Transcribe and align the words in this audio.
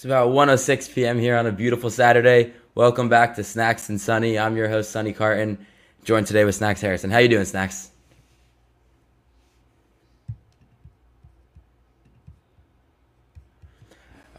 It's 0.00 0.06
about 0.06 0.30
1:06 0.30 0.94
p.m. 0.94 1.18
here 1.18 1.36
on 1.36 1.46
a 1.46 1.52
beautiful 1.52 1.90
Saturday. 1.90 2.54
Welcome 2.74 3.10
back 3.10 3.34
to 3.34 3.44
Snacks 3.44 3.90
and 3.90 4.00
Sunny. 4.00 4.38
I'm 4.38 4.56
your 4.56 4.66
host 4.66 4.92
Sunny 4.92 5.12
Carton, 5.12 5.66
joined 6.04 6.26
today 6.26 6.46
with 6.46 6.54
Snacks 6.54 6.80
Harrison. 6.80 7.10
How 7.10 7.18
you 7.18 7.28
doing, 7.28 7.44
Snacks? 7.44 7.90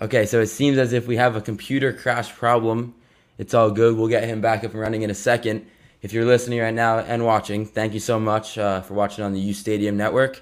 Okay, 0.02 0.26
so 0.26 0.42
it 0.42 0.48
seems 0.48 0.80
as 0.80 0.94
if 0.94 1.06
we 1.06 1.18
have 1.18 1.36
a 1.36 1.42
computer 1.42 1.94
crash 1.94 2.34
problem. 2.34 2.96
It's 3.38 3.54
all 3.54 3.70
good. 3.70 3.96
We'll 3.96 4.08
get 4.08 4.24
him 4.24 4.42
back 4.42 4.64
up 4.64 4.72
and 4.72 4.80
running 4.80 5.04
in 5.04 5.12
a 5.12 5.14
second. 5.14 5.68
If 6.02 6.12
you're 6.12 6.26
listening 6.26 6.60
right 6.60 6.74
now 6.74 6.98
and 7.02 7.24
watching, 7.24 7.68
thank 7.68 7.94
you 7.94 8.00
so 8.00 8.20
much 8.20 8.58
uh, 8.58 8.82
for 8.82 8.96
watching 8.96 9.24
on 9.24 9.32
the 9.32 9.40
U 9.40 9.54
Stadium 9.54 9.96
Network. 9.96 10.42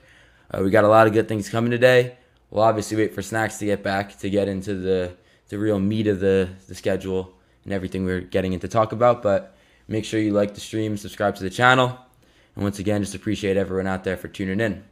Uh, 0.49 0.61
we 0.63 0.69
got 0.69 0.85
a 0.85 0.87
lot 0.87 1.07
of 1.07 1.11
good 1.11 1.27
things 1.27 1.49
coming 1.49 1.71
today. 1.71 2.15
We'll 2.51 2.63
obviously 2.63 2.97
wait 2.97 3.13
for 3.13 3.21
Snacks 3.21 3.57
to 3.59 3.65
get 3.65 3.83
back 3.83 4.17
to 4.19 4.29
get 4.29 4.47
into 4.47 4.75
the, 4.75 5.15
the 5.49 5.59
real 5.59 5.79
meat 5.79 6.07
of 6.07 6.19
the, 6.19 6.49
the 6.67 6.75
schedule 6.75 7.33
and 7.63 7.73
everything 7.73 8.05
we're 8.05 8.21
getting 8.21 8.53
into 8.53 8.67
talk 8.67 8.91
about. 8.91 9.21
But 9.21 9.55
make 9.87 10.05
sure 10.05 10.19
you 10.19 10.31
like 10.31 10.55
the 10.55 10.61
stream, 10.61 10.97
subscribe 10.97 11.35
to 11.35 11.43
the 11.43 11.49
channel. 11.49 11.97
And 12.55 12.63
once 12.63 12.79
again, 12.79 13.01
just 13.01 13.15
appreciate 13.15 13.57
everyone 13.57 13.87
out 13.87 14.03
there 14.03 14.17
for 14.17 14.27
tuning 14.27 14.59
in. 14.59 14.83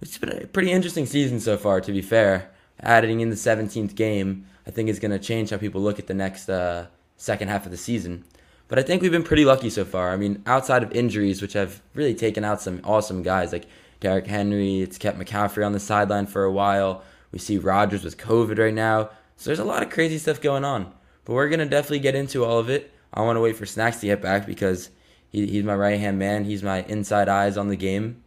It's 0.00 0.18
been 0.18 0.42
a 0.42 0.46
pretty 0.46 0.70
interesting 0.70 1.06
season 1.06 1.40
so 1.40 1.56
far, 1.56 1.80
to 1.80 1.92
be 1.92 2.02
fair. 2.02 2.50
Adding 2.80 3.20
in 3.20 3.30
the 3.30 3.36
17th 3.36 3.94
game, 3.94 4.46
I 4.66 4.70
think 4.70 4.88
is 4.88 5.00
going 5.00 5.10
to 5.10 5.18
change 5.18 5.50
how 5.50 5.56
people 5.56 5.80
look 5.80 5.98
at 5.98 6.06
the 6.06 6.14
next 6.14 6.48
uh, 6.48 6.86
second 7.16 7.48
half 7.48 7.64
of 7.64 7.72
the 7.72 7.76
season. 7.76 8.24
But 8.68 8.78
I 8.78 8.82
think 8.82 9.02
we've 9.02 9.10
been 9.10 9.24
pretty 9.24 9.44
lucky 9.44 9.70
so 9.70 9.84
far. 9.84 10.10
I 10.10 10.16
mean, 10.16 10.42
outside 10.46 10.82
of 10.82 10.92
injuries, 10.92 11.40
which 11.40 11.54
have 11.54 11.80
really 11.94 12.14
taken 12.14 12.44
out 12.44 12.60
some 12.60 12.80
awesome 12.84 13.22
guys 13.22 13.52
like 13.52 13.66
Derrick 14.00 14.26
Henry, 14.26 14.80
it's 14.80 14.98
kept 14.98 15.18
McCaffrey 15.18 15.64
on 15.66 15.72
the 15.72 15.80
sideline 15.80 16.26
for 16.26 16.44
a 16.44 16.52
while. 16.52 17.02
We 17.32 17.38
see 17.38 17.58
Rodgers 17.58 18.04
with 18.04 18.16
COVID 18.16 18.58
right 18.58 18.74
now. 18.74 19.10
So 19.36 19.50
there's 19.50 19.58
a 19.58 19.64
lot 19.64 19.82
of 19.82 19.90
crazy 19.90 20.18
stuff 20.18 20.40
going 20.40 20.64
on. 20.64 20.92
But 21.24 21.34
we're 21.34 21.48
going 21.48 21.60
to 21.60 21.66
definitely 21.66 21.98
get 22.00 22.14
into 22.14 22.44
all 22.44 22.58
of 22.58 22.70
it. 22.70 22.92
I 23.12 23.22
want 23.22 23.36
to 23.36 23.40
wait 23.40 23.56
for 23.56 23.66
Snacks 23.66 24.00
to 24.00 24.06
get 24.06 24.22
back 24.22 24.46
because 24.46 24.90
he, 25.30 25.46
he's 25.46 25.64
my 25.64 25.74
right 25.74 25.98
hand 25.98 26.18
man. 26.18 26.44
He's 26.44 26.62
my 26.62 26.82
inside 26.82 27.28
eyes 27.28 27.56
on 27.56 27.68
the 27.68 27.76
game. 27.76 28.22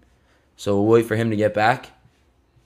So 0.55 0.75
we'll 0.75 0.91
wait 0.91 1.05
for 1.05 1.15
him 1.15 1.29
to 1.29 1.35
get 1.35 1.53
back. 1.53 1.89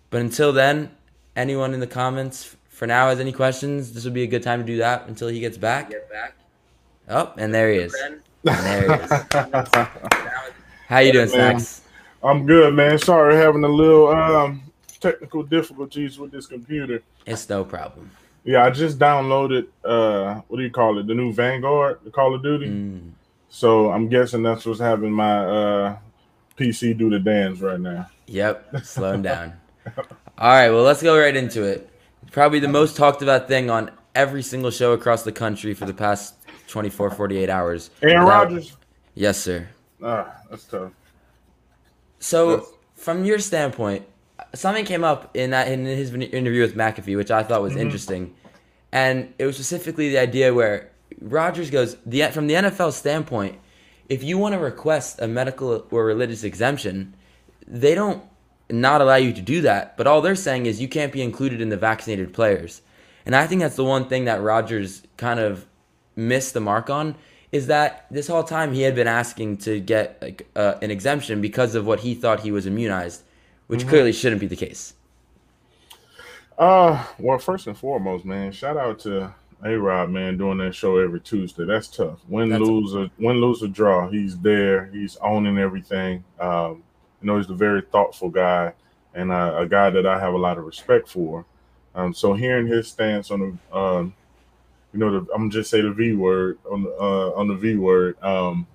But 0.09 0.21
until 0.21 0.51
then, 0.51 0.91
anyone 1.35 1.73
in 1.73 1.79
the 1.79 1.87
comments 1.87 2.55
for 2.69 2.87
now 2.87 3.09
has 3.09 3.19
any 3.19 3.31
questions, 3.31 3.93
this 3.93 4.03
would 4.03 4.13
be 4.13 4.23
a 4.23 4.27
good 4.27 4.43
time 4.43 4.59
to 4.59 4.65
do 4.65 4.77
that 4.77 5.07
until 5.07 5.27
he 5.27 5.39
gets 5.39 5.57
back. 5.57 5.89
Get 5.89 6.09
back. 6.09 6.35
Oh, 7.07 7.33
and 7.37 7.53
there 7.53 7.71
he 7.71 7.77
is. 7.79 7.93
And 7.93 8.21
there 8.43 8.97
he 8.97 9.03
is. 9.03 9.11
How 10.87 10.99
you 10.99 11.13
doing, 11.13 11.29
Snacks? 11.29 11.81
I'm 12.25 12.45
good, 12.45 12.73
man. 12.73 12.97
Sorry, 12.97 13.35
having 13.35 13.63
a 13.63 13.69
little 13.69 14.07
um, 14.07 14.63
technical 14.99 15.43
difficulties 15.43 16.17
with 16.17 16.31
this 16.31 16.47
computer. 16.47 17.03
It's 17.25 17.47
no 17.47 17.63
problem. 17.63 18.09
Yeah, 18.43 18.63
I 18.65 18.71
just 18.71 18.99
downloaded 18.99 19.67
uh, 19.83 20.41
what 20.47 20.57
do 20.57 20.63
you 20.63 20.71
call 20.71 20.97
it? 20.99 21.07
The 21.07 21.13
new 21.13 21.31
Vanguard, 21.31 21.99
the 22.03 22.11
Call 22.11 22.33
of 22.33 22.43
Duty. 22.43 22.67
Mm. 22.67 23.11
So 23.49 23.91
I'm 23.91 24.09
guessing 24.09 24.43
that's 24.43 24.65
what's 24.65 24.79
having 24.79 25.11
my 25.11 25.45
uh, 25.45 25.97
PC 26.57 26.97
do 26.97 27.09
the 27.09 27.19
dance 27.19 27.59
right 27.59 27.79
now. 27.79 28.09
Yep, 28.27 28.83
slowing 28.83 29.21
down. 29.23 29.53
All 30.37 30.49
right, 30.49 30.69
well, 30.69 30.83
let's 30.83 31.03
go 31.03 31.17
right 31.17 31.35
into 31.35 31.63
it. 31.63 31.89
Probably 32.31 32.59
the 32.59 32.67
most 32.67 32.97
talked 32.97 33.21
about 33.21 33.47
thing 33.47 33.69
on 33.69 33.91
every 34.15 34.41
single 34.41 34.71
show 34.71 34.93
across 34.93 35.23
the 35.23 35.31
country 35.31 35.73
for 35.73 35.85
the 35.85 35.93
past 35.93 36.35
24, 36.67 37.11
48 37.11 37.49
hours. 37.49 37.91
Aaron 38.01 38.25
Rodgers? 38.25 38.75
Yes, 39.13 39.39
sir. 39.39 39.67
Ah, 40.03 40.35
that's 40.49 40.65
tough. 40.65 40.91
So, 42.25 42.57
that's... 42.57 42.73
from 42.95 43.23
your 43.23 43.37
standpoint, 43.37 44.03
something 44.55 44.83
came 44.83 45.03
up 45.03 45.37
in 45.37 45.51
that 45.51 45.67
in 45.67 45.85
his 45.85 46.11
interview 46.11 46.61
with 46.61 46.75
McAfee, 46.75 47.15
which 47.15 47.29
I 47.29 47.43
thought 47.43 47.61
was 47.61 47.73
mm-hmm. 47.73 47.81
interesting, 47.81 48.35
and 48.91 49.31
it 49.37 49.45
was 49.45 49.55
specifically 49.55 50.09
the 50.09 50.17
idea 50.17 50.51
where 50.51 50.89
Rodgers 51.21 51.69
goes 51.69 51.97
the 52.03 52.23
from 52.31 52.47
the 52.47 52.55
NFL 52.55 52.93
standpoint, 52.93 53.59
if 54.09 54.23
you 54.23 54.39
want 54.39 54.53
to 54.53 54.59
request 54.59 55.21
a 55.21 55.27
medical 55.27 55.85
or 55.91 56.05
religious 56.05 56.43
exemption, 56.43 57.13
they 57.67 57.93
don't 57.93 58.23
not 58.71 59.01
allow 59.01 59.17
you 59.17 59.31
to 59.31 59.41
do 59.41 59.61
that. 59.61 59.95
But 59.95 60.07
all 60.07 60.21
they're 60.21 60.35
saying 60.35 60.65
is 60.65 60.81
you 60.81 60.87
can't 60.87 61.13
be 61.13 61.21
included 61.21 61.61
in 61.61 61.69
the 61.69 61.77
vaccinated 61.77 62.33
players. 62.33 62.81
And 63.23 63.35
I 63.35 63.45
think 63.45 63.61
that's 63.61 63.75
the 63.75 63.83
one 63.83 64.07
thing 64.07 64.25
that 64.25 64.41
Rodgers 64.41 65.03
kind 65.17 65.39
of 65.39 65.67
missed 66.15 66.55
the 66.55 66.59
mark 66.59 66.89
on 66.89 67.15
is 67.51 67.67
that 67.67 68.05
this 68.11 68.27
whole 68.27 68.43
time 68.43 68.73
he 68.73 68.81
had 68.81 68.95
been 68.95 69.07
asking 69.07 69.57
to 69.57 69.79
get 69.79 70.21
like, 70.21 70.47
uh, 70.55 70.75
an 70.81 70.91
exemption 70.91 71.41
because 71.41 71.75
of 71.75 71.85
what 71.85 72.01
he 72.01 72.15
thought 72.15 72.41
he 72.41 72.51
was 72.51 72.65
immunized, 72.65 73.23
which 73.67 73.81
mm-hmm. 73.81 73.89
clearly 73.89 74.11
shouldn't 74.11 74.41
be 74.41 74.47
the 74.47 74.55
case. 74.55 74.93
Uh, 76.57 77.05
well, 77.19 77.37
first 77.37 77.67
and 77.67 77.77
foremost, 77.77 78.25
man, 78.25 78.51
shout 78.51 78.77
out 78.77 78.99
to 78.99 79.33
A 79.63 79.77
Rod, 79.77 80.09
man, 80.09 80.37
doing 80.37 80.57
that 80.59 80.73
show 80.73 80.97
every 80.97 81.19
Tuesday. 81.19 81.65
That's 81.65 81.87
tough. 81.87 82.19
Win, 82.27 82.49
That's 82.49 82.61
lose, 82.61 82.95
or 82.95 83.09
win, 83.19 83.41
lose, 83.41 83.61
or 83.61 83.67
draw. 83.67 84.07
He's 84.09 84.37
there. 84.37 84.85
He's 84.85 85.17
owning 85.17 85.57
everything. 85.57 86.23
Um, 86.39 86.83
you 87.21 87.27
know, 87.27 87.37
he's 87.37 87.49
a 87.49 87.55
very 87.55 87.81
thoughtful 87.81 88.29
guy 88.29 88.73
and 89.13 89.31
uh, 89.31 89.55
a 89.57 89.65
guy 89.65 89.89
that 89.89 90.05
I 90.05 90.19
have 90.19 90.33
a 90.33 90.37
lot 90.37 90.57
of 90.57 90.65
respect 90.65 91.07
for. 91.07 91.45
Um, 91.95 92.13
so 92.13 92.33
hearing 92.33 92.67
his 92.67 92.87
stance 92.87 93.31
on 93.31 93.59
the, 93.71 93.77
um, 93.77 94.13
you 94.95 94.99
know, 95.01 95.19
the, 95.19 95.33
I'm 95.33 95.49
just 95.49 95.69
say 95.69 95.81
the 95.81 95.91
V 95.91 96.13
word 96.13 96.57
on 96.71 96.83
the 96.83 96.89
uh, 96.91 97.31
on 97.35 97.49
the 97.49 97.55
V 97.55 97.75
word. 97.75 98.21
Um, 98.23 98.65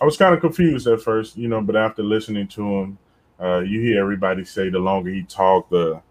I 0.00 0.04
was 0.04 0.18
kind 0.18 0.34
of 0.34 0.40
confused 0.40 0.86
at 0.86 1.00
first, 1.00 1.38
you 1.38 1.48
know, 1.48 1.62
but 1.62 1.74
after 1.74 2.02
listening 2.02 2.48
to 2.48 2.62
him, 2.62 2.98
uh, 3.40 3.60
you 3.60 3.80
hear 3.80 4.00
everybody 4.00 4.44
say 4.44 4.68
the 4.68 4.78
longer 4.78 5.10
he 5.10 5.22
talked, 5.22 5.70
the 5.70 6.02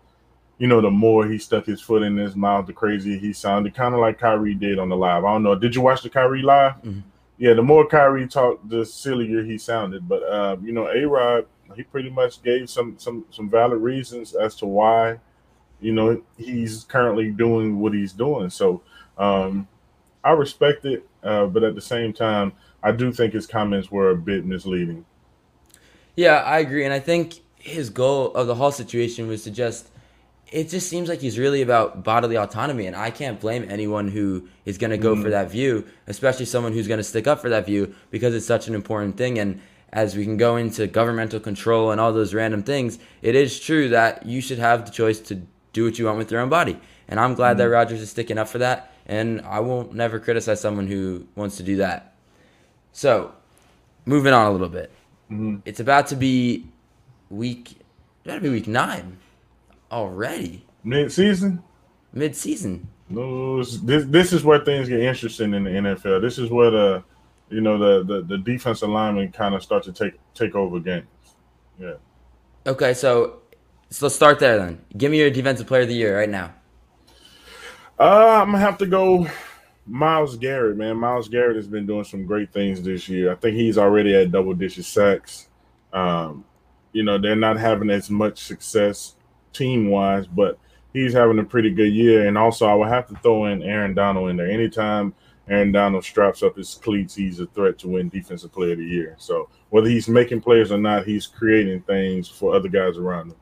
you 0.57 0.65
know, 0.67 0.81
the 0.81 0.89
more 0.89 1.27
he 1.27 1.37
stuck 1.37 1.67
his 1.67 1.79
foot 1.79 2.01
in 2.01 2.17
his 2.17 2.35
mouth, 2.35 2.65
the 2.65 2.73
crazier 2.73 3.19
he 3.19 3.31
sounded, 3.31 3.75
kind 3.75 3.93
of 3.93 3.99
like 3.99 4.17
Kyrie 4.17 4.55
did 4.55 4.79
on 4.79 4.89
the 4.89 4.97
live. 4.97 5.23
I 5.23 5.33
don't 5.33 5.43
know. 5.43 5.53
Did 5.53 5.75
you 5.75 5.81
watch 5.81 6.01
the 6.01 6.09
Kyrie 6.09 6.41
live? 6.41 6.73
Mm-hmm. 6.77 7.01
Yeah, 7.37 7.53
the 7.53 7.61
more 7.61 7.87
Kyrie 7.87 8.27
talked, 8.27 8.67
the 8.67 8.83
sillier 8.83 9.43
he 9.43 9.59
sounded. 9.59 10.09
But 10.09 10.23
uh, 10.23 10.57
you 10.63 10.71
know, 10.71 10.87
A 10.87 11.07
Rod, 11.07 11.45
he 11.75 11.83
pretty 11.83 12.09
much 12.09 12.41
gave 12.41 12.71
some 12.71 12.97
some 12.97 13.25
some 13.29 13.51
valid 13.51 13.79
reasons 13.79 14.33
as 14.33 14.55
to 14.55 14.65
why, 14.65 15.19
you 15.79 15.93
know, 15.93 16.21
he's 16.37 16.85
currently 16.85 17.29
doing 17.29 17.79
what 17.79 17.93
he's 17.93 18.13
doing. 18.13 18.49
So 18.49 18.81
um, 19.17 19.67
I 20.23 20.31
respect 20.31 20.85
it, 20.85 21.07
uh, 21.23 21.45
but 21.47 21.63
at 21.63 21.75
the 21.75 21.81
same 21.81 22.13
time, 22.13 22.53
I 22.83 22.91
do 22.91 23.11
think 23.11 23.33
his 23.33 23.47
comments 23.47 23.91
were 23.91 24.09
a 24.09 24.15
bit 24.15 24.45
misleading. 24.45 25.05
Yeah, 26.15 26.37
I 26.37 26.59
agree, 26.59 26.83
and 26.83 26.93
I 26.93 26.99
think 26.99 27.41
his 27.67 27.89
goal 27.89 28.33
of 28.33 28.47
the 28.47 28.55
whole 28.55 28.71
situation 28.71 29.27
was 29.27 29.43
to 29.43 29.51
just 29.51 29.89
it 30.51 30.69
just 30.69 30.89
seems 30.89 31.09
like 31.09 31.19
he's 31.19 31.37
really 31.37 31.61
about 31.61 32.03
bodily 32.03 32.37
autonomy 32.37 32.85
and 32.85 32.95
i 32.95 33.11
can't 33.11 33.39
blame 33.39 33.65
anyone 33.69 34.07
who 34.07 34.47
is 34.65 34.77
going 34.77 34.91
to 34.91 34.97
go 34.97 35.15
mm. 35.15 35.21
for 35.21 35.29
that 35.29 35.51
view 35.51 35.85
especially 36.07 36.45
someone 36.45 36.71
who's 36.71 36.87
going 36.87 36.99
to 36.99 37.03
stick 37.03 37.27
up 37.27 37.39
for 37.39 37.49
that 37.49 37.65
view 37.65 37.93
because 38.09 38.33
it's 38.33 38.45
such 38.45 38.67
an 38.67 38.75
important 38.75 39.17
thing 39.17 39.37
and 39.37 39.59
as 39.91 40.15
we 40.15 40.23
can 40.23 40.37
go 40.37 40.55
into 40.55 40.87
governmental 40.87 41.39
control 41.39 41.91
and 41.91 41.99
all 41.99 42.13
those 42.13 42.33
random 42.33 42.63
things 42.63 42.99
it 43.21 43.35
is 43.35 43.59
true 43.59 43.89
that 43.89 44.25
you 44.25 44.39
should 44.39 44.59
have 44.59 44.85
the 44.85 44.91
choice 44.91 45.19
to 45.19 45.41
do 45.73 45.83
what 45.83 45.99
you 45.99 46.05
want 46.05 46.17
with 46.17 46.31
your 46.31 46.39
own 46.39 46.49
body 46.49 46.79
and 47.09 47.19
i'm 47.19 47.33
glad 47.33 47.55
mm. 47.55 47.59
that 47.59 47.69
Rodgers 47.69 48.01
is 48.01 48.09
sticking 48.09 48.37
up 48.37 48.47
for 48.47 48.59
that 48.59 48.93
and 49.07 49.41
i 49.41 49.59
won't 49.59 49.93
never 49.93 50.19
criticize 50.19 50.61
someone 50.61 50.87
who 50.87 51.25
wants 51.35 51.57
to 51.57 51.63
do 51.63 51.77
that 51.77 52.13
so 52.91 53.33
moving 54.05 54.33
on 54.33 54.47
a 54.47 54.51
little 54.51 54.69
bit 54.69 54.91
mm. 55.31 55.59
it's 55.65 55.79
about 55.79 56.07
to 56.07 56.15
be 56.15 56.67
week 57.29 57.77
to 58.25 58.39
be 58.39 58.49
week 58.49 58.67
nine 58.67 59.17
already. 59.91 60.65
Mid 60.83 61.11
season. 61.11 61.63
Mid 62.13 62.35
season. 62.35 62.87
No, 63.09 63.63
this 63.63 64.05
this 64.05 64.33
is 64.33 64.43
where 64.43 64.59
things 64.59 64.89
get 64.89 64.99
interesting 64.99 65.53
in 65.53 65.63
the 65.63 65.69
NFL. 65.69 66.21
This 66.21 66.37
is 66.37 66.49
where 66.49 66.71
the 66.71 67.03
you 67.49 67.61
know 67.61 67.77
the 67.77 68.03
the, 68.03 68.21
the 68.23 68.37
defensive 68.37 68.89
linemen 68.89 69.31
kind 69.31 69.55
of 69.55 69.63
start 69.63 69.83
to 69.83 69.93
take 69.93 70.13
take 70.33 70.55
over 70.55 70.79
games. 70.79 71.05
Yeah. 71.79 71.93
Okay, 72.65 72.93
so 72.93 73.39
so 73.89 74.05
let's 74.05 74.15
start 74.15 74.39
there 74.39 74.57
then. 74.57 74.81
Give 74.97 75.11
me 75.11 75.19
your 75.19 75.29
defensive 75.29 75.67
player 75.67 75.83
of 75.83 75.87
the 75.87 75.93
year 75.93 76.17
right 76.17 76.29
now. 76.29 76.53
Uh, 77.99 78.41
I'm 78.41 78.51
gonna 78.51 78.59
have 78.59 78.77
to 78.79 78.85
go 78.85 79.27
Myles 79.87 80.37
Garrett, 80.37 80.77
man. 80.77 80.97
Myles 80.97 81.29
Garrett 81.29 81.55
has 81.55 81.67
been 81.67 81.87
doing 81.87 82.03
some 82.03 82.25
great 82.25 82.51
things 82.51 82.81
this 82.81 83.09
year. 83.09 83.31
I 83.31 83.35
think 83.35 83.55
he's 83.55 83.77
already 83.77 84.13
at 84.13 84.31
double 84.31 84.53
digit 84.53 84.85
sacks. 84.85 85.49
Um, 85.93 86.45
you 86.91 87.03
know, 87.03 87.17
they're 87.17 87.35
not 87.35 87.57
having 87.57 87.89
as 87.89 88.09
much 88.09 88.39
success 88.39 89.15
team 89.53 89.89
wise, 89.89 90.27
but 90.27 90.59
he's 90.93 91.13
having 91.13 91.39
a 91.39 91.43
pretty 91.43 91.71
good 91.71 91.93
year. 91.93 92.27
And 92.27 92.37
also, 92.37 92.67
I 92.67 92.75
would 92.75 92.89
have 92.89 93.07
to 93.07 93.15
throw 93.15 93.45
in 93.45 93.63
Aaron 93.63 93.93
Donald 93.93 94.29
in 94.29 94.37
there. 94.37 94.49
Anytime 94.49 95.13
Aaron 95.49 95.71
Donald 95.71 96.03
straps 96.03 96.43
up 96.43 96.57
his 96.57 96.75
cleats, 96.75 97.15
he's 97.15 97.39
a 97.39 97.47
threat 97.47 97.79
to 97.79 97.87
win 97.87 98.09
Defensive 98.09 98.51
Player 98.51 98.73
of 98.73 98.79
the 98.79 98.85
Year. 98.85 99.15
So 99.17 99.49
whether 99.69 99.89
he's 99.89 100.07
making 100.07 100.41
plays 100.41 100.71
or 100.71 100.77
not, 100.77 101.05
he's 101.05 101.25
creating 101.25 101.81
things 101.81 102.27
for 102.27 102.53
other 102.53 102.69
guys 102.69 102.97
around 102.97 103.31
him. 103.31 103.37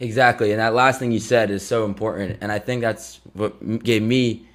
Exactly, 0.00 0.50
and 0.50 0.60
that 0.60 0.74
last 0.74 0.98
thing 0.98 1.12
you 1.12 1.20
said 1.20 1.50
is 1.50 1.66
so 1.66 1.84
important, 1.84 2.38
and 2.40 2.50
I 2.50 2.58
think 2.58 2.82
that's 2.82 3.20
what 3.32 3.82
gave 3.82 4.02
me 4.02 4.46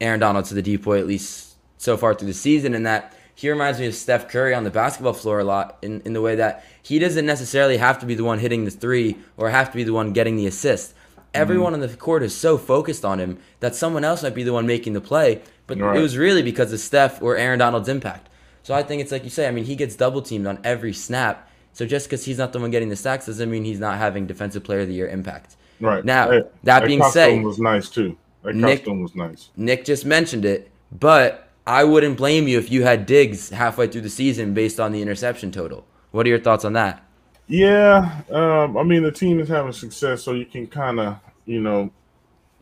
Aaron 0.00 0.20
Donald 0.20 0.44
to 0.46 0.54
the 0.54 0.62
DPOY 0.62 1.00
at 1.00 1.06
least 1.06 1.56
so 1.78 1.96
far 1.96 2.14
through 2.14 2.28
the 2.28 2.34
season, 2.34 2.74
and 2.74 2.86
that 2.86 3.16
he 3.34 3.50
reminds 3.50 3.80
me 3.80 3.86
of 3.86 3.94
Steph 3.94 4.28
Curry 4.28 4.54
on 4.54 4.62
the 4.62 4.70
basketball 4.70 5.14
floor 5.14 5.40
a 5.40 5.44
lot 5.44 5.78
in, 5.82 6.00
in 6.02 6.12
the 6.12 6.20
way 6.20 6.36
that 6.36 6.64
he 6.82 6.98
doesn't 6.98 7.26
necessarily 7.26 7.76
have 7.76 7.98
to 7.98 8.06
be 8.06 8.14
the 8.14 8.24
one 8.24 8.38
hitting 8.38 8.64
the 8.64 8.70
three 8.70 9.16
or 9.36 9.50
have 9.50 9.70
to 9.70 9.76
be 9.76 9.84
the 9.84 9.92
one 9.92 10.12
getting 10.12 10.36
the 10.36 10.46
assist. 10.46 10.94
everyone 11.34 11.72
mm-hmm. 11.72 11.82
on 11.82 11.88
the 11.88 11.96
court 11.96 12.22
is 12.22 12.36
so 12.36 12.58
focused 12.58 13.04
on 13.04 13.18
him 13.18 13.38
that 13.60 13.74
someone 13.74 14.04
else 14.04 14.22
might 14.22 14.34
be 14.34 14.42
the 14.42 14.52
one 14.52 14.66
making 14.66 14.92
the 14.92 15.00
play. 15.00 15.42
But 15.66 15.78
right. 15.78 15.96
it 15.96 16.00
was 16.00 16.16
really 16.16 16.42
because 16.42 16.72
of 16.72 16.80
Steph 16.80 17.22
or 17.22 17.36
Aaron 17.36 17.58
Donald's 17.58 17.88
impact. 17.88 18.28
So 18.62 18.74
I 18.74 18.82
think 18.82 19.00
it's 19.00 19.10
like 19.10 19.24
you 19.24 19.30
say. 19.30 19.48
I 19.48 19.50
mean, 19.50 19.64
he 19.64 19.76
gets 19.76 19.96
double 19.96 20.22
teamed 20.22 20.46
on 20.46 20.58
every 20.62 20.92
snap. 20.92 21.48
So 21.72 21.86
just 21.86 22.06
because 22.06 22.24
he's 22.24 22.38
not 22.38 22.52
the 22.52 22.60
one 22.60 22.70
getting 22.70 22.88
the 22.88 22.96
sacks 22.96 23.26
doesn't 23.26 23.50
mean 23.50 23.64
he's 23.64 23.80
not 23.80 23.98
having 23.98 24.26
Defensive 24.26 24.62
Player 24.62 24.80
of 24.80 24.88
the 24.88 24.94
Year 24.94 25.08
impact. 25.08 25.56
Right. 25.80 26.04
Now 26.04 26.30
hey, 26.30 26.42
that, 26.64 26.84
being 26.84 27.02
said, 27.04 27.42
was 27.42 27.58
nice 27.58 27.88
too. 27.88 28.16
That 28.42 28.54
Nick, 28.54 28.86
was 28.86 29.14
nice. 29.14 29.50
Nick 29.56 29.84
just 29.84 30.04
mentioned 30.04 30.44
it, 30.44 30.70
but 30.90 31.48
I 31.66 31.84
wouldn't 31.84 32.16
blame 32.16 32.48
you 32.48 32.58
if 32.58 32.70
you 32.70 32.82
had 32.82 33.06
Diggs 33.06 33.50
halfway 33.50 33.86
through 33.86 34.02
the 34.02 34.10
season 34.10 34.52
based 34.52 34.80
on 34.80 34.92
the 34.92 35.00
interception 35.00 35.50
total. 35.50 35.86
What 36.10 36.26
are 36.26 36.28
your 36.28 36.40
thoughts 36.40 36.64
on 36.64 36.74
that? 36.74 37.04
Yeah, 37.48 38.22
um, 38.30 38.76
I 38.76 38.82
mean 38.82 39.02
the 39.02 39.12
team 39.12 39.40
is 39.40 39.48
having 39.48 39.72
success, 39.72 40.22
so 40.22 40.32
you 40.32 40.46
can 40.46 40.66
kind 40.66 41.00
of 41.00 41.18
you 41.46 41.60
know 41.60 41.90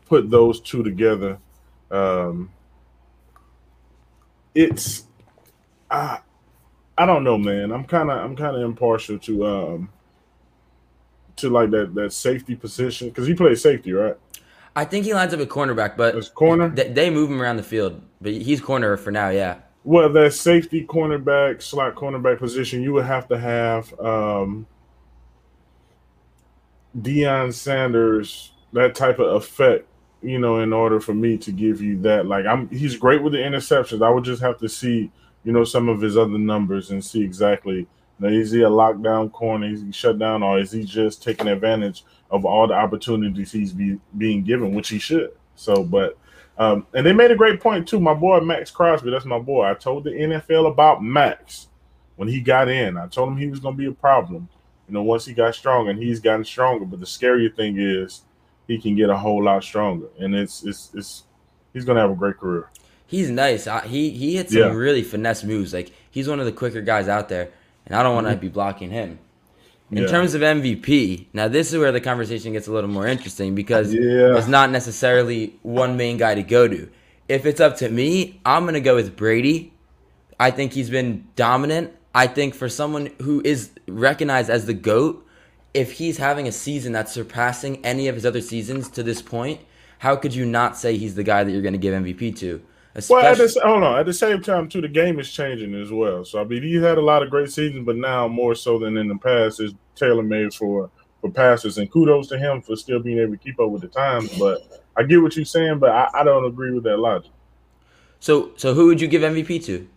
put 0.05 0.29
those 0.29 0.59
two 0.61 0.83
together. 0.83 1.37
Um, 1.89 2.49
it's 4.55 5.03
I 5.89 6.19
I 7.01 7.05
don't 7.07 7.23
know, 7.23 7.35
man. 7.35 7.71
I'm 7.71 7.83
kind 7.85 8.11
of 8.11 8.19
I'm 8.19 8.35
kind 8.35 8.55
of 8.55 8.61
impartial 8.61 9.17
to 9.17 9.47
um 9.47 9.89
to 11.37 11.49
like 11.49 11.71
that 11.71 11.95
that 11.95 12.13
safety 12.13 12.55
position 12.55 13.09
because 13.09 13.25
he 13.25 13.33
plays 13.33 13.59
safety, 13.59 13.91
right? 13.91 14.15
I 14.75 14.85
think 14.85 15.05
he 15.05 15.13
lines 15.15 15.33
up 15.33 15.39
at 15.39 15.49
cornerback, 15.49 15.97
but 15.97 16.15
As 16.15 16.29
corner. 16.29 16.69
They, 16.69 16.89
they 16.89 17.09
move 17.09 17.31
him 17.31 17.41
around 17.41 17.57
the 17.57 17.63
field, 17.63 18.03
but 18.21 18.33
he's 18.33 18.61
corner 18.61 18.95
for 18.97 19.09
now. 19.09 19.29
Yeah. 19.29 19.55
Well, 19.83 20.09
that 20.09 20.33
safety 20.35 20.85
cornerback, 20.85 21.63
slot 21.63 21.95
cornerback 21.95 22.37
position, 22.37 22.83
you 22.83 22.93
would 22.93 23.05
have 23.05 23.27
to 23.29 23.39
have 23.39 23.99
um, 23.99 24.67
Deion 26.95 27.51
Sanders, 27.51 28.51
that 28.73 28.93
type 28.93 29.17
of 29.17 29.37
effect, 29.37 29.87
you 30.21 30.37
know, 30.37 30.59
in 30.59 30.71
order 30.71 30.99
for 30.99 31.15
me 31.15 31.35
to 31.39 31.51
give 31.51 31.81
you 31.81 31.99
that. 32.01 32.27
Like, 32.27 32.45
I'm 32.45 32.69
he's 32.69 32.95
great 32.95 33.23
with 33.23 33.33
the 33.33 33.39
interceptions. 33.39 34.05
I 34.05 34.11
would 34.11 34.23
just 34.23 34.43
have 34.43 34.59
to 34.59 34.69
see, 34.69 35.11
you 35.43 35.51
know, 35.51 35.63
some 35.63 35.89
of 35.89 36.01
his 36.01 36.17
other 36.17 36.37
numbers 36.37 36.91
and 36.91 37.03
see 37.03 37.23
exactly. 37.23 37.87
Know, 38.19 38.27
is 38.27 38.51
he 38.51 38.61
a 38.61 38.69
lockdown 38.69 39.31
corner? 39.31 39.67
Is 39.67 39.81
he 39.81 39.91
shut 39.91 40.19
down, 40.19 40.43
or 40.43 40.59
is 40.59 40.71
he 40.71 40.83
just 40.83 41.23
taking 41.23 41.47
advantage 41.47 42.05
of 42.29 42.45
all 42.45 42.67
the 42.67 42.75
opportunities 42.75 43.51
he's 43.51 43.73
be, 43.73 43.99
being 44.17 44.43
given, 44.43 44.75
which 44.75 44.89
he 44.89 44.99
should? 44.99 45.31
So, 45.55 45.83
but 45.83 46.17
um, 46.57 46.85
and 46.93 47.03
they 47.03 47.13
made 47.13 47.31
a 47.31 47.35
great 47.35 47.59
point 47.59 47.87
too. 47.87 47.99
My 47.99 48.13
boy 48.13 48.39
Maxx 48.41 48.69
Crosby, 48.69 49.09
that's 49.09 49.25
my 49.25 49.39
boy. 49.39 49.65
I 49.65 49.73
told 49.73 50.03
the 50.03 50.11
NFL 50.11 50.69
about 50.69 51.03
Maxx 51.03 51.67
when 52.17 52.27
he 52.27 52.41
got 52.41 52.69
in. 52.69 52.97
I 52.97 53.07
told 53.07 53.29
him 53.29 53.37
he 53.37 53.47
was 53.47 53.59
going 53.59 53.73
to 53.73 53.79
be 53.79 53.87
a 53.87 53.91
problem. 53.91 54.47
You 54.87 54.93
know, 54.93 55.01
once 55.01 55.25
he 55.25 55.33
got 55.33 55.55
strong, 55.55 55.89
and 55.89 55.97
he's 55.97 56.19
gotten 56.19 56.45
stronger. 56.45 56.85
But 56.85 56.99
the 56.99 57.05
scarier 57.07 57.55
thing 57.55 57.79
is, 57.79 58.21
he 58.67 58.79
can 58.79 58.95
get 58.95 59.09
a 59.09 59.17
whole 59.17 59.43
lot 59.43 59.63
stronger, 59.63 60.07
and 60.19 60.35
it's 60.35 60.63
it's 60.63 60.91
it's 60.93 61.23
he's 61.73 61.85
going 61.85 61.95
to 61.95 62.01
have 62.01 62.11
a 62.11 62.15
great 62.15 62.37
career. 62.37 62.69
He's 63.11 63.29
nice. 63.29 63.67
he 63.87 64.11
he 64.11 64.37
hits 64.37 64.53
some 64.53 64.61
yeah. 64.61 64.67
really 64.69 65.03
finesse 65.03 65.43
moves. 65.43 65.73
Like 65.73 65.91
he's 66.09 66.29
one 66.29 66.39
of 66.39 66.45
the 66.45 66.53
quicker 66.53 66.79
guys 66.79 67.09
out 67.09 67.27
there, 67.27 67.49
and 67.85 67.93
I 67.93 68.03
don't 68.03 68.15
want 68.15 68.27
to 68.27 68.31
mm-hmm. 68.31 68.39
be 68.39 68.47
blocking 68.47 68.89
him. 68.89 69.19
In 69.91 70.03
yeah. 70.03 70.07
terms 70.07 70.33
of 70.33 70.39
MVP, 70.39 71.25
now 71.33 71.49
this 71.49 71.73
is 71.73 71.77
where 71.77 71.91
the 71.91 71.99
conversation 71.99 72.53
gets 72.53 72.67
a 72.67 72.71
little 72.71 72.89
more 72.89 73.05
interesting 73.05 73.53
because 73.53 73.93
yeah. 73.93 74.37
it's 74.37 74.47
not 74.47 74.71
necessarily 74.71 75.59
one 75.61 75.97
main 75.97 76.15
guy 76.15 76.35
to 76.35 76.43
go 76.43 76.69
to. 76.69 76.89
If 77.27 77.45
it's 77.45 77.59
up 77.59 77.75
to 77.77 77.89
me, 77.89 78.39
I'm 78.45 78.63
going 78.63 78.75
to 78.75 78.79
go 78.79 78.95
with 78.95 79.17
Brady. 79.17 79.73
I 80.39 80.51
think 80.51 80.71
he's 80.71 80.89
been 80.89 81.27
dominant. 81.35 81.93
I 82.15 82.27
think 82.27 82.55
for 82.55 82.69
someone 82.69 83.07
who 83.21 83.41
is 83.43 83.71
recognized 83.89 84.49
as 84.49 84.65
the 84.65 84.73
GOAT, 84.73 85.27
if 85.73 85.91
he's 85.91 86.17
having 86.17 86.47
a 86.47 86.53
season 86.53 86.93
that's 86.93 87.11
surpassing 87.11 87.83
any 87.85 88.07
of 88.07 88.15
his 88.15 88.25
other 88.25 88.41
seasons 88.41 88.89
to 88.91 89.03
this 89.03 89.21
point, 89.21 89.59
how 89.99 90.15
could 90.15 90.33
you 90.33 90.45
not 90.45 90.77
say 90.77 90.95
he's 90.95 91.15
the 91.15 91.23
guy 91.23 91.43
that 91.43 91.51
you're 91.51 91.61
going 91.61 91.73
to 91.73 91.77
give 91.77 91.93
MVP 91.93 92.37
to? 92.37 92.61
Especially- 92.93 93.23
well, 93.23 93.31
at 93.31 93.37
the, 93.37 93.61
hold 93.63 93.83
on. 93.83 93.99
At 93.99 94.05
the 94.05 94.13
same 94.13 94.41
time, 94.41 94.67
too, 94.67 94.81
the 94.81 94.87
game 94.87 95.19
is 95.19 95.31
changing 95.31 95.73
as 95.75 95.91
well. 95.91 96.25
So 96.25 96.41
I 96.41 96.43
mean, 96.43 96.63
he's 96.63 96.81
had 96.81 96.97
a 96.97 97.01
lot 97.01 97.23
of 97.23 97.29
great 97.29 97.49
seasons, 97.51 97.85
but 97.85 97.95
now 97.95 98.27
more 98.27 98.53
so 98.55 98.77
than 98.79 98.97
in 98.97 99.07
the 99.07 99.17
past, 99.17 99.61
is 99.61 99.73
tailor 99.95 100.23
made 100.23 100.53
for 100.53 100.89
for 101.21 101.31
passers. 101.31 101.77
And 101.77 101.89
kudos 101.89 102.27
to 102.29 102.37
him 102.37 102.61
for 102.61 102.75
still 102.75 102.99
being 102.99 103.19
able 103.19 103.31
to 103.33 103.37
keep 103.37 103.59
up 103.59 103.69
with 103.69 103.81
the 103.81 103.87
times. 103.87 104.37
But 104.37 104.83
I 104.97 105.03
get 105.03 105.21
what 105.21 105.35
you're 105.35 105.45
saying, 105.45 105.79
but 105.79 105.91
I, 105.91 106.09
I 106.13 106.23
don't 106.23 106.45
agree 106.45 106.71
with 106.71 106.83
that 106.83 106.97
logic. 106.97 107.31
So, 108.19 108.51
so 108.57 108.73
who 108.73 108.87
would 108.87 108.99
you 109.01 109.07
give 109.07 109.21
MVP 109.21 109.63
to? 109.65 109.87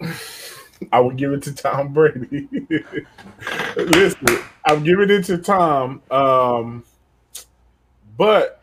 I 0.92 1.00
would 1.00 1.16
give 1.16 1.32
it 1.32 1.42
to 1.42 1.52
Tom 1.54 1.92
Brady. 1.92 2.48
Listen, 3.76 4.26
I'm 4.64 4.84
giving 4.84 5.10
it 5.10 5.24
to 5.24 5.38
Tom, 5.38 6.02
um, 6.10 6.84
but 8.16 8.57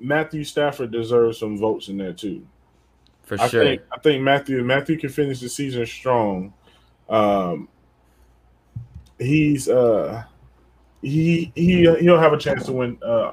Matthew 0.00 0.44
Stafford 0.44 0.90
deserves 0.90 1.38
some 1.38 1.58
votes 1.58 1.88
in 1.88 1.98
there 1.98 2.12
too. 2.12 2.46
For 3.22 3.40
I 3.40 3.46
sure. 3.48 3.64
Think, 3.64 3.82
I 3.92 3.98
think 3.98 4.22
Matthew 4.22 4.62
Matthew 4.64 4.98
can 4.98 5.10
finish 5.10 5.40
the 5.40 5.48
season 5.48 5.86
strong. 5.86 6.52
Um, 7.08 7.68
he's 9.18 9.68
uh 9.68 10.24
he 11.02 11.52
he 11.54 11.82
he'll 12.00 12.18
have 12.18 12.32
a 12.32 12.38
chance 12.38 12.66
to 12.66 12.72
win 12.72 12.98
uh 13.04 13.32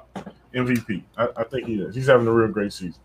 MVP. 0.53 1.03
I, 1.17 1.29
I 1.37 1.43
think 1.45 1.67
he 1.67 1.81
is. 1.81 1.95
He's 1.95 2.07
having 2.07 2.27
a 2.27 2.31
real 2.31 2.49
great 2.49 2.73
season. 2.73 2.99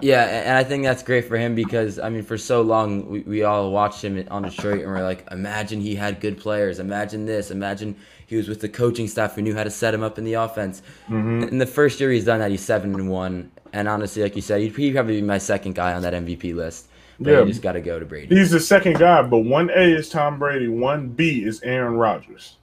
Yeah, 0.00 0.24
and 0.24 0.58
I 0.58 0.64
think 0.64 0.84
that's 0.84 1.02
great 1.02 1.24
for 1.26 1.36
him 1.36 1.54
because 1.54 1.98
I 1.98 2.10
mean, 2.10 2.22
for 2.22 2.36
so 2.36 2.62
long 2.62 3.08
we, 3.08 3.20
we 3.20 3.42
all 3.44 3.70
watched 3.70 4.02
him 4.02 4.26
on 4.30 4.42
Detroit 4.42 4.80
and 4.82 4.90
we're 4.90 5.02
like, 5.02 5.26
imagine 5.30 5.80
he 5.80 5.94
had 5.94 6.20
good 6.20 6.38
players. 6.38 6.78
Imagine 6.78 7.24
this. 7.24 7.50
Imagine 7.50 7.96
he 8.26 8.36
was 8.36 8.48
with 8.48 8.60
the 8.60 8.68
coaching 8.68 9.08
staff 9.08 9.34
who 9.34 9.42
knew 9.42 9.54
how 9.54 9.64
to 9.64 9.70
set 9.70 9.94
him 9.94 10.02
up 10.02 10.18
in 10.18 10.24
the 10.24 10.34
offense. 10.34 10.82
Mm-hmm. 11.08 11.44
In 11.44 11.58
the 11.58 11.66
first 11.66 12.00
year 12.00 12.10
he's 12.10 12.24
done 12.24 12.40
that, 12.40 12.50
he's 12.50 12.64
seven 12.64 12.94
and 12.94 13.08
one. 13.08 13.50
And 13.72 13.88
honestly, 13.88 14.22
like 14.22 14.36
you 14.36 14.42
said, 14.42 14.60
he'd, 14.60 14.74
he'd 14.76 14.94
probably 14.94 15.20
be 15.20 15.26
my 15.26 15.38
second 15.38 15.74
guy 15.74 15.94
on 15.94 16.02
that 16.02 16.12
MVP 16.12 16.54
list. 16.54 16.88
But 17.18 17.30
yeah, 17.30 17.40
you 17.40 17.46
just 17.46 17.62
got 17.62 17.72
to 17.72 17.80
go 17.80 17.98
to 17.98 18.04
Brady. 18.04 18.34
He's 18.34 18.50
the 18.50 18.60
second 18.60 18.98
guy, 18.98 19.22
but 19.22 19.38
one 19.38 19.70
A 19.70 19.94
is 19.94 20.08
Tom 20.08 20.38
Brady, 20.38 20.68
one 20.68 21.08
B 21.08 21.44
is 21.44 21.62
Aaron 21.62 21.94
Rodgers. 21.94 22.56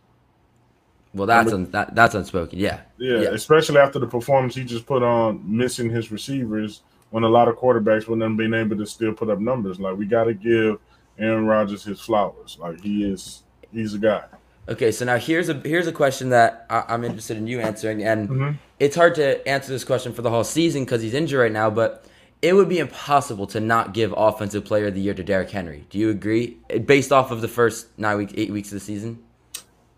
Well, 1.13 1.27
that's 1.27 1.51
un, 1.51 1.69
that, 1.71 1.95
that's 1.95 2.15
unspoken. 2.15 2.59
Yeah. 2.59 2.81
yeah. 2.97 3.19
yeah, 3.19 3.29
especially 3.29 3.77
after 3.77 3.99
the 3.99 4.07
performance 4.07 4.55
he 4.55 4.63
just 4.63 4.85
put 4.85 5.03
on, 5.03 5.41
missing 5.45 5.89
his 5.89 6.11
receivers 6.11 6.81
when 7.11 7.23
a 7.23 7.29
lot 7.29 7.47
of 7.47 7.55
quarterbacks 7.55 8.07
wouldn't 8.07 8.23
have 8.23 8.37
been 8.37 8.53
able 8.53 8.75
to 8.77 8.85
still 8.85 9.13
put 9.13 9.29
up 9.29 9.39
numbers. 9.39 9.79
Like 9.79 9.95
we 9.95 10.05
got 10.05 10.25
to 10.25 10.33
give 10.33 10.79
Aaron 11.19 11.45
Rodgers 11.45 11.83
his 11.83 12.01
flowers. 12.01 12.57
Like 12.59 12.81
he 12.81 13.03
is, 13.03 13.43
he's 13.71 13.93
a 13.93 13.99
guy. 13.99 14.23
Okay, 14.67 14.91
so 14.91 15.03
now 15.03 15.17
here's 15.17 15.49
a 15.49 15.55
here's 15.65 15.87
a 15.87 15.91
question 15.91 16.29
that 16.29 16.65
I, 16.69 16.93
am 16.93 17.03
interested 17.03 17.35
in 17.35 17.47
you 17.47 17.59
answering, 17.59 18.03
and 18.03 18.29
mm-hmm. 18.29 18.51
it's 18.79 18.95
hard 18.95 19.15
to 19.15 19.45
answer 19.47 19.71
this 19.71 19.83
question 19.83 20.13
for 20.13 20.21
the 20.21 20.29
whole 20.29 20.45
season 20.45 20.85
because 20.85 21.01
he's 21.01 21.13
injured 21.13 21.39
right 21.39 21.51
now. 21.51 21.69
But 21.69 22.05
it 22.41 22.53
would 22.53 22.69
be 22.69 22.79
impossible 22.79 23.45
to 23.47 23.59
not 23.59 23.93
give 23.93 24.13
Offensive 24.15 24.63
Player 24.63 24.87
of 24.87 24.95
the 24.95 25.01
Year 25.01 25.13
to 25.13 25.23
Derrick 25.23 25.49
Henry. 25.49 25.85
Do 25.89 25.97
you 25.97 26.09
agree? 26.09 26.57
Based 26.85 27.11
off 27.11 27.31
of 27.31 27.41
the 27.41 27.47
first 27.49 27.87
nine 27.97 28.17
weeks, 28.17 28.33
eight 28.37 28.51
weeks 28.51 28.69
of 28.69 28.75
the 28.75 28.79
season. 28.79 29.21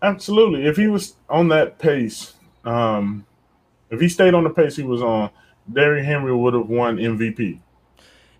Absolutely. 0.02 0.66
If 0.66 0.76
he 0.76 0.88
was 0.88 1.14
on 1.28 1.48
that 1.48 1.78
pace, 1.78 2.34
um, 2.64 3.24
if 3.90 4.00
he 4.00 4.08
stayed 4.08 4.34
on 4.34 4.44
the 4.44 4.50
pace 4.50 4.76
he 4.76 4.82
was 4.82 5.02
on, 5.02 5.30
Derrick 5.72 6.04
Henry 6.04 6.34
would 6.34 6.54
have 6.54 6.68
won 6.68 6.96
MVP. 6.96 7.60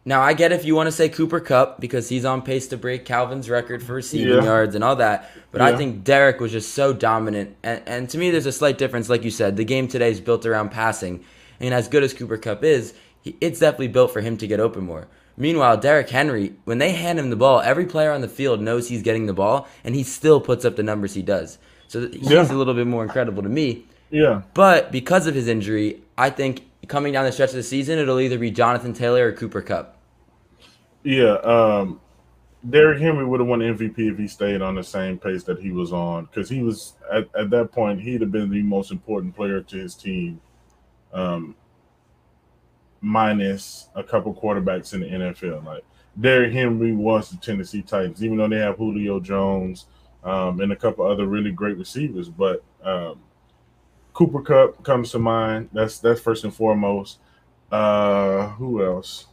Now 0.09 0.23
I 0.23 0.35
get 0.35 0.53
if 0.53 0.65
you 0.65 0.77
want 0.77 0.87
to 0.87 0.93
say 0.93 1.09
Cooper 1.09 1.41
Kupp 1.41 1.81
because 1.81 2.09
he's 2.09 2.25
on 2.25 2.41
pace 2.41 2.69
to 2.69 2.77
break 2.77 3.05
Calvin's 3.05 3.51
record 3.51 3.83
for 3.83 3.93
receiving 3.93 4.35
yeah. 4.35 4.45
yards 4.45 4.77
and 4.77 4.85
all 4.85 4.95
that, 4.97 5.29
but 5.51 5.61
yeah. 5.61 5.67
I 5.67 5.77
think 5.77 6.05
Derrick 6.05 6.39
was 6.39 6.53
just 6.53 6.75
so 6.75 6.93
dominant. 6.93 7.57
And, 7.65 7.83
and 7.87 8.11
to 8.11 8.17
me, 8.17 8.31
there's 8.31 8.47
a 8.47 8.53
slight 8.53 8.79
difference, 8.79 9.09
like 9.09 9.25
you 9.25 9.33
said. 9.33 9.57
The 9.57 9.65
game 9.65 9.89
today 9.89 10.13
is 10.13 10.21
built 10.21 10.47
around 10.47 10.71
passing, 10.71 11.25
and 11.59 11.75
as 11.75 11.89
good 11.89 12.05
as 12.05 12.15
Cooper 12.15 12.39
Kupp 12.39 12.63
is, 12.63 12.95
he, 13.21 13.37
it's 13.41 13.59
definitely 13.59 13.89
built 13.89 14.13
for 14.13 14.21
him 14.21 14.37
to 14.37 14.47
get 14.47 14.61
open 14.61 14.85
more. 14.85 15.09
Meanwhile, 15.37 15.79
Derrick 15.79 16.09
Henry, 16.09 16.55
when 16.65 16.79
they 16.79 16.93
hand 16.93 17.19
him 17.19 17.29
the 17.29 17.37
ball, 17.37 17.61
every 17.61 17.85
player 17.85 18.13
on 18.13 18.21
the 18.21 18.29
field 18.29 18.61
knows 18.61 18.89
he's 18.89 19.03
getting 19.03 19.27
the 19.27 19.35
ball, 19.35 19.67
and 19.83 19.97
he 19.97 20.05
still 20.05 20.41
puts 20.41 20.65
up 20.65 20.77
the 20.77 20.85
numbers 20.85 21.15
he 21.15 21.23
does. 21.23 21.59
So 21.89 22.09
he's 22.09 22.31
yeah. 22.31 22.51
a 22.51 22.55
little 22.55 22.75
bit 22.75 22.87
more 22.87 23.03
incredible 23.03 23.43
to 23.43 23.49
me. 23.49 23.87
Yeah. 24.11 24.43
But 24.55 24.93
because 24.93 25.27
of 25.27 25.35
his 25.35 25.49
injury, 25.49 26.01
I 26.17 26.31
think 26.31 26.63
coming 26.87 27.13
down 27.13 27.25
the 27.25 27.33
stretch 27.33 27.51
of 27.51 27.57
the 27.57 27.65
season, 27.65 27.99
it'll 27.99 28.21
either 28.21 28.39
be 28.39 28.53
Jonathan 28.53 28.93
Taylor 28.93 29.29
or 29.29 29.33
Cooper 29.33 29.63
Kupp. 29.63 29.96
Yeah, 31.07 31.35
um, 31.45 32.01
Derrick 32.69 33.01
Henry 33.01 33.25
would 33.25 33.39
have 33.39 33.49
won 33.49 33.61
MVP 33.61 33.97
if 33.97 34.19
he 34.19 34.27
stayed 34.27 34.61
on 34.61 34.75
the 34.75 34.83
same 34.83 35.19
pace 35.19 35.45
that 35.45 35.61
he 35.61 35.71
was 35.71 35.93
on, 35.93 36.25
because 36.25 36.49
he 36.49 36.65
was 36.65 36.95
at, 37.13 37.29
at 37.39 37.49
that 37.51 37.71
point 37.71 38.01
he'd 38.01 38.23
have 38.23 38.33
been 38.33 38.51
the 38.51 38.63
most 38.63 38.91
important 38.91 39.37
player 39.37 39.61
to 39.61 39.77
his 39.77 39.95
team, 39.95 40.41
um, 41.13 41.55
minus 43.01 43.89
a 43.95 44.03
couple 44.03 44.35
quarterbacks 44.35 44.95
in 44.95 45.01
the 45.03 45.07
NFL. 45.07 45.65
Like 45.65 45.85
Derrick 46.21 46.53
Henry 46.53 46.91
was 46.91 47.31
the 47.31 47.37
Tennessee 47.37 47.83
Titans, 47.83 48.25
even 48.25 48.39
though 48.39 48.49
they 48.49 48.59
have 48.59 48.77
Julio 48.77 49.21
Jones 49.21 49.87
um, 50.25 50.61
and 50.61 50.73
a 50.73 50.77
couple 50.77 51.07
other 51.07 51.29
really 51.29 51.53
great 51.53 51.79
receivers, 51.79 52.29
but 52.29 52.65
um, 52.83 53.21
Cooper 54.13 54.43
Kupp 54.43 54.83
comes 54.83 55.13
to 55.13 55.21
mind. 55.21 55.69
That's 55.73 56.01
that's 56.01 56.21
first 56.21 56.43
and 56.43 56.53
foremost. 56.53 57.21
Uh, 57.71 58.49
who 58.49 58.85
else? 58.85 59.29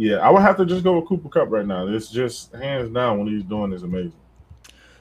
Yeah, 0.00 0.16
I 0.16 0.30
would 0.30 0.40
have 0.40 0.56
to 0.56 0.64
just 0.64 0.82
go 0.82 0.98
with 0.98 1.06
Cooper 1.06 1.28
Kupp 1.28 1.50
right 1.50 1.66
now. 1.66 1.86
It's 1.86 2.08
just 2.08 2.54
hands 2.54 2.88
down 2.88 3.18
what 3.18 3.28
he's 3.28 3.42
doing 3.42 3.70
is 3.74 3.82
amazing. 3.82 4.14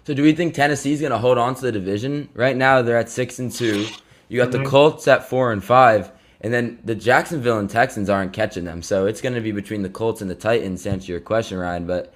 So, 0.06 0.14
do 0.14 0.22
we 0.22 0.34
think 0.34 0.54
Tennessee's 0.54 1.00
going 1.00 1.14
to 1.14 1.18
hold 1.18 1.38
on 1.38 1.56
to 1.56 1.62
the 1.62 1.72
division? 1.72 2.28
Right 2.34 2.58
now, 2.58 2.82
they're 2.82 2.98
at 2.98 3.08
six 3.10 3.40
and 3.40 3.50
two. 3.50 3.86
You 4.28 4.38
got 4.38 4.50
Mhm. 4.50 4.64
the 4.64 4.66
Colts 4.66 5.08
at 5.08 5.30
four 5.30 5.54
and 5.54 5.64
five, 5.64 6.12
and 6.42 6.54
then 6.54 6.80
the 6.84 6.96
Jacksonville 6.96 7.60
and 7.60 7.70
Texans 7.70 8.10
aren't 8.10 8.34
catching 8.34 8.66
them. 8.66 8.82
So 8.82 9.06
it's 9.06 9.22
going 9.22 9.36
to 9.36 9.42
be 9.42 9.54
between 9.54 9.84
the 9.84 9.90
Colts 9.90 10.20
and 10.20 10.30
the 10.30 10.36
Titans. 10.36 10.84
To 10.84 10.90
answer 10.90 11.14
your 11.14 11.22
question, 11.22 11.58
Ryan, 11.60 11.88
but 11.88 12.14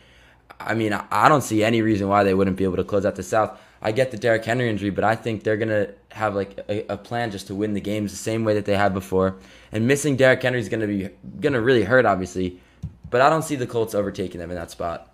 I 0.60 0.74
mean, 0.74 0.92
I- 0.92 1.06
I 1.10 1.30
don't 1.30 1.42
see 1.42 1.63
any 1.63 1.82
reason 1.82 2.10
why 2.10 2.25
they 2.25 2.34
wouldn't 2.34 2.58
be 2.58 2.66
able 2.66 2.75
to 2.78 2.84
close 2.84 3.06
out 3.06 3.16
the 3.16 3.24
South. 3.24 3.58
I 3.82 3.94
get 3.94 4.12
the 4.12 4.18
Derrick 4.18 4.44
Henry 4.44 4.70
injury, 4.70 4.90
but 4.90 5.06
I 5.06 5.16
think 5.16 5.44
they're 5.44 5.58
gonna 5.58 5.88
have 6.10 6.36
like 6.36 6.60
a, 6.68 6.86
a 6.90 6.98
plan 6.98 7.32
just 7.32 7.48
to 7.48 7.56
win 7.56 7.74
the 7.75 7.82
games 7.82 8.12
the 8.12 8.18
same 8.18 8.44
way 8.44 8.54
that 8.56 8.66
they 8.66 8.75
have 8.75 8.94
before. 8.94 9.36
And 9.72 9.88
missing 9.88 10.18
Derrick 10.18 10.42
Henry 10.44 10.60
is 10.60 10.68
gonna 10.68 10.88
be 10.88 11.10
gonna 11.40 11.62
really 11.62 11.84
hurt, 11.84 12.06
obviously. 12.06 12.60
But 13.13 13.22
I 13.22 13.29
don't 13.29 13.43
see 13.43 13.55
the 13.55 13.67
Colts 13.67 13.93
overtaking 13.93 14.39
them 14.39 14.50
in 14.50 14.55
that 14.55 14.72
spot. 14.72 15.13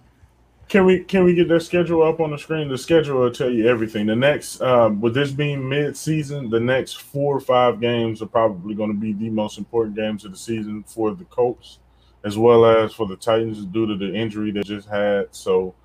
Can 0.69 0.85
we 0.85 1.03
can 1.03 1.25
we 1.25 1.35
get 1.35 1.49
their 1.49 1.59
schedule 1.59 2.01
up 2.01 2.21
on 2.21 2.31
the 2.31 2.37
screen? 2.37 2.69
The 2.69 2.77
schedule 2.77 3.19
will 3.19 3.29
tell 3.29 3.49
you 3.49 3.67
everything. 3.67 4.05
The 4.05 4.15
next, 4.15 4.61
um, 4.61 5.01
with 5.01 5.13
this 5.13 5.31
being 5.31 5.67
mid-season, 5.67 6.49
the 6.49 6.61
next 6.61 7.01
four 7.01 7.35
or 7.35 7.41
five 7.41 7.81
games 7.81 8.21
are 8.21 8.27
probably 8.27 8.73
going 8.73 8.89
to 8.89 8.97
be 8.97 9.11
the 9.11 9.29
most 9.29 9.57
important 9.57 9.97
games 9.97 10.23
of 10.23 10.31
the 10.31 10.37
season 10.37 10.81
for 10.87 11.13
the 11.13 11.25
Colts, 11.25 11.79
as 12.23 12.37
well 12.37 12.63
as 12.63 12.93
for 12.93 13.05
the 13.05 13.17
Titans 13.17 13.65
due 13.65 13.85
to 13.85 13.97
the 13.97 14.15
injury 14.15 14.51
they 14.51 14.61
just 14.61 14.87
had. 14.87 15.25
So, 15.31 15.75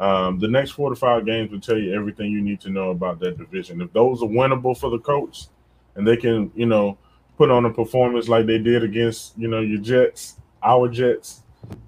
um, 0.00 0.40
the 0.40 0.48
next 0.48 0.72
four 0.72 0.90
to 0.90 0.96
five 0.96 1.24
games 1.24 1.52
will 1.52 1.60
tell 1.60 1.78
you 1.78 1.94
everything 1.94 2.32
you 2.32 2.42
need 2.42 2.60
to 2.62 2.70
know 2.70 2.90
about 2.90 3.20
that 3.20 3.38
division. 3.38 3.80
If 3.80 3.92
those 3.92 4.24
are 4.24 4.26
winnable 4.26 4.76
for 4.76 4.90
the 4.90 4.98
Colts, 4.98 5.50
and 5.94 6.04
they 6.04 6.16
can, 6.16 6.50
you 6.56 6.66
know, 6.66 6.98
put 7.38 7.48
on 7.48 7.64
a 7.64 7.70
performance 7.72 8.26
like 8.28 8.46
they 8.46 8.58
did 8.58 8.82
against, 8.82 9.38
you 9.38 9.46
know, 9.46 9.60
your 9.60 9.78
Jets, 9.78 10.34
our 10.64 10.88
Jets, 10.88 11.44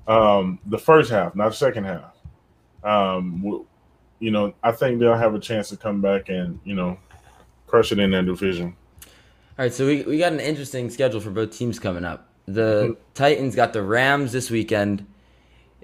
um, 0.06 0.58
the 0.66 0.78
first 0.78 1.10
half, 1.10 1.34
not 1.34 1.50
the 1.50 1.56
second 1.56 1.84
half 1.84 2.12
um, 2.84 3.66
you 4.18 4.30
know, 4.30 4.54
I 4.62 4.72
think 4.72 5.00
they'll 5.00 5.16
have 5.16 5.34
a 5.34 5.38
chance 5.38 5.68
to 5.70 5.76
come 5.76 6.00
back 6.00 6.28
and 6.28 6.58
you 6.64 6.74
know 6.74 6.98
crush 7.66 7.92
it 7.92 7.98
in 7.98 8.10
that 8.12 8.26
division. 8.26 8.76
All 9.58 9.64
right, 9.66 9.72
so 9.72 9.86
we, 9.86 10.02
we 10.02 10.18
got 10.18 10.32
an 10.32 10.40
interesting 10.40 10.90
schedule 10.90 11.20
for 11.20 11.30
both 11.30 11.56
teams 11.56 11.78
coming 11.78 12.04
up. 12.04 12.28
The 12.46 12.96
Titans 13.14 13.54
got 13.54 13.72
the 13.72 13.82
Rams 13.82 14.32
this 14.32 14.50
weekend, 14.50 15.06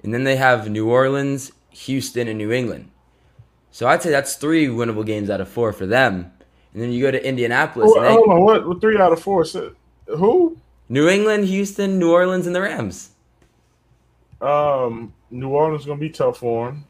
and 0.03 0.13
then 0.13 0.23
they 0.23 0.35
have 0.35 0.69
New 0.69 0.89
Orleans, 0.89 1.51
Houston, 1.69 2.27
and 2.27 2.37
New 2.37 2.51
England. 2.51 2.89
So 3.71 3.87
I'd 3.87 4.01
say 4.01 4.09
that's 4.09 4.35
three 4.35 4.67
winnable 4.67 5.05
games 5.05 5.29
out 5.29 5.39
of 5.39 5.47
four 5.47 5.71
for 5.71 5.85
them. 5.85 6.31
And 6.73 6.81
then 6.81 6.91
you 6.91 7.01
go 7.01 7.11
to 7.11 7.25
Indianapolis, 7.25 7.91
Oh, 7.93 7.97
and 7.97 8.05
they, 8.05 8.11
hold 8.11 8.29
on, 8.29 8.41
what? 8.41 8.67
what? 8.67 8.81
Three 8.81 8.97
out 8.97 9.13
of 9.13 9.21
four? 9.21 9.45
So, 9.45 9.73
who? 10.07 10.57
New 10.89 11.07
England, 11.07 11.45
Houston, 11.45 11.99
New 11.99 12.11
Orleans, 12.11 12.47
and 12.47 12.55
the 12.55 12.61
Rams. 12.61 13.11
Um, 14.41 15.13
New 15.31 15.49
Orleans 15.49 15.85
gonna 15.85 15.99
be 15.99 16.09
tough 16.09 16.37
for 16.37 16.67
them. 16.67 16.85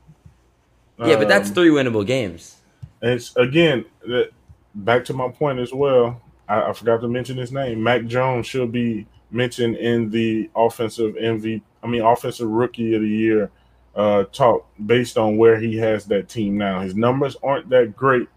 Yeah, 1.00 1.15
but 1.15 1.27
that's 1.27 1.50
Um, 1.50 1.56
three 1.56 1.70
winnable 1.70 2.06
games. 2.06 2.58
And 3.01 3.12
it's 3.12 3.36
again 3.36 3.86
that 4.06 4.29
back 4.75 5.06
to 5.06 5.13
my 5.13 5.29
point 5.29 5.60
as 5.60 5.74
well. 5.74 6.22
I, 6.48 6.70
I 6.70 6.74
forgot 6.74 7.01
to 7.01 7.08
mention 7.08 7.38
his 7.38 7.51
name. 7.51 7.82
Mac 7.82 8.06
Jones 8.06 8.46
should 8.48 8.72
be 8.72 9.08
mentioned 9.32 9.77
in 9.77 10.10
the 10.10 10.50
offensive 10.56 11.15
MV. 11.15 11.62
I 11.84 11.88
mean, 11.88 12.01
offensive 12.01 12.50
rookie 12.50 12.94
of 12.96 13.01
the 13.01 13.08
year 13.08 13.51
uh, 13.96 14.25
talk 14.32 14.68
based 14.86 15.18
on 15.18 15.38
where 15.38 15.60
he 15.60 15.77
has 15.77 16.06
that 16.06 16.27
team 16.29 16.58
now. 16.58 16.82
His 16.82 16.96
numbers 16.96 17.36
aren't 17.41 17.70
that 17.70 17.96
great, 17.96 18.27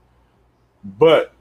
but 0.85 1.35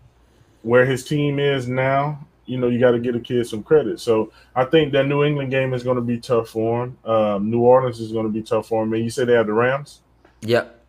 where 0.63 0.85
his 0.85 1.03
team 1.03 1.39
is 1.39 1.67
now, 1.67 2.25
you 2.45 2.57
know, 2.57 2.67
you 2.67 2.79
got 2.79 2.91
to 2.91 3.00
get 3.00 3.15
a 3.15 3.19
kid 3.19 3.48
some 3.48 3.63
credit. 3.63 4.00
So 4.00 4.31
I 4.55 4.65
think 4.65 4.91
that 4.93 5.07
New 5.07 5.24
England 5.24 5.51
game 5.51 5.74
is 5.74 5.83
going 5.83 5.95
to 5.95 6.01
be 6.01 6.19
tough 6.19 6.50
for 6.50 6.83
him. 6.83 6.98
Um, 7.05 7.50
New 7.50 7.62
Orleans 7.62 8.00
is 8.00 8.12
going 8.12 8.25
to 8.25 8.31
be 8.31 8.41
tough 8.41 8.67
for 8.67 8.83
him. 8.83 8.93
And 8.93 9.03
you 9.03 9.10
said 9.10 9.27
they 9.27 9.33
have 9.33 9.48
the 9.48 9.53
Rams. 9.53 10.01
Yep. 10.41 10.79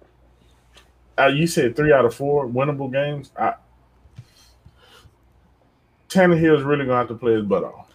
Uh, 1.18 1.26
you 1.26 1.46
said 1.46 1.76
three 1.76 1.92
out 1.92 2.04
of 2.04 2.14
four 2.14 2.46
winnable 2.46 2.90
games. 2.90 3.30
I, 3.38 3.54
Tannehill 6.08 6.58
is 6.58 6.62
really 6.62 6.84
gonna 6.84 6.98
have 6.98 7.08
to 7.08 7.14
play 7.14 7.32
his 7.32 7.44
butt 7.44 7.64
off. 7.64 7.92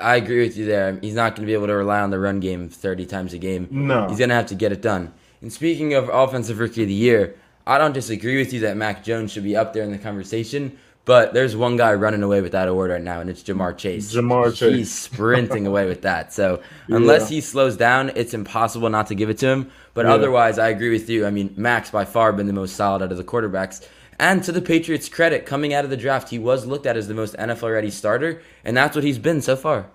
I 0.00 0.16
agree 0.16 0.40
with 0.40 0.56
you 0.56 0.64
there. 0.64 0.98
He's 1.00 1.14
not 1.14 1.36
going 1.36 1.42
to 1.42 1.46
be 1.46 1.52
able 1.52 1.66
to 1.66 1.74
rely 1.74 2.00
on 2.00 2.10
the 2.10 2.18
run 2.18 2.40
game 2.40 2.68
30 2.68 3.04
times 3.06 3.34
a 3.34 3.38
game. 3.38 3.68
No, 3.70 4.08
He's 4.08 4.18
going 4.18 4.30
to 4.30 4.34
have 4.34 4.46
to 4.46 4.54
get 4.54 4.72
it 4.72 4.80
done. 4.80 5.12
And 5.42 5.52
speaking 5.52 5.92
of 5.92 6.08
offensive 6.08 6.58
rookie 6.58 6.82
of 6.82 6.88
the 6.88 6.94
year, 6.94 7.36
I 7.66 7.76
don't 7.76 7.92
disagree 7.92 8.38
with 8.38 8.52
you 8.52 8.60
that 8.60 8.76
Mac 8.76 9.04
Jones 9.04 9.32
should 9.32 9.44
be 9.44 9.54
up 9.54 9.72
there 9.72 9.82
in 9.82 9.92
the 9.92 9.98
conversation, 9.98 10.78
but 11.04 11.34
there's 11.34 11.56
one 11.56 11.76
guy 11.76 11.94
running 11.94 12.22
away 12.22 12.40
with 12.40 12.52
that 12.52 12.68
award 12.68 12.90
right 12.90 13.02
now, 13.02 13.20
and 13.20 13.28
it's 13.28 13.42
Ja'Marr 13.42 13.76
Chase. 13.76 14.14
Ja'Marr 14.14 14.54
Chase. 14.54 14.76
He's 14.76 14.92
sprinting 14.92 15.66
away 15.66 15.86
with 15.86 16.02
that. 16.02 16.32
So 16.32 16.62
unless 16.88 17.28
he 17.28 17.40
slows 17.40 17.76
down, 17.76 18.12
it's 18.14 18.34
impossible 18.34 18.88
not 18.88 19.08
to 19.08 19.14
give 19.14 19.28
it 19.30 19.38
to 19.38 19.48
him. 19.48 19.70
But 19.94 20.06
Yeah. 20.06 20.14
otherwise, 20.14 20.58
I 20.58 20.68
agree 20.68 20.90
with 20.90 21.08
you. 21.10 21.26
I 21.26 21.30
mean, 21.30 21.52
Mac's 21.56 21.90
by 21.90 22.04
far 22.04 22.32
been 22.32 22.46
the 22.46 22.52
most 22.52 22.76
solid 22.76 23.02
out 23.02 23.10
of 23.10 23.18
the 23.18 23.24
quarterbacks. 23.24 23.86
And 24.18 24.44
to 24.44 24.52
the 24.52 24.62
Patriots' 24.62 25.08
credit, 25.08 25.46
coming 25.46 25.74
out 25.74 25.82
of 25.84 25.90
the 25.90 25.96
draft, 25.96 26.28
he 26.28 26.38
was 26.38 26.66
looked 26.66 26.86
at 26.86 26.96
as 26.96 27.08
the 27.08 27.14
most 27.14 27.34
NFL 27.36 27.72
ready 27.72 27.90
starter, 27.90 28.40
and 28.64 28.76
that's 28.76 28.94
what 28.94 29.04
he's 29.04 29.18
been 29.18 29.40
so 29.42 29.56
far. 29.56 29.86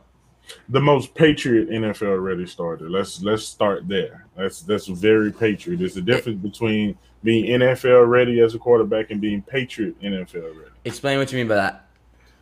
The 0.69 0.79
most 0.79 1.13
patriot 1.13 1.69
NFL 1.69 2.21
ready 2.23 2.45
starter. 2.45 2.89
Let's 2.89 3.21
let's 3.21 3.43
start 3.43 3.87
there. 3.87 4.25
That's 4.35 4.61
that's 4.61 4.87
very 4.87 5.31
patriot. 5.31 5.77
There's 5.77 5.97
a 5.97 6.01
difference 6.01 6.41
between 6.41 6.97
being 7.23 7.59
NFL 7.59 8.07
ready 8.07 8.41
as 8.41 8.55
a 8.55 8.59
quarterback 8.59 9.11
and 9.11 9.19
being 9.19 9.41
patriot 9.41 9.99
NFL 10.01 10.55
ready. 10.57 10.71
Explain 10.85 11.19
what 11.19 11.31
you 11.31 11.37
mean 11.37 11.47
by 11.47 11.55
that. 11.55 11.89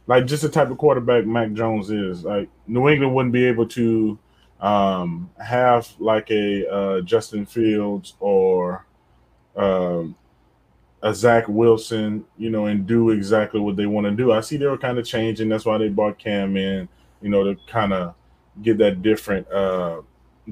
Like 0.08 0.26
just 0.26 0.44
the 0.44 0.50
type 0.50 0.70
of 0.70 0.78
quarterback 0.78 1.26
Mac 1.26 1.54
Jones 1.54 1.90
is. 1.90 2.24
Like 2.24 2.50
New 2.68 2.88
England 2.90 3.16
wouldn't 3.16 3.34
be 3.34 3.46
able 3.46 3.68
to 3.70 4.20
um, 4.60 5.30
have 5.44 5.90
like 6.00 6.30
a 6.32 6.68
uh, 6.70 7.02
Justin 7.02 7.46
Fields 7.46 8.16
or 8.20 8.86
um, 9.56 10.16
a 11.02 11.14
Zach 11.14 11.48
Wilson, 11.48 12.26
you 12.38 12.50
know, 12.50 12.66
and 12.66 12.86
do 12.86 13.12
exactly 13.12 13.60
what 13.60 13.76
they 13.76 13.86
want 13.86 14.06
to 14.06 14.12
do. 14.12 14.32
I 14.32 14.42
see 14.42 14.58
they 14.58 14.66
were 14.66 14.78
kind 14.78 14.98
of 14.98 15.06
changing. 15.06 15.50
That's 15.50 15.66
why 15.66 15.78
they 15.78 15.90
brought 15.90 16.18
Cam 16.18 16.58
in, 16.58 16.88
you 17.26 17.32
know, 17.32 17.44
to 17.44 17.56
kind 17.66 17.92
of 17.92 18.14
get 18.62 18.78
that 18.78 19.02
different 19.02 19.52
uh, 19.52 20.02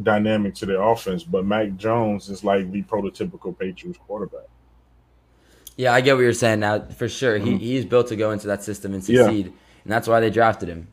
dynamic 0.02 0.56
to 0.56 0.66
their 0.66 0.82
offense. 0.82 1.24
But 1.24 1.46
Mac 1.46 1.76
Jones 1.78 2.30
is 2.30 2.44
like 2.44 2.72
the 2.72 2.82
prototypical 2.82 3.58
Patriots 3.58 4.00
quarterback. 4.08 4.48
Yeah, 5.78 5.94
I 5.94 6.02
get 6.02 6.16
what 6.16 6.22
you're 6.22 6.34
saying 6.34 6.62
now. 6.62 6.80
For 6.98 7.08
sure, 7.08 7.38
he, 7.38 7.52
Mhm. 7.52 7.60
he's 7.60 7.86
built 7.86 8.08
to 8.08 8.16
go 8.16 8.32
into 8.32 8.48
that 8.48 8.64
system 8.64 8.96
and 8.96 9.08
Yeah. 9.08 9.22
succeed, 9.26 9.46
and 9.46 9.94
that's 9.94 10.08
why 10.08 10.20
they 10.20 10.32
drafted 10.32 10.68
him. 10.68 10.88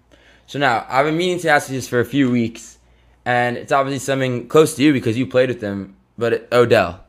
So 0.47 0.59
now 0.59 0.85
I've 0.87 1.07
been 1.07 1.17
meaning 1.17 1.39
to 1.41 1.49
ask 1.49 1.71
you 1.71 1.77
this 1.77 1.89
for 1.89 1.99
a 1.99 2.05
few 2.05 2.31
weeks, 2.31 2.77
and 3.25 3.57
it's 3.57 3.73
obviously 3.73 4.01
something 4.01 4.49
close 4.49 4.75
to 4.77 4.83
you 4.83 4.93
because 4.93 5.17
you 5.17 5.27
played 5.27 5.49
with 5.49 5.63
him. 5.63 5.97
But 6.19 6.47
Odell, 6.53 7.01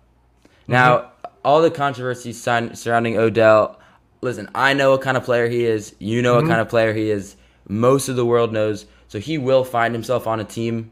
now 0.69 1.11
all 1.43 1.61
the 1.61 1.71
controversy 1.71 2.31
surrounding 2.31 3.17
Odell. 3.17 3.79
Listen, 4.21 4.49
I 4.55 4.73
know 4.73 4.91
what 4.91 5.01
kind 5.01 5.17
of 5.17 5.23
player 5.25 5.49
he 5.49 5.65
is. 5.65 5.93
You 5.99 6.21
know 6.21 6.35
Mhm. 6.35 6.41
what 6.43 6.47
kind 6.47 6.61
of 6.61 6.69
player 6.69 6.93
he 6.93 7.09
is. 7.09 7.35
Most 7.71 8.09
of 8.09 8.17
the 8.17 8.25
world 8.25 8.51
knows. 8.51 8.85
So 9.07 9.17
he 9.19 9.37
will 9.37 9.63
find 9.63 9.93
himself 9.95 10.27
on 10.27 10.39
a 10.39 10.43
team. 10.43 10.91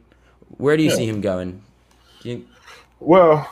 Where 0.57 0.77
do 0.77 0.83
you 0.83 0.89
Yeah. 0.89 0.95
see 0.95 1.05
him 1.05 1.19
going? 1.21 1.61
You- 2.23 2.45
Well, 3.01 3.49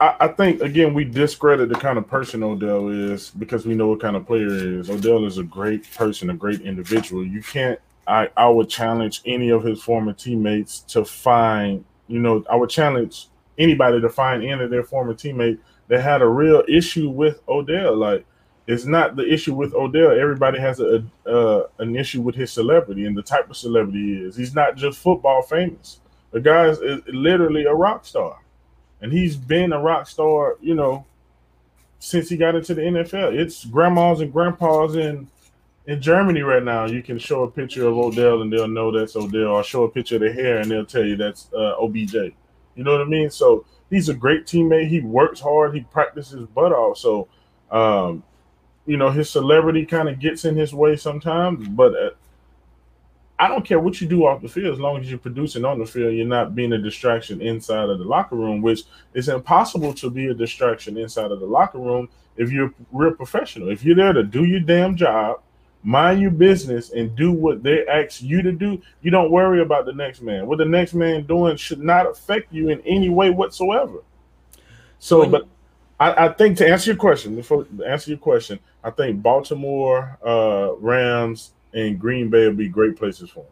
I, 0.00 0.14
I 0.20 0.28
think 0.28 0.60
again 0.62 0.92
we 0.94 1.04
discredit 1.04 1.68
the 1.70 1.74
kind 1.74 1.96
of 1.98 2.06
person 2.06 2.42
Odell 2.42 2.88
is 2.88 3.30
because 3.30 3.66
we 3.66 3.74
know 3.74 3.88
what 3.88 4.00
kind 4.00 4.16
of 4.16 4.26
player 4.26 4.48
he 4.50 4.78
is. 4.80 4.90
Odell 4.90 5.24
is 5.24 5.38
a 5.38 5.42
great 5.42 5.90
person, 5.94 6.30
a 6.30 6.34
great 6.34 6.60
individual. 6.60 7.24
You 7.24 7.42
can't. 7.42 7.78
I 8.06 8.28
I 8.36 8.48
would 8.48 8.68
challenge 8.68 9.22
any 9.26 9.48
of 9.50 9.62
his 9.64 9.82
former 9.82 10.12
teammates 10.12 10.80
to 10.92 11.04
find. 11.04 11.84
You 12.06 12.20
know, 12.20 12.44
I 12.50 12.56
would 12.56 12.70
challenge 12.70 13.28
anybody 13.58 14.00
to 14.00 14.08
find 14.08 14.42
any 14.44 14.62
of 14.62 14.70
their 14.70 14.84
former 14.84 15.14
teammates 15.14 15.60
that 15.88 16.00
had 16.02 16.20
a 16.22 16.28
real 16.28 16.62
issue 16.68 17.08
with 17.10 17.40
Odell. 17.48 17.96
Like, 17.96 18.24
it's 18.68 18.84
not 18.84 19.16
the 19.16 19.26
issue 19.26 19.54
with 19.54 19.74
Odell. 19.74 20.12
Everybody 20.12 20.60
has 20.60 20.78
a 20.78 21.02
uh, 21.26 21.62
an 21.78 21.96
issue 21.96 22.20
with 22.20 22.34
his 22.34 22.52
celebrity 22.52 23.06
and 23.06 23.16
the 23.16 23.22
type 23.22 23.48
of 23.48 23.56
celebrity 23.56 23.98
he 23.98 24.24
is. 24.24 24.36
He's 24.36 24.54
not 24.54 24.76
just 24.76 24.98
football 24.98 25.40
famous. 25.42 26.00
The 26.32 26.40
guy 26.40 26.66
is, 26.66 26.78
is 26.78 27.00
literally 27.08 27.64
a 27.64 27.74
rock 27.74 28.04
star 28.04 28.38
and 29.00 29.10
he's 29.10 29.36
been 29.36 29.72
a 29.72 29.80
rock 29.80 30.06
star, 30.06 30.56
you 30.60 30.74
know, 30.74 31.06
since 31.98 32.28
he 32.28 32.36
got 32.36 32.54
into 32.54 32.74
the 32.74 32.82
NFL. 32.82 33.38
It's 33.38 33.64
grandmas 33.64 34.20
and 34.20 34.32
grandpas 34.32 34.96
in 34.96 35.28
in 35.86 36.02
Germany 36.02 36.42
right 36.42 36.62
now. 36.62 36.84
You 36.84 37.02
can 37.02 37.18
show 37.18 37.44
a 37.44 37.50
picture 37.50 37.86
of 37.86 37.96
Odell 37.96 38.42
and 38.42 38.52
they'll 38.52 38.68
know 38.68 38.92
that's 38.92 39.16
Odell, 39.16 39.48
or 39.48 39.64
show 39.64 39.84
a 39.84 39.88
picture 39.88 40.16
of 40.16 40.20
the 40.20 40.32
hair 40.32 40.58
and 40.58 40.70
they'll 40.70 40.84
tell 40.84 41.04
you 41.04 41.16
that's 41.16 41.48
uh, 41.56 41.76
OBJ. 41.80 42.14
You 42.74 42.84
know 42.84 42.92
what 42.92 43.00
I 43.00 43.06
mean? 43.06 43.30
So 43.30 43.64
he's 43.88 44.10
a 44.10 44.14
great 44.14 44.44
teammate. 44.44 44.88
He 44.88 45.00
works 45.00 45.40
hard. 45.40 45.74
He 45.74 45.80
practices 45.80 46.46
butt 46.54 46.72
off. 46.72 46.98
So, 46.98 47.28
um, 47.70 48.22
you 48.88 48.96
know, 48.96 49.10
his 49.10 49.30
celebrity 49.30 49.86
kind 49.86 50.08
of 50.08 50.18
gets 50.18 50.44
in 50.44 50.56
his 50.56 50.74
way 50.74 50.96
sometimes, 50.96 51.68
but. 51.68 51.94
Uh, 51.94 52.10
I 53.40 53.46
don't 53.46 53.64
care 53.64 53.78
what 53.78 54.00
you 54.00 54.08
do 54.08 54.26
off 54.26 54.42
the 54.42 54.48
field 54.48 54.74
as 54.74 54.80
long 54.80 55.00
as 55.00 55.08
you're 55.08 55.16
producing 55.16 55.64
on 55.64 55.78
the 55.78 55.86
field. 55.86 56.12
You're 56.12 56.26
not 56.26 56.56
being 56.56 56.72
a 56.72 56.78
distraction 56.78 57.40
inside 57.40 57.88
of 57.88 58.00
the 58.00 58.04
locker 58.04 58.34
room, 58.34 58.62
which 58.62 58.82
is 59.14 59.28
impossible 59.28 59.94
to 59.94 60.10
be 60.10 60.26
a 60.26 60.34
distraction 60.34 60.98
inside 60.98 61.30
of 61.30 61.38
the 61.38 61.46
locker 61.46 61.78
room 61.78 62.08
if 62.36 62.50
you're 62.50 62.74
real 62.90 63.12
professional. 63.12 63.70
If 63.70 63.84
you're 63.84 63.94
there 63.94 64.12
to 64.12 64.24
do 64.24 64.44
your 64.44 64.58
damn 64.58 64.96
job, 64.96 65.40
mind 65.84 66.20
your 66.20 66.32
business, 66.32 66.90
and 66.90 67.14
do 67.14 67.30
what 67.30 67.62
they 67.62 67.86
ask 67.86 68.20
you 68.22 68.42
to 68.42 68.50
do, 68.50 68.82
you 69.02 69.12
don't 69.12 69.30
worry 69.30 69.62
about 69.62 69.86
the 69.86 69.92
next 69.92 70.20
man. 70.20 70.48
What 70.48 70.58
the 70.58 70.64
next 70.64 70.94
man 70.94 71.24
doing 71.24 71.56
should 71.56 71.80
not 71.80 72.10
affect 72.10 72.52
you 72.52 72.70
in 72.70 72.80
any 72.80 73.08
way 73.08 73.30
whatsoever. 73.30 74.02
So, 74.98 75.28
but 75.28 75.46
I, 76.00 76.26
I, 76.26 76.32
think 76.32 76.58
to 76.58 76.68
answer 76.68 76.90
your 76.90 76.96
question, 76.96 77.34
before 77.34 77.66
answer 77.86 78.10
your 78.10 78.18
question, 78.18 78.60
I 78.84 78.90
think 78.90 79.20
Baltimore, 79.20 80.18
uh, 80.24 80.76
Rams, 80.76 81.52
and 81.74 81.98
Green 81.98 82.30
Bay 82.30 82.46
will 82.46 82.54
be 82.54 82.68
great 82.68 82.96
places 82.96 83.30
for 83.30 83.40
him. 83.40 83.46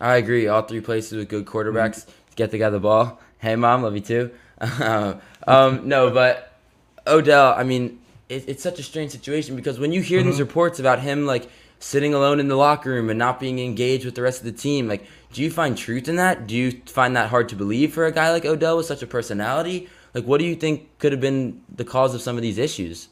I 0.00 0.16
agree. 0.16 0.48
All 0.48 0.62
three 0.62 0.80
places 0.80 1.18
with 1.18 1.28
good 1.28 1.44
quarterbacks 1.44 2.00
mm-hmm. 2.00 2.30
to 2.30 2.36
get 2.36 2.50
the 2.50 2.58
guy 2.58 2.70
the 2.70 2.80
ball. 2.80 3.20
Hey, 3.38 3.56
mom, 3.56 3.82
love 3.82 3.94
you 3.94 4.00
too. 4.00 4.30
um, 5.46 5.88
no, 5.88 6.10
but 6.10 6.58
Odell. 7.06 7.52
I 7.52 7.62
mean, 7.62 8.00
it, 8.28 8.48
it's 8.48 8.62
such 8.62 8.78
a 8.78 8.82
strange 8.82 9.12
situation 9.12 9.54
because 9.54 9.78
when 9.78 9.92
you 9.92 10.00
hear 10.00 10.20
mm-hmm. 10.20 10.30
these 10.30 10.40
reports 10.40 10.78
about 10.78 11.00
him, 11.00 11.26
like 11.26 11.48
sitting 11.78 12.14
alone 12.14 12.40
in 12.40 12.48
the 12.48 12.56
locker 12.56 12.90
room 12.90 13.10
and 13.10 13.18
not 13.18 13.38
being 13.38 13.58
engaged 13.58 14.04
with 14.04 14.14
the 14.14 14.22
rest 14.22 14.40
of 14.40 14.46
the 14.46 14.52
team, 14.52 14.88
like, 14.88 15.06
do 15.32 15.42
you 15.42 15.50
find 15.50 15.76
truth 15.76 16.08
in 16.08 16.16
that? 16.16 16.46
Do 16.46 16.56
you 16.56 16.80
find 16.86 17.16
that 17.16 17.28
hard 17.28 17.48
to 17.50 17.56
believe 17.56 17.92
for 17.92 18.06
a 18.06 18.12
guy 18.12 18.32
like 18.32 18.44
Odell 18.44 18.78
with 18.78 18.86
such 18.86 19.02
a 19.02 19.06
personality? 19.06 19.88
Like, 20.14 20.24
what 20.24 20.38
do 20.38 20.46
you 20.46 20.54
think 20.54 20.98
could 20.98 21.12
have 21.12 21.20
been 21.20 21.62
the 21.74 21.84
cause 21.84 22.14
of 22.14 22.22
some 22.22 22.36
of 22.36 22.42
these 22.42 22.58
issues? 22.58 23.08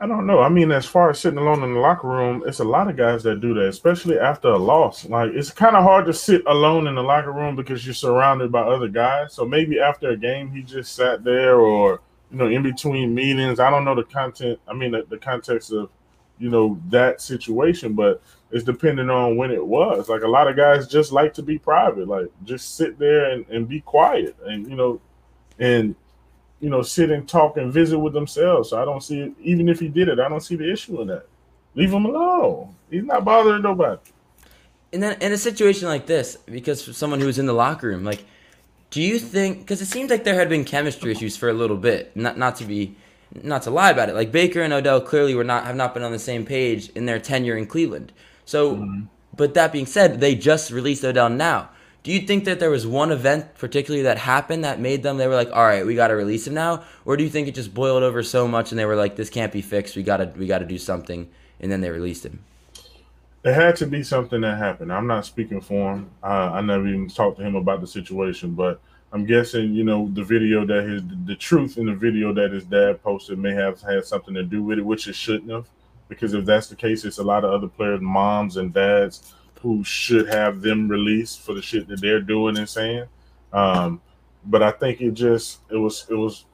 I 0.00 0.06
don't 0.06 0.26
know. 0.26 0.40
I 0.40 0.48
mean, 0.48 0.72
as 0.72 0.86
far 0.86 1.10
as 1.10 1.20
sitting 1.20 1.38
alone 1.38 1.62
in 1.62 1.74
the 1.74 1.80
locker 1.80 2.08
room, 2.08 2.42
it's 2.46 2.60
a 2.60 2.64
lot 2.64 2.88
of 2.88 2.96
guys 2.96 3.22
that 3.24 3.40
do 3.40 3.54
that, 3.54 3.66
especially 3.66 4.18
after 4.18 4.48
a 4.48 4.58
loss. 4.58 5.04
Like, 5.04 5.30
it's 5.32 5.50
kind 5.50 5.76
of 5.76 5.84
hard 5.84 6.06
to 6.06 6.14
sit 6.14 6.42
alone 6.46 6.86
in 6.86 6.94
the 6.94 7.02
locker 7.02 7.30
room 7.30 7.54
because 7.54 7.84
you're 7.86 7.94
surrounded 7.94 8.50
by 8.50 8.62
other 8.62 8.88
guys. 8.88 9.34
So 9.34 9.44
maybe 9.44 9.78
after 9.78 10.10
a 10.10 10.16
game, 10.16 10.50
he 10.50 10.62
just 10.62 10.96
sat 10.96 11.22
there, 11.22 11.60
or 11.60 12.00
you 12.30 12.38
know, 12.38 12.48
in 12.48 12.62
between 12.62 13.14
meetings. 13.14 13.60
I 13.60 13.70
don't 13.70 13.84
know 13.84 13.94
the 13.94 14.04
content. 14.04 14.58
I 14.66 14.72
mean, 14.72 14.92
the, 14.92 15.04
the 15.08 15.18
context 15.18 15.72
of 15.72 15.90
you 16.38 16.48
know 16.48 16.80
that 16.88 17.20
situation, 17.20 17.92
but 17.92 18.22
it's 18.50 18.64
depending 18.64 19.10
on 19.10 19.36
when 19.36 19.50
it 19.50 19.64
was. 19.64 20.08
Like 20.08 20.22
a 20.22 20.28
lot 20.28 20.48
of 20.48 20.56
guys 20.56 20.88
just 20.88 21.12
like 21.12 21.34
to 21.34 21.42
be 21.42 21.58
private, 21.58 22.08
like 22.08 22.26
just 22.44 22.76
sit 22.76 22.98
there 22.98 23.30
and, 23.30 23.46
and 23.48 23.68
be 23.68 23.80
quiet, 23.82 24.36
and 24.46 24.66
you 24.66 24.74
know, 24.74 25.00
and 25.62 25.94
you 26.60 26.70
know, 26.70 26.82
sit 26.82 27.10
and 27.10 27.28
talk 27.28 27.56
and 27.56 27.72
visit 27.72 27.98
with 27.98 28.12
themselves. 28.12 28.70
So 28.70 28.80
I 28.80 28.84
don't 28.84 29.02
see 29.02 29.20
it. 29.20 29.32
Even 29.40 29.68
if 29.68 29.80
he 29.80 29.88
did 29.88 30.08
it, 30.08 30.20
I 30.20 30.28
don't 30.28 30.40
see 30.40 30.56
the 30.56 30.70
issue 30.70 31.00
in 31.00 31.08
that. 31.08 31.26
Leave 31.74 31.92
him 31.92 32.04
alone. 32.04 32.74
He's 32.90 33.04
not 33.04 33.24
bothering 33.24 33.62
nobody. 33.62 34.00
And 34.92 35.02
then 35.02 35.16
in 35.20 35.32
a 35.32 35.38
situation 35.38 35.88
like 35.88 36.06
this, 36.06 36.36
because 36.36 36.84
for 36.84 36.92
someone 36.92 37.18
who 37.18 37.26
was 37.26 37.38
in 37.38 37.46
the 37.46 37.52
locker 37.52 37.88
room, 37.88 38.04
like, 38.04 38.24
do 38.90 39.02
you 39.02 39.18
think? 39.18 39.60
Because 39.60 39.80
it 39.80 39.86
seems 39.86 40.10
like 40.10 40.22
there 40.22 40.34
had 40.34 40.48
been 40.48 40.64
chemistry 40.64 41.10
issues 41.10 41.36
for 41.36 41.48
a 41.48 41.52
little 41.52 41.78
bit. 41.78 42.14
Not 42.14 42.36
not 42.36 42.56
to 42.56 42.64
be, 42.64 42.94
not 43.42 43.62
to 43.62 43.70
lie 43.70 43.90
about 43.90 44.10
it. 44.10 44.14
Like 44.14 44.30
Baker 44.30 44.60
and 44.60 44.72
Odell 44.72 45.00
clearly 45.00 45.34
were 45.34 45.44
not 45.44 45.64
have 45.64 45.76
not 45.76 45.94
been 45.94 46.02
on 46.02 46.12
the 46.12 46.18
same 46.18 46.44
page 46.44 46.90
in 46.90 47.06
their 47.06 47.18
tenure 47.18 47.56
in 47.56 47.66
Cleveland. 47.66 48.12
So, 48.44 48.76
mm-hmm. 48.76 49.04
but 49.34 49.54
that 49.54 49.72
being 49.72 49.86
said, 49.86 50.20
they 50.20 50.34
just 50.34 50.70
released 50.70 51.04
Odell 51.04 51.30
now. 51.30 51.70
Do 52.02 52.10
you 52.10 52.20
think 52.26 52.44
that 52.46 52.58
there 52.58 52.70
was 52.70 52.84
one 52.84 53.12
event 53.12 53.54
particularly 53.54 54.02
that 54.02 54.18
happened 54.18 54.64
that 54.64 54.80
made 54.80 55.04
them 55.04 55.18
they 55.18 55.28
were 55.28 55.36
like, 55.36 55.52
all 55.52 55.64
right, 55.64 55.86
we 55.86 55.94
got 55.94 56.08
to 56.08 56.16
release 56.16 56.46
him 56.46 56.54
now, 56.54 56.82
or 57.04 57.16
do 57.16 57.22
you 57.22 57.30
think 57.30 57.46
it 57.46 57.54
just 57.54 57.72
boiled 57.72 58.02
over 58.02 58.24
so 58.24 58.48
much 58.48 58.72
and 58.72 58.78
they 58.78 58.84
were 58.84 58.96
like, 58.96 59.14
this 59.14 59.30
can't 59.30 59.52
be 59.52 59.62
fixed, 59.62 59.94
we 59.94 60.02
gotta 60.02 60.32
we 60.36 60.46
gotta 60.46 60.64
do 60.64 60.78
something, 60.78 61.30
and 61.60 61.70
then 61.70 61.80
they 61.80 61.90
released 61.90 62.24
him? 62.24 62.44
It 63.44 63.54
had 63.54 63.76
to 63.76 63.86
be 63.86 64.02
something 64.02 64.40
that 64.40 64.58
happened. 64.58 64.92
I'm 64.92 65.06
not 65.06 65.26
speaking 65.26 65.60
for 65.60 65.94
him. 65.94 66.10
Uh, 66.22 66.50
I 66.52 66.60
never 66.60 66.86
even 66.86 67.08
talked 67.08 67.38
to 67.38 67.44
him 67.44 67.56
about 67.56 67.80
the 67.80 67.86
situation, 67.86 68.54
but 68.54 68.80
I'm 69.12 69.24
guessing 69.24 69.72
you 69.72 69.84
know 69.84 70.10
the 70.12 70.24
video 70.24 70.66
that 70.66 70.82
his 70.84 71.02
the 71.24 71.36
truth 71.36 71.78
in 71.78 71.86
the 71.86 71.94
video 71.94 72.32
that 72.32 72.50
his 72.50 72.64
dad 72.64 73.00
posted 73.04 73.38
may 73.38 73.52
have 73.52 73.80
had 73.80 74.04
something 74.04 74.34
to 74.34 74.42
do 74.42 74.64
with 74.64 74.78
it, 74.78 74.84
which 74.84 75.06
it 75.06 75.14
shouldn't 75.14 75.52
have, 75.52 75.68
because 76.08 76.34
if 76.34 76.44
that's 76.44 76.66
the 76.66 76.76
case, 76.76 77.04
it's 77.04 77.18
a 77.18 77.22
lot 77.22 77.44
of 77.44 77.52
other 77.52 77.68
players, 77.68 78.00
moms 78.00 78.56
and 78.56 78.74
dads 78.74 79.34
who 79.62 79.84
should 79.84 80.28
have 80.28 80.60
them 80.60 80.88
released 80.88 81.40
for 81.40 81.54
the 81.54 81.62
shit 81.62 81.86
that 81.88 82.00
they're 82.00 82.20
doing 82.20 82.58
and 82.58 82.68
saying. 82.68 83.04
Um, 83.52 84.00
but 84.44 84.62
I 84.62 84.72
think 84.72 85.00
it 85.00 85.12
just 85.12 85.60
it 85.70 85.76
was 85.76 86.06
it 86.10 86.14
was 86.14 86.46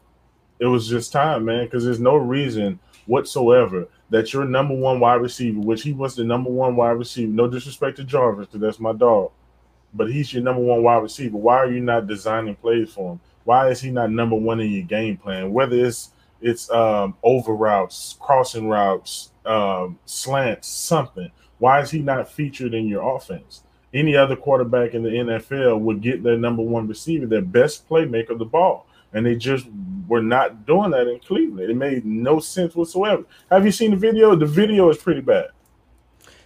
it 0.60 0.66
was 0.66 0.88
just 0.88 1.12
time, 1.12 1.46
man, 1.46 1.64
because 1.64 1.84
there's 1.84 2.00
no 2.00 2.16
reason 2.16 2.78
whatsoever 3.06 3.88
that 4.10 4.32
your 4.32 4.44
number 4.44 4.74
one 4.74 5.00
wide 5.00 5.22
receiver, 5.22 5.60
which 5.60 5.82
he 5.82 5.92
was 5.92 6.14
the 6.14 6.24
number 6.24 6.50
one 6.50 6.76
wide 6.76 6.90
receiver, 6.90 7.32
no 7.32 7.48
disrespect 7.48 7.96
to 7.96 8.04
Jarvis, 8.04 8.46
because 8.46 8.60
that's 8.60 8.80
my 8.80 8.92
dog, 8.92 9.30
but 9.94 10.10
he's 10.10 10.32
your 10.32 10.42
number 10.42 10.60
one 10.60 10.82
wide 10.82 11.02
receiver. 11.02 11.36
Why 11.36 11.56
are 11.56 11.70
you 11.70 11.80
not 11.80 12.06
designing 12.06 12.56
plays 12.56 12.92
for 12.92 13.12
him? 13.12 13.20
Why 13.44 13.68
is 13.68 13.80
he 13.80 13.90
not 13.90 14.10
number 14.10 14.36
one 14.36 14.60
in 14.60 14.70
your 14.70 14.84
game 14.84 15.16
plan? 15.16 15.52
Whether 15.52 15.84
it's 15.86 16.10
it's 16.40 16.70
um, 16.70 17.16
over 17.22 17.54
routes, 17.54 18.16
crossing 18.20 18.68
routes, 18.68 19.32
um, 19.44 19.98
slants, 20.04 20.68
something. 20.68 21.30
Why 21.58 21.80
is 21.80 21.90
he 21.90 22.00
not 22.00 22.30
featured 22.30 22.74
in 22.74 22.86
your 22.86 23.16
offense? 23.16 23.62
Any 23.92 24.16
other 24.16 24.36
quarterback 24.36 24.94
in 24.94 25.02
the 25.02 25.10
NFL 25.10 25.80
would 25.80 26.02
get 26.02 26.22
their 26.22 26.36
number 26.36 26.62
one 26.62 26.86
receiver, 26.86 27.26
their 27.26 27.42
best 27.42 27.88
playmaker, 27.88 28.30
of 28.30 28.38
the 28.38 28.44
ball. 28.44 28.86
And 29.12 29.24
they 29.24 29.36
just 29.36 29.66
were 30.06 30.22
not 30.22 30.66
doing 30.66 30.90
that 30.90 31.08
in 31.08 31.18
Cleveland. 31.20 31.70
It 31.70 31.76
made 31.76 32.04
no 32.04 32.40
sense 32.40 32.74
whatsoever. 32.74 33.24
Have 33.50 33.64
you 33.64 33.72
seen 33.72 33.92
the 33.92 33.96
video? 33.96 34.36
The 34.36 34.46
video 34.46 34.90
is 34.90 34.98
pretty 34.98 35.22
bad. 35.22 35.48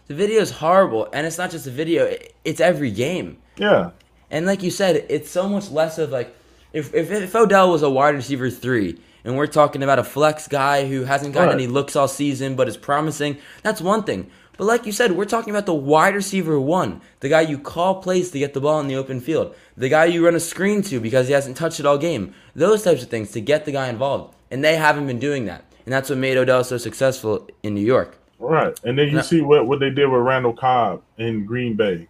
The 0.06 0.14
video 0.14 0.40
is 0.40 0.52
horrible. 0.52 1.08
And 1.12 1.26
it's 1.26 1.38
not 1.38 1.50
just 1.50 1.66
a 1.66 1.70
video, 1.70 2.16
it's 2.44 2.60
every 2.60 2.92
game. 2.92 3.38
Yeah. 3.56 3.90
And 4.30 4.46
like 4.46 4.62
you 4.62 4.70
said, 4.70 5.04
it's 5.08 5.30
so 5.30 5.48
much 5.48 5.70
less 5.70 5.98
of 5.98 6.10
like 6.10 6.34
if, 6.72 6.94
if, 6.94 7.10
if 7.10 7.34
Odell 7.34 7.70
was 7.70 7.82
a 7.82 7.90
wide 7.90 8.14
receiver 8.14 8.48
three, 8.48 8.98
and 9.24 9.36
we're 9.36 9.46
talking 9.46 9.82
about 9.82 9.98
a 9.98 10.04
flex 10.04 10.48
guy 10.48 10.86
who 10.88 11.04
hasn't 11.04 11.34
gotten 11.34 11.50
right. 11.50 11.54
any 11.54 11.66
looks 11.66 11.94
all 11.94 12.08
season 12.08 12.56
but 12.56 12.66
is 12.68 12.76
promising, 12.76 13.38
that's 13.62 13.80
one 13.80 14.04
thing. 14.04 14.30
But 14.62 14.68
like 14.68 14.86
you 14.86 14.92
said, 14.92 15.10
we're 15.10 15.24
talking 15.24 15.50
about 15.50 15.66
the 15.66 15.74
wide 15.74 16.14
receiver 16.14 16.60
one, 16.60 17.00
the 17.18 17.28
guy 17.28 17.40
you 17.40 17.58
call 17.58 18.00
plays 18.00 18.30
to 18.30 18.38
get 18.38 18.54
the 18.54 18.60
ball 18.60 18.78
in 18.78 18.86
the 18.86 18.94
open 18.94 19.20
field, 19.20 19.56
the 19.76 19.88
guy 19.88 20.04
you 20.04 20.24
run 20.24 20.36
a 20.36 20.38
screen 20.38 20.82
to 20.82 21.00
because 21.00 21.26
he 21.26 21.32
hasn't 21.32 21.56
touched 21.56 21.80
it 21.80 21.84
all 21.84 21.98
game. 21.98 22.32
Those 22.54 22.84
types 22.84 23.02
of 23.02 23.10
things 23.10 23.32
to 23.32 23.40
get 23.40 23.64
the 23.64 23.72
guy 23.72 23.88
involved. 23.88 24.36
And 24.52 24.62
they 24.62 24.76
haven't 24.76 25.08
been 25.08 25.18
doing 25.18 25.46
that. 25.46 25.64
And 25.84 25.92
that's 25.92 26.10
what 26.10 26.18
made 26.20 26.36
Odell 26.36 26.62
so 26.62 26.78
successful 26.78 27.48
in 27.64 27.74
New 27.74 27.84
York. 27.84 28.16
Right. 28.38 28.78
And 28.84 28.96
then 28.96 29.08
you 29.08 29.16
now, 29.16 29.22
see 29.22 29.40
what, 29.40 29.66
what 29.66 29.80
they 29.80 29.90
did 29.90 30.06
with 30.06 30.20
Randall 30.20 30.52
Cobb 30.52 31.02
in 31.18 31.44
Green 31.44 31.74
Bay. 31.74 32.06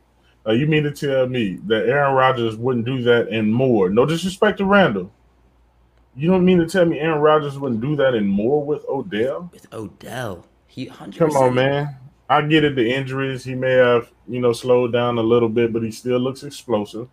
Uh, 0.46 0.52
you 0.52 0.66
mean 0.66 0.82
to 0.82 0.90
tell 0.90 1.26
me 1.26 1.58
that 1.68 1.88
Aaron 1.88 2.14
Rodgers 2.14 2.56
wouldn't 2.56 2.84
do 2.84 3.00
that 3.00 3.28
and 3.28 3.50
more? 3.50 3.88
No 3.88 4.04
disrespect 4.04 4.58
to 4.58 4.66
Randall. 4.66 5.10
You 6.14 6.28
don't 6.30 6.44
mean 6.44 6.58
to 6.58 6.66
tell 6.66 6.84
me 6.84 7.00
Aaron 7.00 7.22
Rodgers 7.22 7.58
wouldn't 7.58 7.80
do 7.80 7.96
that 7.96 8.12
and 8.12 8.28
more 8.28 8.62
with 8.62 8.84
Odell? 8.90 9.48
With 9.54 9.72
Odell. 9.72 10.44
He 10.66 10.88
100 10.88 11.18
Come 11.18 11.30
on, 11.30 11.54
man. 11.54 11.96
I 12.28 12.42
get 12.42 12.64
it. 12.64 12.76
The 12.76 12.92
injuries, 12.92 13.44
he 13.44 13.54
may 13.54 13.72
have, 13.72 14.10
you 14.26 14.40
know, 14.40 14.52
slowed 14.52 14.92
down 14.92 15.18
a 15.18 15.22
little 15.22 15.48
bit, 15.48 15.72
but 15.72 15.82
he 15.82 15.90
still 15.90 16.18
looks 16.18 16.42
explosive. 16.42 17.08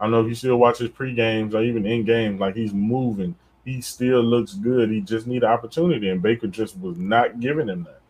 I 0.00 0.04
don't 0.04 0.12
know 0.12 0.20
if 0.22 0.28
you 0.28 0.34
still 0.34 0.56
watch 0.56 0.78
his 0.78 0.90
pre 0.90 1.14
games 1.14 1.54
or 1.54 1.62
even 1.62 1.86
in 1.86 2.04
game, 2.04 2.38
like 2.38 2.56
he's 2.56 2.72
moving. 2.72 3.34
He 3.64 3.80
still 3.80 4.22
looks 4.22 4.54
good. 4.54 4.90
He 4.90 5.00
just 5.00 5.26
need 5.26 5.42
opportunity, 5.44 6.08
and 6.08 6.22
Baker 6.22 6.46
just 6.46 6.78
was 6.78 6.98
not 6.98 7.40
giving 7.40 7.68
him 7.68 7.84
that. 7.84 8.00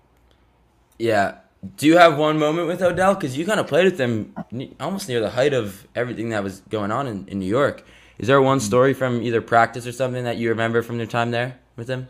Yeah. 0.98 1.38
Do 1.76 1.86
you 1.86 1.96
have 1.96 2.18
one 2.18 2.38
moment 2.38 2.68
with 2.68 2.82
Odell? 2.82 3.14
Because 3.14 3.36
you 3.36 3.46
kind 3.46 3.58
of 3.58 3.66
played 3.66 3.84
with 3.84 3.98
him 3.98 4.34
almost 4.78 5.08
near 5.08 5.20
the 5.20 5.30
height 5.30 5.52
of 5.52 5.86
everything 5.94 6.28
that 6.30 6.42
was 6.42 6.60
going 6.68 6.90
on 6.90 7.06
in, 7.06 7.26
in 7.28 7.38
New 7.38 7.46
York. 7.46 7.84
Is 8.18 8.28
there 8.28 8.40
one 8.40 8.60
story 8.60 8.94
from 8.94 9.22
either 9.22 9.40
practice 9.40 9.86
or 9.86 9.92
something 9.92 10.24
that 10.24 10.36
you 10.36 10.50
remember 10.50 10.82
from 10.82 10.96
your 10.96 11.06
time 11.06 11.30
there 11.30 11.58
with 11.76 11.88
him? 11.88 12.08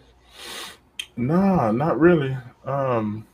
Nah, 1.16 1.72
not 1.72 1.98
really. 1.98 2.36
Um, 2.64 3.26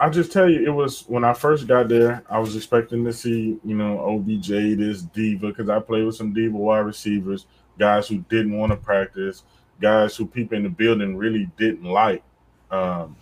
I 0.00 0.08
just 0.08 0.30
tell 0.30 0.48
you, 0.48 0.64
it 0.64 0.70
was 0.70 1.02
when 1.08 1.24
I 1.24 1.32
first 1.32 1.66
got 1.66 1.88
there. 1.88 2.22
I 2.30 2.38
was 2.38 2.54
expecting 2.54 3.04
to 3.04 3.12
see, 3.12 3.58
you 3.64 3.74
know, 3.74 3.98
OBJ, 3.98 4.48
this 4.78 5.02
diva, 5.02 5.48
because 5.48 5.68
I 5.68 5.80
played 5.80 6.04
with 6.04 6.14
some 6.14 6.32
diva 6.32 6.56
wide 6.56 6.80
receivers, 6.80 7.46
guys 7.78 8.06
who 8.06 8.18
didn't 8.28 8.56
want 8.56 8.70
to 8.70 8.76
practice, 8.76 9.42
guys 9.80 10.14
who 10.14 10.26
people 10.26 10.56
in 10.56 10.62
the 10.62 10.68
building 10.68 11.16
really 11.16 11.50
didn't 11.56 11.84
like. 11.84 12.22
Um, 12.70 13.16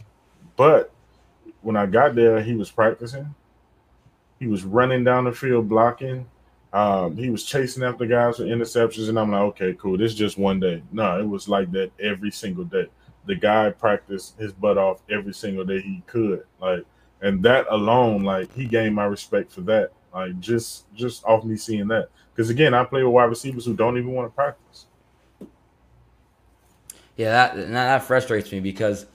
but 0.56 0.92
when 1.62 1.76
I 1.76 1.86
got 1.86 2.14
there, 2.14 2.42
he 2.42 2.54
was 2.54 2.70
practicing. 2.70 3.34
He 4.38 4.46
was 4.46 4.64
running 4.64 5.02
down 5.02 5.24
the 5.24 5.32
field 5.32 5.70
blocking. 5.70 6.26
Um, 6.74 7.16
he 7.16 7.30
was 7.30 7.44
chasing 7.44 7.84
after 7.84 8.04
guys 8.04 8.36
for 8.36 8.42
interceptions, 8.42 9.08
and 9.08 9.18
I'm 9.18 9.30
like, 9.30 9.40
okay, 9.40 9.74
cool. 9.78 9.96
This 9.96 10.12
is 10.12 10.18
just 10.18 10.36
one 10.36 10.60
day. 10.60 10.82
No, 10.92 11.18
it 11.18 11.26
was 11.26 11.48
like 11.48 11.72
that 11.72 11.90
every 11.98 12.30
single 12.30 12.64
day 12.64 12.88
the 13.26 13.34
guy 13.34 13.70
practiced 13.70 14.38
his 14.38 14.52
butt 14.52 14.78
off 14.78 15.02
every 15.10 15.34
single 15.34 15.64
day 15.64 15.80
he 15.80 16.02
could. 16.06 16.44
Like, 16.60 16.84
and 17.20 17.42
that 17.42 17.66
alone, 17.70 18.22
like, 18.22 18.52
he 18.54 18.66
gained 18.66 18.94
my 18.94 19.04
respect 19.04 19.52
for 19.52 19.62
that. 19.62 19.90
Like, 20.14 20.38
just 20.40 20.92
just 20.94 21.24
off 21.24 21.44
me 21.44 21.56
seeing 21.56 21.88
that. 21.88 22.08
Because 22.34 22.50
again, 22.50 22.74
I 22.74 22.84
play 22.84 23.02
with 23.02 23.12
wide 23.12 23.24
receivers 23.24 23.64
who 23.64 23.74
don't 23.74 23.98
even 23.98 24.12
want 24.12 24.30
to 24.30 24.34
practice. 24.34 24.86
Yeah, 27.16 27.30
that 27.30 27.70
that 27.72 28.02
frustrates 28.02 28.52
me 28.52 28.60
because 28.60 29.06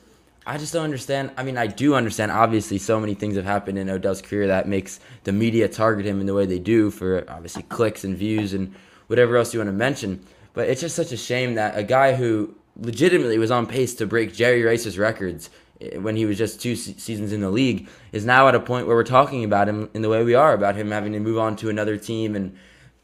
I 0.45 0.57
just 0.57 0.73
don't 0.73 0.83
understand. 0.83 1.31
I 1.37 1.43
mean, 1.43 1.57
I 1.57 1.67
do 1.67 1.93
understand. 1.93 2.31
Obviously, 2.31 2.79
so 2.79 2.99
many 2.99 3.13
things 3.13 3.35
have 3.35 3.45
happened 3.45 3.77
in 3.77 3.89
Odell's 3.89 4.21
career 4.21 4.47
that 4.47 4.67
makes 4.67 4.99
the 5.23 5.31
media 5.31 5.67
target 5.67 6.05
him 6.05 6.19
in 6.19 6.25
the 6.25 6.33
way 6.33 6.45
they 6.47 6.59
do 6.59 6.89
for 6.89 7.23
obviously 7.29 7.63
clicks 7.63 8.03
and 8.03 8.17
views 8.17 8.53
and 8.53 8.73
whatever 9.07 9.37
else 9.37 9.53
you 9.53 9.59
want 9.59 9.67
to 9.67 9.73
mention. 9.73 10.25
But 10.53 10.67
it's 10.67 10.81
just 10.81 10.95
such 10.95 11.11
a 11.11 11.17
shame 11.17 11.55
that 11.55 11.77
a 11.77 11.83
guy 11.83 12.15
who 12.15 12.55
legitimately 12.79 13.37
was 13.37 13.51
on 13.51 13.67
pace 13.67 13.93
to 13.95 14.05
break 14.05 14.33
Jerry 14.33 14.63
Rice's 14.63 14.97
records 14.97 15.49
eh, 15.79 15.97
when 15.97 16.15
he 16.15 16.25
was 16.25 16.37
just 16.37 16.61
two 16.61 16.75
seasons 16.75 17.33
in 17.33 17.41
the 17.41 17.49
league 17.49 17.87
is 18.11 18.25
now 18.25 18.47
at 18.47 18.55
a 18.55 18.59
point 18.59 18.87
where 18.87 18.95
we're 18.95 19.03
talking 19.03 19.43
about 19.43 19.67
him 19.67 19.89
in 19.93 20.01
the 20.01 20.09
way 20.09 20.23
we 20.23 20.35
are 20.35 20.53
about 20.53 20.75
him 20.75 20.91
having 20.91 21.13
to 21.13 21.19
move 21.19 21.37
on 21.37 21.55
to 21.57 21.69
another 21.69 21.97
team 21.97 22.35
and 22.35 22.55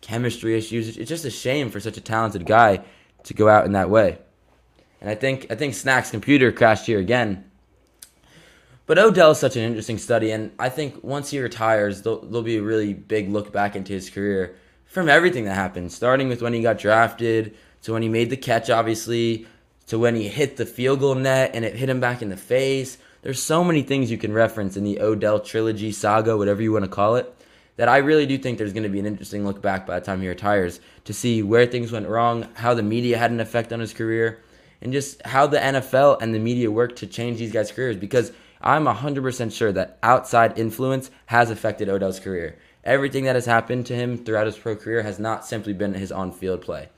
chemistry 0.02 0.58
issues. 0.58 0.98
It's 0.98 1.10
just 1.10 1.26
a 1.26 1.32
shame 1.32 1.70
for 1.70 1.80
such 1.80 1.98
a 1.98 2.02
talented 2.02 2.46
guy 2.46 2.84
to 3.24 3.34
go 3.34 3.50
out 3.50 3.66
in 3.66 3.74
that 3.74 3.90
way. 3.90 4.20
And 5.02 5.10
I 5.10 5.16
think 5.16 5.48
I 5.50 5.56
think 5.56 5.74
Snack's 5.74 6.12
computer 6.12 6.52
crashed 6.52 6.86
here 6.86 7.00
again. 7.00 7.44
But 8.88 8.98
Odell 8.98 9.32
is 9.32 9.38
such 9.38 9.58
an 9.58 9.64
interesting 9.64 9.98
study, 9.98 10.32
and 10.32 10.52
I 10.58 10.70
think 10.70 11.04
once 11.04 11.30
he 11.30 11.42
retires, 11.42 12.04
there'll, 12.04 12.22
there'll 12.22 12.42
be 12.42 12.56
a 12.56 12.64
really 12.64 12.94
big 12.94 13.28
look 13.30 13.52
back 13.52 13.76
into 13.76 13.92
his 13.92 14.10
career 14.10 14.56
from 14.86 15.10
everything 15.10 15.44
that 15.44 15.56
happened, 15.56 15.92
starting 15.92 16.30
with 16.30 16.42
when 16.42 16.54
he 16.54 16.62
got 16.62 16.78
drafted 16.78 17.58
to 17.82 17.92
when 17.92 18.02
he 18.02 18.08
made 18.08 18.30
the 18.30 18.38
catch, 18.38 18.70
obviously, 18.70 19.46
to 19.88 20.00
when 20.00 20.16
he 20.16 20.28
hit 20.28 20.58
the 20.58 20.66
field 20.66 21.00
goal 21.00 21.16
net 21.16 21.52
and 21.54 21.66
it 21.66 21.76
hit 21.76 21.90
him 21.90 22.00
back 22.00 22.22
in 22.22 22.30
the 22.30 22.38
face. 22.38 22.98
There's 23.22 23.42
so 23.42 23.64
many 23.64 23.82
things 23.82 24.12
you 24.12 24.18
can 24.18 24.34
reference 24.34 24.78
in 24.78 24.84
the 24.84 25.02
Odell 25.02 25.40
trilogy, 25.40 25.92
saga, 25.92 26.38
whatever 26.38 26.62
you 26.62 26.72
want 26.72 26.86
to 26.86 26.92
call 26.92 27.16
it, 27.16 27.34
that 27.76 27.90
I 27.90 27.98
really 27.98 28.26
do 28.26 28.38
think 28.38 28.58
there's 28.58 28.74
going 28.74 28.84
to 28.84 28.90
be 28.90 29.00
an 29.00 29.06
interesting 29.06 29.46
look 29.46 29.62
back 29.62 29.86
by 29.86 30.00
the 30.00 30.06
time 30.06 30.22
he 30.22 30.28
retires 30.28 30.80
to 31.06 31.14
see 31.14 31.42
where 31.42 31.66
things 31.66 31.92
went 31.92 32.08
wrong, 32.08 32.48
how 32.54 32.74
the 32.74 32.84
media 32.84 33.18
had 33.18 33.32
an 33.32 33.40
effect 33.40 33.74
on 33.74 33.80
his 33.80 33.94
career, 33.94 34.42
and 34.82 34.94
just 34.94 35.22
how 35.26 35.48
the 35.48 35.58
NFL 35.58 36.22
and 36.22 36.34
the 36.34 36.40
media 36.40 36.70
worked 36.70 36.98
to 36.98 37.08
change 37.08 37.40
these 37.40 37.52
guys' 37.52 37.72
careers 37.72 37.98
because– 37.98 38.32
I'm 38.62 38.86
100% 38.86 39.54
sure 39.54 39.72
that 39.74 40.00
outside 40.02 40.58
influence 40.58 41.12
has 41.28 41.50
affected 41.50 41.90
Odell's 41.90 42.20
career. 42.20 42.58
Everything 42.84 43.26
that 43.26 43.36
has 43.36 43.46
happened 43.46 43.86
to 43.88 43.96
him 43.96 44.18
throughout 44.18 44.48
his 44.48 44.58
pro 44.58 44.76
career 44.76 45.04
has 45.04 45.20
not 45.20 45.46
simply 45.46 45.74
been 45.74 45.94
his 45.94 46.12
on 46.12 46.32
field 46.32 46.62
play. 46.62 46.90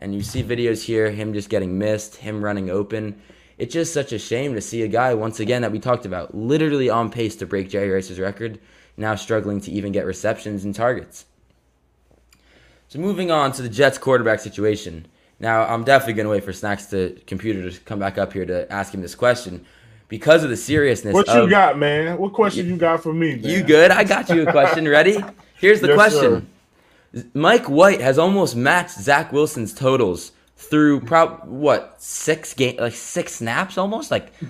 And 0.00 0.14
you 0.14 0.22
see 0.22 0.42
videos 0.42 0.82
here, 0.82 1.10
him 1.10 1.34
just 1.34 1.50
getting 1.50 1.78
missed, 1.78 2.16
him 2.16 2.42
running 2.42 2.70
open. 2.70 3.20
It's 3.58 3.74
just 3.74 3.92
such 3.92 4.12
a 4.12 4.18
shame 4.18 4.54
to 4.54 4.60
see 4.62 4.82
a 4.82 4.88
guy, 4.88 5.12
once 5.12 5.40
again, 5.40 5.60
that 5.62 5.72
we 5.72 5.78
talked 5.78 6.06
about, 6.06 6.34
literally 6.34 6.88
on 6.88 7.10
pace 7.10 7.36
to 7.36 7.46
break 7.46 7.68
Jerry 7.68 7.90
Rice's 7.90 8.18
record, 8.18 8.58
now 8.96 9.14
struggling 9.14 9.60
to 9.60 9.70
even 9.70 9.92
get 9.92 10.06
receptions 10.06 10.64
and 10.64 10.74
targets. 10.74 11.26
So 12.88 12.98
moving 12.98 13.30
on 13.30 13.52
to 13.52 13.62
the 13.62 13.68
Jets 13.68 13.98
quarterback 13.98 14.40
situation. 14.40 15.06
Now, 15.38 15.64
I'm 15.64 15.84
definitely 15.84 16.14
going 16.14 16.24
to 16.24 16.30
wait 16.30 16.44
for 16.44 16.52
Snacks 16.52 16.86
to 16.86 17.20
computer 17.26 17.70
to 17.70 17.80
come 17.80 17.98
back 17.98 18.18
up 18.18 18.32
here 18.32 18.46
to 18.46 18.70
ask 18.72 18.94
him 18.94 19.02
this 19.02 19.14
question 19.14 19.64
because 20.08 20.42
of 20.42 20.50
the 20.50 20.56
seriousness. 20.56 21.14
What 21.14 21.28
of, 21.28 21.44
you 21.44 21.50
got, 21.50 21.78
man? 21.78 22.18
What 22.18 22.32
question 22.32 22.66
you, 22.66 22.72
you 22.72 22.78
got 22.78 23.02
for 23.02 23.12
me? 23.12 23.36
Man? 23.36 23.44
You 23.44 23.62
good? 23.62 23.90
I 23.90 24.04
got 24.04 24.28
you 24.30 24.48
a 24.48 24.50
question. 24.50 24.88
Ready? 24.88 25.22
Here's 25.54 25.80
the 25.80 25.88
yes, 25.88 25.94
question. 25.94 26.20
Sir. 26.20 26.46
Mike 27.34 27.66
White 27.66 28.00
has 28.00 28.18
almost 28.18 28.56
matched 28.56 28.98
Zach 28.98 29.32
Wilson's 29.32 29.74
totals 29.74 30.32
through 30.56 31.00
prob 31.00 31.42
what 31.46 32.00
six 32.00 32.54
game 32.54 32.76
like 32.78 32.94
six 32.94 33.34
snaps 33.34 33.78
almost 33.78 34.10
like. 34.10 34.32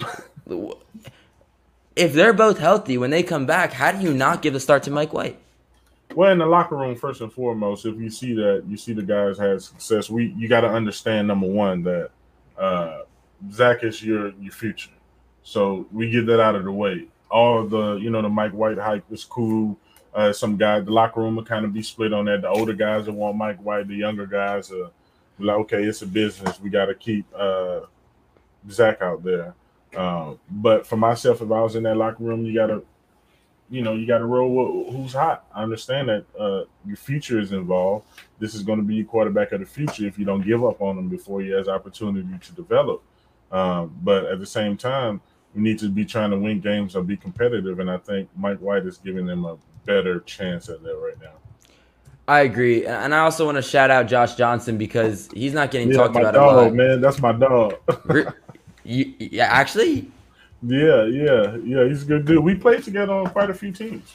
if 1.97 2.13
they're 2.13 2.33
both 2.33 2.59
healthy 2.59 2.99
when 2.99 3.11
they 3.11 3.23
come 3.23 3.47
back, 3.47 3.73
how 3.73 3.93
do 3.93 4.01
you 4.01 4.13
not 4.13 4.43
give 4.43 4.53
the 4.53 4.61
start 4.61 4.83
to 4.85 4.91
Mike 4.91 5.13
White? 5.13 5.39
Well, 6.15 6.33
in 6.33 6.39
the 6.39 6.47
locker 6.47 6.77
room, 6.77 6.97
first 6.97 7.21
and 7.21 7.33
foremost, 7.33 7.87
if 7.87 7.97
you 7.97 8.11
see 8.11 8.35
that 8.35 8.65
you 8.69 8.77
see 8.77 8.93
the 8.93 9.03
guys 9.03 9.39
had 9.39 9.63
success, 9.63 10.11
we 10.11 10.35
you 10.37 10.49
got 10.49 10.63
to 10.63 10.69
understand 10.69 11.29
number 11.29 11.47
one 11.47 11.83
that 11.85 12.11
uh, 12.59 13.03
Zach 13.53 13.85
is 13.85 14.03
your 14.03 14.33
your 14.41 14.53
future. 14.53 14.91
So 15.43 15.87
we 15.93 16.11
get 16.11 16.27
that 16.27 16.41
out 16.41 16.55
of 16.55 16.65
the 16.65 16.73
way. 16.73 17.07
All 17.31 17.65
the, 17.65 17.97
you 17.97 18.11
know, 18.11 18.23
the 18.23 18.29
Mike 18.29 18.53
White 18.53 18.79
hype 18.79 19.05
is 19.11 19.25
cool. 19.25 19.79
Uh, 20.15 20.33
some 20.33 20.57
guys, 20.57 20.85
the 20.85 20.91
locker 20.91 21.21
room 21.21 21.37
will 21.37 21.45
kind 21.45 21.65
of 21.65 21.73
be 21.73 21.83
split 21.83 22.13
on 22.13 22.25
that. 22.25 22.43
The 22.43 22.49
older 22.49 22.73
guys 22.73 23.07
that 23.07 23.13
want 23.13 23.37
Mike 23.37 23.59
White, 23.63 23.87
the 23.89 23.95
younger 23.95 24.27
guys 24.27 24.73
are 24.73 24.91
like, 25.39 25.57
okay, 25.59 25.85
it's 25.85 26.03
a 26.03 26.07
business. 26.07 26.61
We 26.61 26.71
got 26.71 26.87
to 26.87 26.95
keep 26.95 27.27
uh, 27.37 27.81
Zach 28.69 29.01
out 29.03 29.23
there. 29.23 29.55
Um, 29.97 30.39
but 30.51 30.87
for 30.87 30.97
myself, 30.97 31.43
if 31.43 31.51
I 31.51 31.61
was 31.61 31.77
in 31.77 31.85
that 31.85 31.97
locker 31.97 32.23
room, 32.23 32.45
you 32.45 32.55
got 32.55 32.69
to, 32.69 32.85
you 33.71 33.83
know, 33.83 33.95
you 33.95 34.07
got 34.07 34.19
to 34.19 34.27
roll 34.27 34.85
with 34.85 34.95
who's 34.95 35.13
hot. 35.13 35.47
I 35.55 35.63
understand 35.63 36.09
that 36.09 36.25
uh, 36.39 36.65
your 36.85 36.97
future 36.97 37.39
is 37.39 37.53
involved. 37.53 38.07
This 38.39 38.55
is 38.55 38.63
going 38.63 38.79
to 38.79 38.85
be 38.85 38.97
your 38.97 39.07
quarterback 39.07 39.53
of 39.53 39.61
the 39.61 39.67
future 39.67 40.07
if 40.07 40.19
you 40.19 40.25
don't 40.25 40.43
give 40.43 40.65
up 40.65 40.81
on 40.81 40.99
him 40.99 41.09
before 41.09 41.41
he 41.41 41.51
has 41.51 41.69
opportunity 41.69 42.29
to 42.41 42.53
develop. 42.53 43.03
Um, 43.53 43.97
but 44.03 44.27
at 44.27 44.39
the 44.39 44.47
same 44.47 44.77
time, 44.77 45.21
we 45.55 45.63
need 45.63 45.79
to 45.81 45.89
be 45.89 46.05
trying 46.05 46.31
to 46.31 46.39
win 46.39 46.61
games 46.61 46.95
or 46.95 47.03
be 47.03 47.17
competitive. 47.17 47.81
And 47.81 47.91
I 47.91 47.99
think 47.99 48.29
Mike 48.37 48.59
White 48.59 48.87
is 48.87 48.99
giving 48.99 49.27
them 49.27 49.45
a 49.45 49.57
better 49.85 50.21
chance 50.21 50.69
at 50.69 50.83
that 50.83 50.97
right 50.97 51.21
now. 51.21 51.33
I 52.29 52.41
agree, 52.41 52.87
and 52.87 53.15
I 53.15 53.21
also 53.21 53.45
want 53.45 53.57
to 53.57 53.63
shout 53.63 53.91
out 53.91 54.07
Josh 54.07 54.37
Johnson 54.37 54.79
because 54.79 55.29
he's 55.35 55.53
not 55.53 55.71
getting 55.73 55.91
yeah, 55.91 55.97
talked 55.97 56.17
about 56.17 56.35
dog, 56.35 56.53
a 56.53 56.61
lot. 56.63 56.75
Man, 56.75 57.01
that's 57.01 57.21
my 57.21 57.33
dog. 57.33 57.75
you, 58.85 59.15
yeah, 59.19 59.47
actually. 59.47 60.11
Yeah, 60.63 61.07
yeah, 61.07 61.57
yeah. 61.65 61.89
He's 61.89 62.03
a 62.03 62.07
good 62.07 62.27
dude. 62.27 62.45
We 62.45 62.55
played 62.55 62.85
together 62.85 63.13
on 63.13 63.31
quite 63.31 63.51
a 63.51 63.55
few 63.55 63.73
teams. 63.73 64.15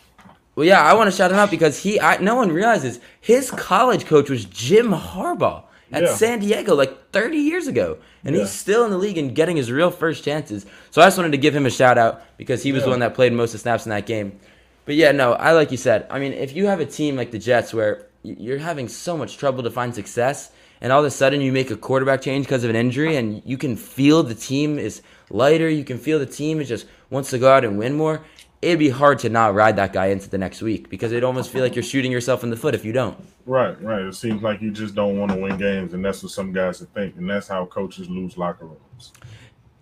Well, 0.56 0.66
yeah, 0.66 0.82
I 0.82 0.94
want 0.94 1.12
to 1.12 1.16
shout 1.16 1.32
him 1.32 1.38
out 1.38 1.52
because 1.52 1.84
he. 1.84 2.00
I, 2.00 2.18
no 2.18 2.36
one 2.36 2.52
realizes 2.52 3.02
his 3.20 3.52
college 3.52 4.06
coach 4.06 4.30
was 4.30 4.46
Jim 4.46 4.92
Harbaugh 4.92 5.64
at 5.92 6.04
yeah. 6.04 6.16
San 6.16 6.40
Diego 6.40 6.76
like 6.76 7.12
30 7.12 7.38
years 7.38 7.68
ago. 7.68 7.98
And 8.24 8.36
yeah. 8.36 8.42
he's 8.42 8.52
still 8.52 8.86
in 8.86 8.92
the 8.92 8.98
league 8.98 9.18
and 9.18 9.36
getting 9.36 9.58
his 9.58 9.72
real 9.72 9.92
first 9.92 10.24
chances. 10.24 10.66
So 10.92 11.02
I 11.02 11.06
just 11.06 11.18
wanted 11.18 11.32
to 11.32 11.38
give 11.38 11.56
him 11.56 11.66
a 11.66 11.70
shout 11.70 11.98
out 11.98 12.22
because 12.38 12.64
he 12.64 12.72
was 12.72 12.82
yeah. 12.82 12.86
the 12.86 12.90
one 12.92 13.00
that 13.00 13.14
played 13.14 13.34
most 13.34 13.54
of 13.54 13.62
snaps 13.62 13.86
in 13.86 13.92
that 13.92 14.06
game. 14.06 14.40
But 14.86 14.96
yeah, 14.96 15.12
no, 15.12 15.34
I 15.34 15.52
like 15.52 15.72
you 15.72 15.78
said. 15.78 16.08
I 16.10 16.20
mean, 16.20 16.34
if 16.34 16.56
you 16.56 16.68
have 16.68 16.80
a 16.80 16.86
team 16.86 17.16
like 17.16 17.32
the 17.32 17.40
Jets 17.40 17.74
where 17.74 18.08
you're 18.24 18.60
having 18.60 18.88
so 18.88 19.18
much 19.18 19.38
trouble 19.38 19.64
to 19.64 19.72
find 19.72 19.94
success, 19.94 20.52
and 20.82 20.92
all 20.92 21.00
of 21.00 21.06
a 21.06 21.12
sudden 21.12 21.42
you 21.42 21.52
make 21.52 21.72
a 21.72 21.78
quarterback 21.78 22.22
change 22.22 22.46
because 22.46 22.64
of 22.64 22.70
an 22.70 22.76
injury, 22.76 23.16
and 23.16 23.42
you 23.46 23.58
can 23.58 23.76
feel 23.76 24.24
the 24.24 24.36
team 24.36 24.78
is 24.78 25.02
lighter, 25.30 25.70
you 25.70 25.84
can 25.84 25.98
feel 25.98 26.20
the 26.20 26.26
team 26.26 26.62
is 26.62 26.68
just 26.68 26.86
wants 27.10 27.30
to 27.32 27.40
go 27.40 27.52
out 27.52 27.66
and 27.66 27.78
win 27.78 27.94
more 27.96 28.22
it'd 28.66 28.80
be 28.80 28.90
hard 28.90 29.20
to 29.20 29.30
not 29.30 29.54
ride 29.54 29.76
that 29.76 29.94
guy 29.94 30.08
into 30.08 30.28
the 30.28 30.38
next 30.40 30.62
week 30.62 30.90
because 30.90 31.12
it'd 31.12 31.24
almost 31.24 31.52
feel 31.52 31.62
like 31.62 31.76
you're 31.76 31.84
shooting 31.84 32.12
yourself 32.12 32.44
in 32.44 32.50
the 32.50 32.58
foot 32.58 32.74
if 32.74 32.84
you 32.84 32.92
don't. 32.92 33.16
Right, 33.46 33.80
right. 33.82 34.02
It 34.02 34.16
seems 34.16 34.42
like 34.42 34.60
you 34.60 34.72
just 34.72 34.96
don't 34.96 35.20
want 35.20 35.32
to 35.32 35.38
win 35.38 35.58
games, 35.58 35.94
and 35.94 36.04
that's 36.04 36.24
what 36.24 36.32
some 36.32 36.52
guys 36.52 36.80
think, 36.80 37.16
and 37.16 37.30
that's 37.30 37.48
how 37.48 37.66
coaches 37.68 38.10
lose 38.10 38.38
locker 38.38 38.66
rooms. 38.66 39.14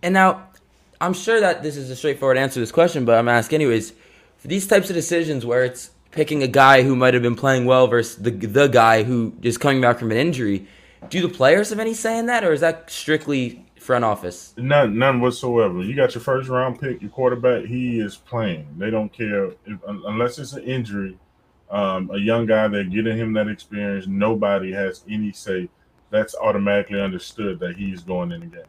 And 0.02 0.13
now, 0.13 0.50
I'm 1.00 1.13
sure 1.13 1.39
that 1.39 1.63
this 1.63 1.78
is 1.78 1.89
a 1.89 1.96
straightforward 1.96 2.38
answer 2.38 2.56
to 2.56 2.60
this 2.60 2.74
question, 2.74 3.06
but 3.06 3.18
I'm 3.18 3.30
asking 3.30 3.56
anyways. 3.56 3.94
These 4.45 4.67
types 4.67 4.89
of 4.89 4.95
decisions 4.95 5.45
where 5.45 5.63
it's 5.63 5.91
picking 6.12 6.43
a 6.43 6.47
guy 6.47 6.84
who 6.84 6.95
might 6.95 7.13
have 7.13 7.23
been 7.23 7.36
playing 7.36 7.65
well 7.65 7.88
versus 7.88 8.17
the 8.17 8.32
the 8.32 8.67
guy 8.67 9.03
who 9.03 9.34
is 9.41 9.58
coming 9.58 9.82
back 9.82 9.99
from 9.99 10.12
an 10.12 10.17
injury, 10.17 10.67
do 11.10 11.21
the 11.21 11.29
players 11.29 11.69
have 11.69 11.79
any 11.79 11.93
say 11.93 12.17
in 12.17 12.25
that, 12.25 12.43
or 12.43 12.51
is 12.51 12.62
that 12.62 12.89
strictly 12.89 13.65
front 13.79 14.03
office? 14.03 14.53
None, 14.58 14.97
none 14.97 15.21
whatsoever. 15.21 15.82
You 15.82 15.95
got 15.95 16.13
your 16.15 16.21
first 16.21 16.49
round 16.49 16.79
pick, 16.79 17.01
your 17.01 17.12
quarterback. 17.12 17.65
He 17.65 17.99
is 17.99 18.15
playing. 18.15 18.67
They 18.77 18.89
don't 18.89 19.12
care 19.12 19.51
if, 19.65 19.79
unless 19.88 20.39
it's 20.39 20.53
an 20.53 20.63
injury. 20.63 21.17
Um, 21.69 22.12
a 22.13 22.17
young 22.17 22.45
guy, 22.45 22.67
they're 22.67 22.84
getting 22.84 23.17
him 23.17 23.34
that 23.34 23.47
experience. 23.47 24.08
Nobody 24.08 24.71
has 24.71 25.03
any 25.10 25.32
say. 25.32 25.69
That's 26.10 26.36
automatically 26.36 27.01
understood 27.01 27.60
that 27.62 27.75
he's 27.75 28.01
going 28.01 28.32
in 28.32 28.41
the 28.41 28.45
game. 28.47 28.65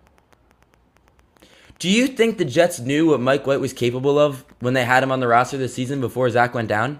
Do 1.84 1.90
you 1.90 2.06
think 2.06 2.38
the 2.38 2.46
Jets 2.46 2.80
knew 2.80 3.10
what 3.10 3.20
Mike 3.20 3.46
White 3.46 3.60
was 3.60 3.74
capable 3.74 4.18
of 4.18 4.46
when 4.60 4.72
they 4.72 4.86
had 4.86 5.02
him 5.02 5.12
on 5.12 5.20
the 5.20 5.28
roster 5.28 5.58
this 5.58 5.74
season 5.74 6.00
before 6.00 6.30
Zach 6.30 6.54
went 6.54 6.66
down? 6.66 6.98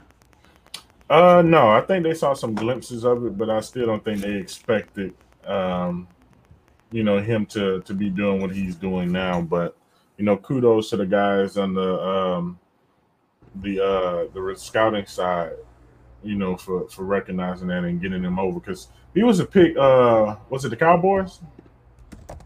Uh, 1.09 1.41
no, 1.43 1.71
I 1.71 1.81
think 1.81 2.05
they 2.05 2.13
saw 2.13 2.35
some 2.35 2.55
glimpses 2.55 3.03
of 3.03 3.25
it, 3.25 3.39
but 3.39 3.49
I 3.49 3.61
still 3.61 3.87
don't 3.87 4.05
think 4.05 4.21
they 4.21 4.35
expected 4.35 5.15
um, 5.47 6.07
you 6.93 7.03
know 7.03 7.19
him 7.19 7.47
to 7.47 7.81
to 7.81 7.95
be 7.95 8.11
doing 8.11 8.43
what 8.43 8.55
he's 8.55 8.77
doing 8.77 9.11
now. 9.11 9.41
But 9.41 9.75
you 10.19 10.27
know, 10.27 10.37
kudos 10.37 10.91
to 10.91 10.99
the 10.99 11.07
guys 11.07 11.57
on 11.57 11.73
the 11.73 11.99
um, 12.03 12.59
the 13.55 13.83
uh, 13.83 14.25
the 14.35 14.55
scouting 14.55 15.07
side, 15.07 15.53
you 16.23 16.35
know, 16.35 16.59
for 16.59 16.91
for 16.91 17.05
recognizing 17.07 17.69
that 17.69 17.85
and 17.85 18.03
getting 18.03 18.23
him 18.23 18.39
over 18.39 18.61
because 18.61 18.89
he 19.15 19.23
was 19.23 19.41
a 19.41 19.47
pick. 19.47 19.79
Uh, 19.79 20.37
was 20.51 20.67
it 20.67 20.69
the 20.69 20.77
Cowboys? 20.77 21.41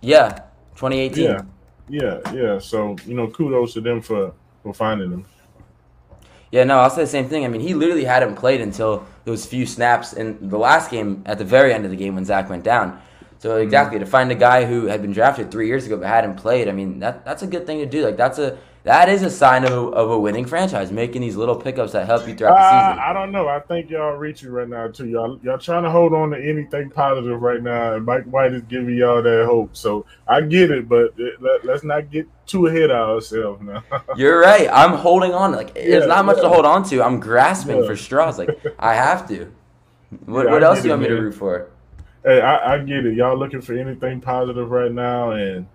Yeah, 0.00 0.42
2018. 0.76 1.24
Yeah, 1.24 1.40
yeah, 1.88 2.20
yeah. 2.32 2.58
So 2.58 2.96
you 3.06 3.14
know, 3.14 3.28
kudos 3.28 3.74
to 3.74 3.80
them 3.80 4.00
for 4.00 4.32
for 4.62 4.74
finding 4.74 5.10
him. 5.10 5.26
Yeah, 6.50 6.64
no, 6.64 6.78
I'll 6.78 6.90
say 6.90 7.02
the 7.02 7.06
same 7.06 7.28
thing. 7.28 7.44
I 7.44 7.48
mean, 7.48 7.60
he 7.60 7.74
literally 7.74 8.04
hadn't 8.04 8.36
played 8.36 8.62
until 8.62 9.06
those 9.24 9.44
few 9.44 9.66
snaps 9.66 10.14
in 10.14 10.48
the 10.48 10.58
last 10.58 10.90
game 10.90 11.22
at 11.26 11.36
the 11.36 11.44
very 11.44 11.74
end 11.74 11.84
of 11.84 11.90
the 11.90 11.96
game 11.96 12.14
when 12.14 12.24
Zach 12.24 12.48
went 12.48 12.64
down. 12.64 13.00
So 13.38 13.50
mm-hmm. 13.50 13.62
exactly 13.62 13.98
to 13.98 14.06
find 14.06 14.30
a 14.30 14.34
guy 14.34 14.64
who 14.64 14.86
had 14.86 15.02
been 15.02 15.12
drafted 15.12 15.50
three 15.50 15.66
years 15.66 15.86
ago 15.86 15.98
but 15.98 16.06
hadn't 16.06 16.36
played, 16.36 16.68
I 16.68 16.72
mean 16.72 17.00
that 17.00 17.24
that's 17.24 17.42
a 17.42 17.46
good 17.46 17.66
thing 17.66 17.78
to 17.78 17.86
do. 17.86 18.04
Like 18.04 18.16
that's 18.16 18.38
a 18.38 18.58
that 18.84 19.08
is 19.08 19.22
a 19.22 19.30
sign 19.30 19.64
of 19.64 19.72
a, 19.72 19.76
of 19.76 20.10
a 20.10 20.18
winning 20.18 20.44
franchise, 20.44 20.90
making 20.90 21.22
these 21.22 21.36
little 21.36 21.56
pickups 21.56 21.92
that 21.92 22.06
help 22.06 22.26
you 22.26 22.34
throughout 22.34 22.54
the 22.54 22.60
uh, 22.60 22.90
season. 22.90 23.04
I 23.04 23.12
don't 23.12 23.32
know. 23.32 23.48
I 23.48 23.60
think 23.60 23.90
y'all 23.90 24.16
reaching 24.16 24.50
right 24.50 24.68
now 24.68 24.88
too. 24.88 25.08
Y'all 25.08 25.38
y'all 25.42 25.58
trying 25.58 25.82
to 25.82 25.90
hold 25.90 26.12
on 26.12 26.30
to 26.30 26.36
anything 26.36 26.90
positive 26.90 27.40
right 27.40 27.62
now, 27.62 27.94
and 27.94 28.04
Mike 28.04 28.24
White 28.24 28.52
is 28.52 28.62
giving 28.62 28.94
y'all 28.94 29.22
that 29.22 29.44
hope. 29.46 29.76
So 29.76 30.06
I 30.26 30.40
get 30.40 30.70
it, 30.70 30.88
but 30.88 31.14
let, 31.40 31.68
us 31.68 31.84
not 31.84 32.10
get 32.10 32.26
too 32.46 32.66
ahead 32.66 32.90
of 32.90 33.08
ourselves 33.10 33.62
now. 33.62 33.82
You're 34.16 34.40
right. 34.40 34.68
I'm 34.72 34.92
holding 34.92 35.34
on. 35.34 35.52
Like 35.52 35.74
there's 35.74 36.06
not 36.06 36.24
much 36.24 36.36
yeah. 36.36 36.44
to 36.44 36.48
hold 36.48 36.64
on 36.64 36.82
to. 36.84 37.02
I'm 37.02 37.20
grasping 37.20 37.80
yeah. 37.80 37.86
for 37.86 37.96
straws. 37.96 38.38
Like 38.38 38.50
I 38.78 38.94
have 38.94 39.28
to. 39.28 39.52
What, 40.24 40.48
what 40.48 40.64
else 40.64 40.80
do 40.80 40.84
you 40.84 40.90
want 40.90 41.02
me 41.02 41.08
to 41.08 41.14
root 41.14 41.34
for? 41.34 41.70
hey, 42.24 42.40
I, 42.40 42.74
I, 42.74 42.78
get 42.78 43.06
it. 43.06 43.14
Y'all 43.14 43.38
looking 43.38 43.60
for 43.60 43.74
anything 43.74 44.20
positive 44.20 44.70
right 44.70 44.92
now, 44.92 45.32
and 45.32 45.66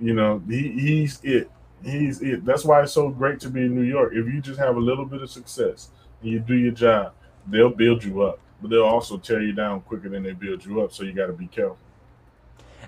you 0.00 0.14
know 0.14 0.42
he, 0.48 0.72
he's 0.72 1.20
it. 1.22 1.50
He's 1.84 2.20
it. 2.22 2.44
That's 2.44 2.64
why 2.64 2.82
it's 2.82 2.92
so 2.92 3.08
great 3.08 3.40
to 3.40 3.50
be 3.50 3.62
in 3.62 3.74
New 3.74 3.82
York. 3.82 4.12
If 4.14 4.26
you 4.26 4.40
just 4.40 4.58
have 4.58 4.76
a 4.76 4.80
little 4.80 5.04
bit 5.04 5.22
of 5.22 5.30
success 5.30 5.90
and 6.20 6.30
you 6.30 6.38
do 6.38 6.54
your 6.54 6.72
job, 6.72 7.12
they'll 7.46 7.70
build 7.70 8.04
you 8.04 8.22
up, 8.22 8.38
but 8.60 8.70
they'll 8.70 8.84
also 8.84 9.18
tear 9.18 9.42
you 9.42 9.52
down 9.52 9.80
quicker 9.82 10.08
than 10.08 10.22
they 10.22 10.32
build 10.32 10.64
you 10.64 10.80
up. 10.82 10.92
So 10.92 11.02
you 11.02 11.12
got 11.12 11.26
to 11.26 11.32
be 11.32 11.46
careful. 11.46 11.78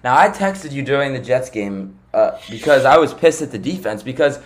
Now 0.03 0.19
I 0.19 0.29
texted 0.29 0.73
you 0.73 0.83
during 0.83 1.13
the 1.13 1.19
Jets 1.21 1.51
game 1.51 1.99
uh, 2.13 2.39
because 2.51 2.85
I 2.85 2.99
was 2.99 3.15
pissed 3.15 3.43
at 3.43 3.51
the 3.51 3.59
defense 3.59 4.03
because 4.03 4.39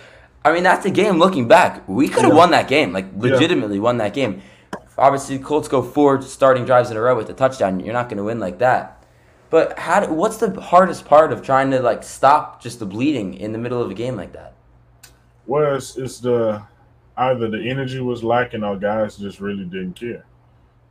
I 0.43 0.53
mean 0.53 0.63
that's 0.63 0.85
a 0.85 0.91
game 0.91 1.19
looking 1.19 1.47
back. 1.47 1.87
We 1.87 2.07
could 2.07 2.23
have 2.23 2.31
yeah. 2.31 2.37
won 2.37 2.51
that 2.51 2.67
game, 2.67 2.93
like 2.93 3.05
legitimately 3.15 3.75
yeah. 3.75 3.81
won 3.81 3.97
that 3.97 4.13
game. 4.13 4.41
Obviously, 4.97 5.39
Colts 5.39 5.67
go 5.67 5.81
four 5.81 6.21
starting 6.21 6.65
drives 6.65 6.91
in 6.91 6.97
a 6.97 7.01
row 7.01 7.15
with 7.15 7.29
a 7.29 7.33
touchdown. 7.33 7.79
You're 7.79 7.93
not 7.93 8.09
going 8.09 8.17
to 8.17 8.23
win 8.23 8.39
like 8.39 8.59
that. 8.59 8.98
But 9.49 9.79
how? 9.79 10.11
What's 10.11 10.37
the 10.37 10.59
hardest 10.61 11.05
part 11.05 11.31
of 11.31 11.41
trying 11.41 11.71
to 11.71 11.79
like 11.79 12.03
stop 12.03 12.61
just 12.61 12.79
the 12.79 12.85
bleeding 12.85 13.33
in 13.33 13.51
the 13.51 13.57
middle 13.57 13.81
of 13.81 13.89
a 13.89 13.93
game 13.93 14.15
like 14.15 14.33
that? 14.33 14.53
Well, 15.47 15.75
it's, 15.75 15.97
it's 15.97 16.19
the 16.19 16.61
either 17.17 17.49
the 17.49 17.69
energy 17.69 17.99
was 17.99 18.23
lacking 18.23 18.63
or 18.63 18.77
guys 18.77 19.17
just 19.17 19.39
really 19.39 19.65
didn't 19.65 19.93
care. 19.93 20.25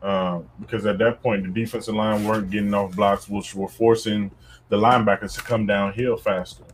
Uh, 0.03 0.41
because 0.61 0.87
at 0.87 0.99
that 0.99 1.23
point, 1.23 1.43
the 1.43 1.49
defensive 1.49 1.95
line 1.95 2.25
weren't 2.25 2.51
getting 2.51 2.73
off 2.75 2.95
blocks, 2.95 3.29
which 3.29 3.55
were 3.55 3.69
forcing 3.69 4.31
the 4.69 4.77
linebackers 4.77 5.35
to 5.35 5.43
come 5.43 5.67
downhill 5.67 6.17
faster. 6.17 6.65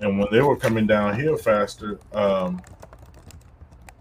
And 0.00 0.18
when 0.18 0.28
they 0.32 0.40
were 0.40 0.56
coming 0.56 0.86
downhill 0.86 1.36
faster, 1.36 2.00
um, 2.12 2.60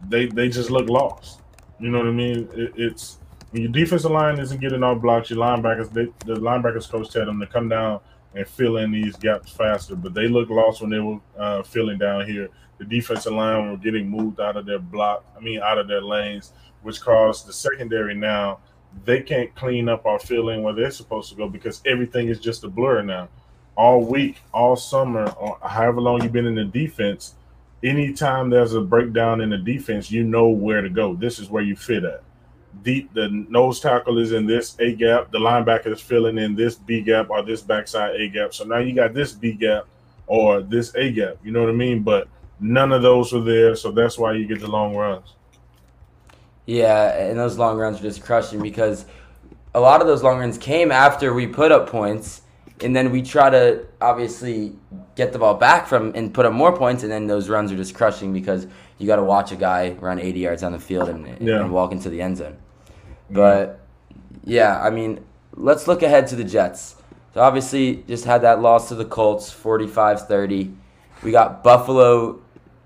they 0.07 0.25
they 0.27 0.49
just 0.49 0.69
look 0.69 0.89
lost. 0.89 1.41
You 1.79 1.89
know 1.89 1.99
what 1.99 2.07
I 2.07 2.11
mean? 2.11 2.49
It, 2.53 2.73
it's 2.75 3.17
when 3.53 3.61
your 3.61 3.71
defensive 3.71 4.11
line 4.11 4.39
isn't 4.39 4.59
getting 4.59 4.83
off 4.83 5.01
blocks, 5.01 5.29
your 5.29 5.39
linebackers, 5.39 5.91
they, 5.91 6.05
the 6.25 6.39
linebackers 6.39 6.89
coach 6.89 7.11
tell 7.11 7.25
them 7.25 7.39
to 7.39 7.47
come 7.47 7.69
down 7.69 7.99
and 8.35 8.47
fill 8.47 8.77
in 8.77 8.91
these 8.91 9.15
gaps 9.15 9.51
faster. 9.51 9.95
But 9.95 10.13
they 10.13 10.27
look 10.27 10.49
lost 10.49 10.81
when 10.81 10.89
they 10.89 10.99
were 10.99 11.19
uh, 11.37 11.63
filling 11.63 11.99
down 11.99 12.25
here. 12.25 12.49
The 12.79 12.85
defensive 12.85 13.31
line 13.31 13.71
were 13.71 13.77
getting 13.77 14.09
moved 14.09 14.41
out 14.41 14.57
of 14.57 14.65
their 14.65 14.79
block, 14.79 15.23
I 15.37 15.39
mean, 15.39 15.61
out 15.61 15.77
of 15.77 15.87
their 15.87 16.01
lanes, 16.01 16.51
which 16.81 16.99
caused 16.99 17.47
the 17.47 17.53
secondary 17.53 18.15
now 18.15 18.59
they 19.05 19.21
can't 19.21 19.53
clean 19.55 19.89
up 19.89 20.05
or 20.05 20.19
fill 20.19 20.49
in 20.49 20.63
where 20.63 20.73
they're 20.73 20.91
supposed 20.91 21.29
to 21.29 21.35
go 21.35 21.49
because 21.49 21.81
everything 21.85 22.27
is 22.27 22.39
just 22.39 22.63
a 22.63 22.69
blur 22.69 23.01
now. 23.01 23.29
All 23.75 24.03
week, 24.05 24.37
all 24.53 24.75
summer, 24.75 25.29
or 25.31 25.57
however 25.63 25.99
long 25.99 26.21
you've 26.21 26.31
been 26.31 26.45
in 26.45 26.55
the 26.55 26.65
defense, 26.65 27.35
anytime 27.83 28.49
there's 28.49 28.73
a 28.73 28.81
breakdown 28.81 29.41
in 29.41 29.49
the 29.49 29.57
defense, 29.57 30.11
you 30.11 30.23
know 30.23 30.47
where 30.49 30.81
to 30.81 30.89
go. 30.89 31.15
This 31.15 31.39
is 31.39 31.49
where 31.49 31.63
you 31.63 31.75
fit 31.75 32.03
at. 32.03 32.23
Deep, 32.81 33.13
the 33.13 33.29
nose 33.29 33.79
tackle 33.79 34.17
is 34.17 34.31
in 34.31 34.45
this 34.45 34.75
A 34.79 34.93
gap, 34.95 35.31
the 35.31 35.37
linebacker 35.37 35.93
is 35.93 36.01
filling 36.01 36.37
in 36.37 36.55
this 36.55 36.75
B 36.75 37.01
gap 37.01 37.29
or 37.29 37.43
this 37.43 37.61
backside 37.61 38.19
A 38.19 38.27
gap. 38.27 38.53
So 38.53 38.65
now 38.65 38.79
you 38.79 38.93
got 38.93 39.13
this 39.13 39.31
B 39.31 39.53
gap 39.53 39.85
or 40.27 40.61
this 40.61 40.93
A 40.95 41.11
gap. 41.11 41.37
You 41.43 41.51
know 41.51 41.61
what 41.61 41.69
I 41.69 41.73
mean? 41.73 42.03
But 42.03 42.27
none 42.59 42.91
of 42.91 43.01
those 43.01 43.31
were 43.31 43.41
there, 43.41 43.75
so 43.75 43.91
that's 43.91 44.17
why 44.17 44.33
you 44.33 44.47
get 44.47 44.59
the 44.59 44.67
long 44.67 44.95
runs. 44.95 45.35
Yeah, 46.65 47.17
and 47.17 47.37
those 47.37 47.57
long 47.57 47.77
runs 47.77 47.99
are 47.99 48.03
just 48.03 48.23
crushing 48.23 48.61
because 48.61 49.05
a 49.75 49.79
lot 49.79 50.01
of 50.01 50.07
those 50.07 50.23
long 50.23 50.39
runs 50.39 50.57
came 50.57 50.91
after 50.91 51.33
we 51.33 51.47
put 51.47 51.71
up 51.71 51.89
points, 51.89 52.41
and 52.81 52.95
then 52.95 53.11
we 53.11 53.21
try 53.21 53.49
to 53.49 53.85
obviously 54.01 54.75
get 55.15 55.33
the 55.33 55.39
ball 55.39 55.55
back 55.55 55.87
from 55.87 56.13
and 56.15 56.33
put 56.33 56.45
up 56.45 56.53
more 56.53 56.75
points, 56.75 57.03
and 57.03 57.11
then 57.11 57.27
those 57.27 57.49
runs 57.49 57.71
are 57.71 57.75
just 57.75 57.93
crushing 57.93 58.33
because 58.33 58.67
you 58.97 59.07
got 59.07 59.17
to 59.17 59.23
watch 59.23 59.51
a 59.51 59.55
guy 59.55 59.91
run 59.99 60.19
80 60.19 60.39
yards 60.39 60.63
on 60.63 60.71
the 60.71 60.79
field 60.79 61.09
and, 61.09 61.25
yeah. 61.45 61.59
and 61.61 61.71
walk 61.71 61.91
into 61.91 62.09
the 62.09 62.21
end 62.21 62.37
zone. 62.37 62.57
But 63.29 63.79
yeah, 64.43 64.81
I 64.81 64.89
mean, 64.89 65.23
let's 65.53 65.87
look 65.87 66.03
ahead 66.03 66.27
to 66.27 66.35
the 66.35 66.43
Jets. 66.43 66.95
So 67.33 67.41
obviously, 67.41 68.03
just 68.07 68.25
had 68.25 68.41
that 68.43 68.61
loss 68.61 68.89
to 68.89 68.95
the 68.95 69.05
Colts, 69.05 69.51
45-30. 69.51 70.75
We 71.23 71.31
got 71.31 71.63
Buffalo. 71.63 72.41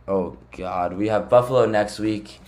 Oh 0.07 0.37
God, 0.55 0.93
we 0.95 1.07
have 1.07 1.29
Buffalo 1.29 1.65
next 1.65 1.99
week. 1.99 2.39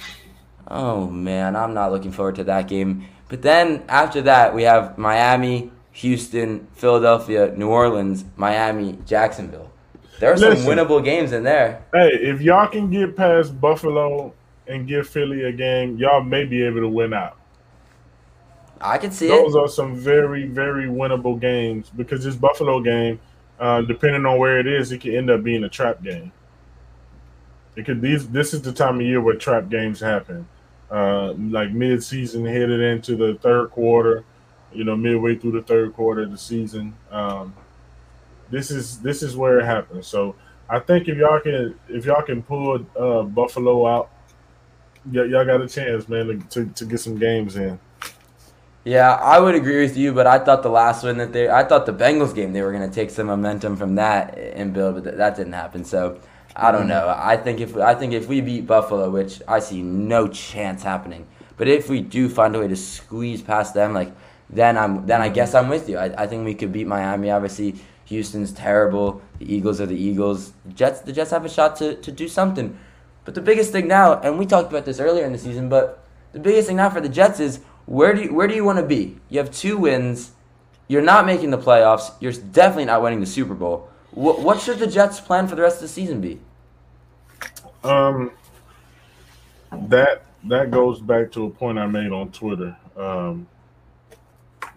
Oh 0.67 1.07
man, 1.07 1.55
I'm 1.55 1.73
not 1.73 1.91
looking 1.91 2.11
forward 2.11 2.35
to 2.35 2.43
that 2.45 2.67
game. 2.67 3.05
But 3.27 3.41
then 3.41 3.83
after 3.89 4.21
that, 4.23 4.55
we 4.55 4.63
have 4.63 4.97
Miami, 4.97 5.71
Houston, 5.91 6.67
Philadelphia, 6.73 7.53
New 7.55 7.67
Orleans, 7.67 8.23
Miami, 8.37 8.97
Jacksonville. 9.05 9.71
There 10.19 10.31
are 10.33 10.37
some 10.37 10.49
Listen, 10.49 10.67
winnable 10.69 11.03
games 11.03 11.31
in 11.31 11.43
there. 11.43 11.83
Hey, 11.93 12.09
if 12.09 12.41
y'all 12.41 12.67
can 12.67 12.89
get 12.89 13.15
past 13.15 13.59
Buffalo 13.59 14.33
and 14.67 14.87
give 14.87 15.07
Philly 15.07 15.43
a 15.43 15.51
game, 15.51 15.97
y'all 15.97 16.21
may 16.21 16.45
be 16.45 16.63
able 16.63 16.81
to 16.81 16.89
win 16.89 17.13
out. 17.13 17.38
I 18.81 18.97
can 18.97 19.11
see 19.11 19.27
Those 19.27 19.55
it. 19.55 19.59
are 19.59 19.67
some 19.67 19.95
very, 19.95 20.47
very 20.47 20.85
winnable 20.85 21.39
games 21.39 21.89
because 21.89 22.23
this 22.23 22.35
Buffalo 22.35 22.79
game, 22.81 23.19
uh, 23.59 23.81
depending 23.81 24.25
on 24.25 24.39
where 24.39 24.59
it 24.59 24.67
is, 24.67 24.91
it 24.91 25.01
can 25.01 25.15
end 25.15 25.29
up 25.29 25.43
being 25.43 25.63
a 25.63 25.69
trap 25.69 26.01
game. 26.01 26.31
It 27.75 27.85
could 27.85 28.01
these 28.01 28.27
this 28.29 28.53
is 28.53 28.61
the 28.61 28.73
time 28.73 28.95
of 28.95 29.05
year 29.05 29.21
where 29.21 29.35
trap 29.35 29.69
games 29.69 29.99
happen 29.99 30.47
uh, 30.91 31.33
like 31.33 31.71
mid-season 31.71 32.45
headed 32.45 32.79
into 32.79 33.15
the 33.15 33.35
third 33.41 33.69
quarter, 33.71 34.23
you 34.73 34.83
know, 34.83 34.95
midway 34.95 35.35
through 35.35 35.51
the 35.51 35.61
third 35.61 35.93
quarter 35.93 36.23
of 36.23 36.31
the 36.31 36.37
season. 36.37 36.95
Um, 37.11 37.53
this 38.49 38.71
is 38.71 38.99
this 38.99 39.21
is 39.21 39.37
where 39.37 39.59
it 39.59 39.65
happens. 39.65 40.07
So 40.07 40.35
I 40.67 40.79
think 40.79 41.07
if 41.07 41.17
y'all 41.17 41.39
can 41.39 41.75
if 41.87 42.05
y'all 42.05 42.23
can 42.23 42.41
pull 42.41 42.85
uh, 42.97 43.23
Buffalo 43.23 43.85
out, 43.85 44.09
y- 45.05 45.25
y'all 45.25 45.45
got 45.45 45.61
a 45.61 45.67
chance, 45.69 46.09
man, 46.09 46.43
to, 46.49 46.65
to 46.65 46.85
get 46.85 46.99
some 46.99 47.17
games 47.17 47.55
in. 47.55 47.79
Yeah, 48.85 49.13
I 49.13 49.39
would 49.39 49.55
agree 49.55 49.81
with 49.81 49.97
you, 49.97 50.13
but 50.13 50.25
I 50.25 50.39
thought 50.39 50.63
the 50.63 50.69
last 50.69 51.03
one 51.03 51.17
that 51.17 51.33
they, 51.33 51.49
I 51.49 51.63
thought 51.63 51.85
the 51.85 51.93
Bengals 51.93 52.33
game 52.33 52.53
they 52.53 52.61
were 52.61 52.71
going 52.71 52.89
to 52.89 52.93
take 52.93 53.09
some 53.09 53.27
momentum 53.27 53.75
from 53.75 53.95
that 53.95 54.37
and 54.37 54.73
build, 54.73 55.03
but 55.03 55.17
that 55.17 55.35
didn't 55.35 55.53
happen. 55.53 55.83
So 55.83 56.19
I 56.55 56.71
don't 56.71 56.81
mm-hmm. 56.81 56.89
know. 56.89 57.13
I 57.15 57.35
think 57.37 57.59
if 57.59 57.75
I 57.77 57.93
think 57.93 58.13
if 58.13 58.27
we 58.27 58.41
beat 58.41 58.65
Buffalo, 58.65 59.09
which 59.09 59.41
I 59.47 59.59
see 59.59 59.81
no 59.81 60.27
chance 60.27 60.81
happening, 60.81 61.27
but 61.57 61.67
if 61.67 61.89
we 61.89 62.01
do 62.01 62.29
find 62.29 62.55
a 62.55 62.59
way 62.59 62.67
to 62.67 62.75
squeeze 62.75 63.41
past 63.41 63.73
them, 63.73 63.93
like 63.93 64.13
then 64.49 64.77
I'm 64.77 65.05
then 65.05 65.21
I 65.21 65.25
mm-hmm. 65.25 65.35
guess 65.35 65.53
I'm 65.55 65.67
with 65.67 65.89
you. 65.89 65.97
I, 65.97 66.23
I 66.23 66.27
think 66.27 66.45
we 66.45 66.55
could 66.55 66.71
beat 66.71 66.87
Miami. 66.87 67.31
Obviously, 67.31 67.75
Houston's 68.05 68.53
terrible. 68.53 69.21
The 69.39 69.53
Eagles 69.53 69.81
are 69.81 69.87
the 69.87 70.01
Eagles. 70.01 70.53
The 70.65 70.73
Jets 70.73 71.01
the 71.01 71.11
Jets 71.11 71.31
have 71.31 71.43
a 71.43 71.49
shot 71.49 71.75
to, 71.77 71.95
to 71.95 72.11
do 72.11 72.27
something. 72.27 72.77
But 73.25 73.35
the 73.35 73.41
biggest 73.41 73.71
thing 73.71 73.87
now, 73.87 74.19
and 74.21 74.39
we 74.39 74.45
talked 74.45 74.71
about 74.71 74.85
this 74.85 74.99
earlier 74.99 75.25
in 75.25 75.33
the 75.33 75.37
season, 75.37 75.69
but 75.69 76.03
the 76.31 76.39
biggest 76.39 76.67
thing 76.67 76.77
now 76.77 76.89
for 76.89 77.01
the 77.01 77.09
Jets 77.09 77.39
is 77.39 77.59
where 77.89 78.13
do 78.13 78.21
you, 78.21 78.33
where 78.35 78.47
do 78.47 78.53
you 78.53 78.63
want 78.63 78.77
to 78.77 78.85
be? 78.85 79.17
You 79.29 79.39
have 79.39 79.49
two 79.49 79.75
wins. 79.75 80.31
You're 80.87 81.01
not 81.01 81.25
making 81.25 81.49
the 81.49 81.57
playoffs. 81.57 82.11
You're 82.19 82.33
definitely 82.33 82.85
not 82.85 83.01
winning 83.01 83.19
the 83.19 83.25
Super 83.25 83.55
Bowl. 83.55 83.89
What, 84.11 84.41
what 84.41 84.61
should 84.61 84.77
the 84.77 84.85
Jets' 84.85 85.19
plan 85.19 85.47
for 85.47 85.55
the 85.55 85.63
rest 85.63 85.77
of 85.77 85.81
the 85.81 85.87
season 85.87 86.21
be? 86.21 86.39
Um, 87.83 88.31
that 89.87 90.23
that 90.43 90.69
goes 90.69 91.01
back 91.01 91.31
to 91.31 91.45
a 91.45 91.49
point 91.49 91.79
I 91.79 91.87
made 91.87 92.11
on 92.11 92.31
Twitter. 92.31 92.77
Um, 92.95 93.47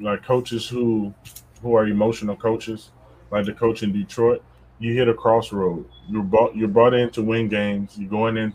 like 0.01 0.23
coaches 0.25 0.67
who 0.67 1.13
who 1.61 1.75
are 1.75 1.87
emotional 1.87 2.35
coaches, 2.35 2.93
like 3.31 3.45
the 3.45 3.53
coach 3.53 3.83
in 3.83 3.93
Detroit, 3.93 4.43
you 4.79 4.95
hit 4.95 5.09
a 5.09 5.15
crossroad. 5.15 5.85
You're 6.09 6.23
brought 6.23 6.57
you're 6.57 6.69
brought 6.69 6.95
in 6.95 7.11
to 7.11 7.23
win 7.23 7.49
games. 7.49 7.93
You're 7.99 8.09
going 8.09 8.39
in 8.39 8.55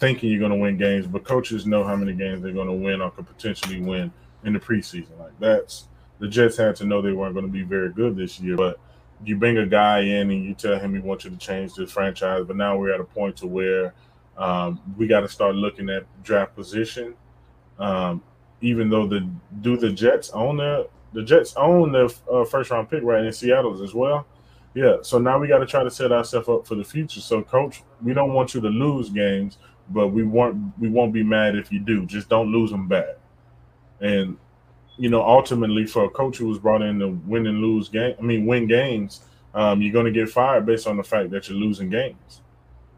thinking 0.00 0.30
you're 0.30 0.40
going 0.40 0.50
to 0.50 0.56
win 0.56 0.76
games, 0.76 1.06
but 1.06 1.24
coaches 1.24 1.66
know 1.66 1.84
how 1.84 1.94
many 1.94 2.14
games 2.14 2.42
they're 2.42 2.52
going 2.52 2.66
to 2.66 2.72
win 2.72 3.00
or 3.00 3.10
could 3.10 3.26
potentially 3.26 3.80
win 3.80 4.10
in 4.44 4.54
the 4.54 4.58
preseason. 4.58 5.18
Like 5.18 5.38
that's 5.38 5.88
the 6.18 6.26
Jets 6.26 6.56
had 6.56 6.74
to 6.76 6.84
know 6.84 7.00
they 7.00 7.12
weren't 7.12 7.34
going 7.34 7.46
to 7.46 7.52
be 7.52 7.62
very 7.62 7.90
good 7.90 8.16
this 8.16 8.40
year, 8.40 8.56
but 8.56 8.80
you 9.24 9.36
bring 9.36 9.58
a 9.58 9.66
guy 9.66 10.00
in 10.00 10.30
and 10.30 10.44
you 10.44 10.54
tell 10.54 10.78
him 10.78 10.94
you 10.94 11.02
want 11.02 11.24
you 11.24 11.30
to 11.30 11.36
change 11.36 11.74
the 11.74 11.86
franchise, 11.86 12.44
but 12.46 12.56
now 12.56 12.76
we're 12.76 12.92
at 12.92 13.00
a 13.00 13.04
point 13.04 13.36
to 13.36 13.46
where 13.46 13.94
um, 14.38 14.80
we 14.96 15.06
got 15.06 15.20
to 15.20 15.28
start 15.28 15.54
looking 15.54 15.90
at 15.90 16.04
draft 16.22 16.56
position. 16.56 17.14
Um, 17.78 18.22
even 18.62 18.90
though 18.90 19.06
the 19.06 19.28
do 19.60 19.76
the 19.76 19.90
Jets 19.90 20.30
own 20.30 20.58
the 20.58 20.88
the 21.12 21.22
Jets 21.22 21.54
own 21.56 21.92
the 21.92 22.14
uh, 22.30 22.44
first 22.44 22.70
round 22.70 22.88
pick 22.90 23.02
right 23.02 23.24
in 23.24 23.32
Seattle's 23.32 23.80
as 23.80 23.94
well. 23.94 24.26
Yeah, 24.74 24.98
so 25.02 25.18
now 25.18 25.38
we 25.38 25.48
got 25.48 25.58
to 25.58 25.66
try 25.66 25.82
to 25.82 25.90
set 25.90 26.12
ourselves 26.12 26.48
up 26.48 26.66
for 26.66 26.76
the 26.76 26.84
future. 26.84 27.20
So, 27.20 27.42
coach, 27.42 27.82
we 28.02 28.14
don't 28.14 28.32
want 28.32 28.54
you 28.54 28.60
to 28.60 28.68
lose 28.68 29.10
games, 29.10 29.58
but 29.90 30.08
we 30.08 30.22
won't 30.22 30.72
we 30.78 30.88
won't 30.88 31.12
be 31.12 31.22
mad 31.22 31.56
if 31.56 31.70
you 31.70 31.80
do. 31.80 32.06
Just 32.06 32.28
don't 32.28 32.50
lose 32.52 32.70
them 32.70 32.88
bad. 32.88 33.16
And 34.00 34.36
you 34.96 35.08
know, 35.08 35.22
ultimately 35.22 35.86
for 35.86 36.04
a 36.04 36.10
coach 36.10 36.36
who 36.36 36.46
was 36.46 36.58
brought 36.58 36.82
in 36.82 36.98
to 36.98 37.08
win 37.08 37.46
and 37.46 37.60
lose 37.60 37.88
game, 37.88 38.14
I 38.18 38.22
mean, 38.22 38.44
win 38.44 38.66
games, 38.66 39.22
um, 39.54 39.80
you're 39.80 39.92
going 39.92 40.04
to 40.04 40.12
get 40.12 40.28
fired 40.28 40.66
based 40.66 40.86
on 40.86 40.96
the 40.96 41.02
fact 41.02 41.30
that 41.30 41.48
you're 41.48 41.58
losing 41.58 41.88
games. 41.88 42.42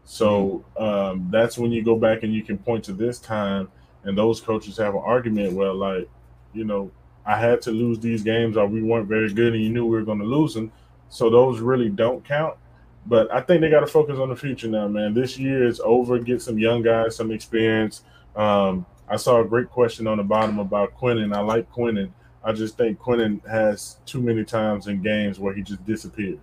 So 0.03 0.65
um, 0.77 1.27
that's 1.31 1.57
when 1.57 1.71
you 1.71 1.83
go 1.83 1.95
back 1.95 2.23
and 2.23 2.33
you 2.33 2.43
can 2.43 2.57
point 2.57 2.83
to 2.85 2.93
this 2.93 3.19
time, 3.19 3.69
and 4.03 4.17
those 4.17 4.41
coaches 4.41 4.77
have 4.77 4.95
an 4.95 5.01
argument. 5.03 5.53
Well, 5.53 5.75
like, 5.75 6.09
you 6.53 6.65
know, 6.65 6.91
I 7.25 7.37
had 7.37 7.61
to 7.63 7.71
lose 7.71 7.99
these 7.99 8.21
games, 8.21 8.57
or 8.57 8.67
we 8.67 8.83
weren't 8.83 9.07
very 9.07 9.33
good, 9.33 9.53
and 9.53 9.63
you 9.63 9.69
knew 9.69 9.85
we 9.85 9.97
were 9.97 10.03
going 10.03 10.19
to 10.19 10.25
lose 10.25 10.53
them. 10.53 10.71
So 11.07 11.29
those 11.29 11.61
really 11.61 11.89
don't 11.89 12.25
count. 12.25 12.57
But 13.05 13.31
I 13.33 13.41
think 13.41 13.61
they 13.61 13.69
got 13.69 13.81
to 13.81 13.87
focus 13.87 14.17
on 14.17 14.29
the 14.29 14.35
future 14.35 14.67
now, 14.67 14.87
man. 14.87 15.13
This 15.13 15.37
year 15.37 15.65
is 15.67 15.81
over. 15.81 16.19
Get 16.19 16.41
some 16.41 16.57
young 16.57 16.81
guys 16.81 17.15
some 17.15 17.31
experience. 17.31 18.03
Um, 18.35 18.85
I 19.09 19.17
saw 19.17 19.41
a 19.41 19.45
great 19.45 19.69
question 19.69 20.07
on 20.07 20.17
the 20.17 20.23
bottom 20.23 20.59
about 20.59 20.97
Quinnen. 20.97 21.35
I 21.35 21.41
like 21.41 21.71
Quinnen. 21.71 22.11
I 22.43 22.53
just 22.53 22.77
think 22.77 22.99
Quinnen 22.99 23.45
has 23.47 23.97
too 24.05 24.21
many 24.21 24.43
times 24.43 24.87
in 24.87 25.01
games 25.01 25.39
where 25.39 25.53
he 25.53 25.61
just 25.61 25.85
disappears. 25.85 26.39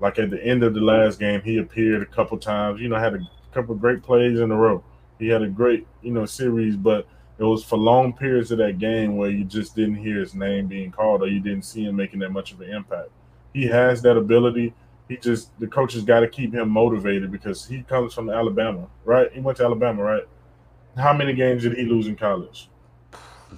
Like 0.00 0.18
at 0.18 0.30
the 0.30 0.42
end 0.42 0.62
of 0.62 0.74
the 0.74 0.80
last 0.80 1.18
game, 1.18 1.42
he 1.42 1.58
appeared 1.58 2.02
a 2.02 2.06
couple 2.06 2.38
times. 2.38 2.80
You 2.80 2.88
know, 2.88 2.96
had 2.96 3.14
a 3.14 3.20
couple 3.52 3.74
great 3.74 4.02
plays 4.02 4.40
in 4.40 4.50
a 4.50 4.56
row. 4.56 4.82
He 5.18 5.28
had 5.28 5.42
a 5.42 5.48
great, 5.48 5.86
you 6.02 6.12
know, 6.12 6.26
series, 6.26 6.76
but 6.76 7.06
it 7.38 7.44
was 7.44 7.64
for 7.64 7.76
long 7.76 8.12
periods 8.12 8.50
of 8.50 8.58
that 8.58 8.78
game 8.78 9.16
where 9.16 9.30
you 9.30 9.44
just 9.44 9.74
didn't 9.74 9.96
hear 9.96 10.18
his 10.20 10.34
name 10.34 10.66
being 10.66 10.90
called 10.90 11.22
or 11.22 11.28
you 11.28 11.40
didn't 11.40 11.62
see 11.64 11.84
him 11.84 11.96
making 11.96 12.20
that 12.20 12.30
much 12.30 12.52
of 12.52 12.60
an 12.60 12.70
impact. 12.70 13.10
he 13.52 13.66
has 13.66 14.02
that 14.02 14.16
ability. 14.16 14.72
He 15.08 15.16
just 15.16 15.58
the 15.58 15.66
coaches 15.66 16.02
got 16.04 16.20
to 16.20 16.28
keep 16.28 16.54
him 16.54 16.68
motivated 16.70 17.30
because 17.30 17.66
he 17.66 17.82
comes 17.82 18.14
from 18.14 18.30
Alabama, 18.30 18.88
right? 19.04 19.30
He 19.32 19.40
went 19.40 19.58
to 19.58 19.64
Alabama, 19.64 20.02
right? 20.02 20.24
How 20.96 21.12
many 21.12 21.34
games 21.34 21.62
did 21.62 21.74
he 21.74 21.84
lose 21.84 22.06
in 22.06 22.16
college? 22.16 22.68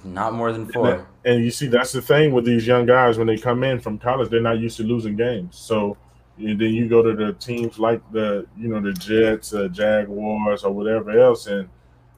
Not 0.02 0.34
more 0.34 0.52
than 0.52 0.66
four. 0.66 0.90
And, 0.90 1.00
that, 1.00 1.06
and 1.24 1.44
you 1.44 1.50
see, 1.50 1.66
that's 1.68 1.92
the 1.92 2.02
thing 2.02 2.32
with 2.32 2.44
these 2.44 2.66
young 2.66 2.86
guys 2.86 3.16
when 3.18 3.26
they 3.26 3.36
come 3.36 3.62
in 3.62 3.80
from 3.80 3.98
college, 3.98 4.30
they're 4.30 4.40
not 4.40 4.58
used 4.58 4.76
to 4.78 4.82
losing 4.82 5.16
games. 5.16 5.56
So 5.56 5.96
then 6.36 6.58
you 6.58 6.88
go 6.88 7.02
to 7.02 7.14
the 7.14 7.32
teams 7.34 7.78
like 7.78 8.00
the 8.12 8.46
you 8.56 8.68
know 8.68 8.80
the 8.80 8.92
Jets, 8.92 9.54
uh, 9.54 9.68
Jaguars, 9.68 10.64
or 10.64 10.72
whatever 10.72 11.18
else, 11.18 11.46
and 11.46 11.68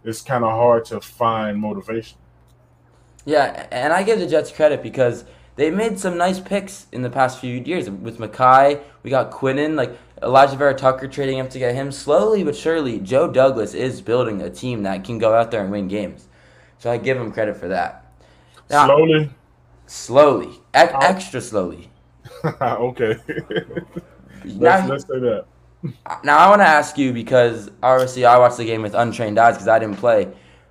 it's 0.04 0.22
kind 0.22 0.44
of 0.44 0.50
hard 0.50 0.84
to 0.86 1.00
find 1.00 1.58
motivation. 1.58 2.18
Yeah, 3.24 3.66
and 3.70 3.92
I 3.92 4.02
give 4.02 4.20
the 4.20 4.26
Jets 4.26 4.50
credit 4.52 4.82
because 4.82 5.24
they 5.56 5.70
made 5.70 5.98
some 5.98 6.16
nice 6.16 6.38
picks 6.38 6.86
in 6.92 7.02
the 7.02 7.10
past 7.10 7.40
few 7.40 7.60
years. 7.60 7.90
With 7.90 8.18
Mekhi, 8.18 8.80
we 9.06 9.10
got 9.10 9.30
Quinnen, 9.30 9.76
like 9.76 9.96
Alijah 10.20 10.58
Vera-Tucker 10.58 11.06
trading 11.06 11.38
him 11.38 11.48
to 11.50 11.60
get 11.60 11.76
him. 11.76 11.92
Slowly 11.92 12.42
but 12.42 12.56
surely, 12.56 12.98
Joe 12.98 13.30
Douglas 13.30 13.72
is 13.72 14.02
building 14.02 14.42
a 14.42 14.50
team 14.50 14.82
that 14.82 15.04
can 15.04 15.18
go 15.18 15.32
out 15.32 15.52
there 15.52 15.62
and 15.62 15.70
win 15.70 15.86
games. 15.86 16.26
So 16.78 16.90
I 16.90 16.96
give 16.96 17.16
him 17.16 17.30
credit 17.30 17.56
for 17.56 17.68
that. 17.68 18.04
Now, 18.68 18.86
slowly? 18.86 19.30
Slowly. 19.86 20.48
E- 20.48 20.58
oh. 20.74 20.98
extra 21.00 21.40
slowly. 21.40 21.88
okay. 22.60 23.14
let's, 24.44 24.88
let's 24.88 25.06
say 25.06 25.20
that. 25.20 25.44
Now 26.24 26.38
I 26.38 26.50
want 26.50 26.62
to 26.62 26.66
ask 26.66 26.98
you 26.98 27.12
because 27.12 27.70
obviously 27.84 28.24
I 28.24 28.38
watched 28.38 28.56
the 28.56 28.64
game 28.64 28.82
with 28.82 28.94
untrained 28.94 29.38
eyes 29.38 29.54
because 29.54 29.68
I 29.68 29.78
didn't 29.78 29.98
play, 29.98 30.26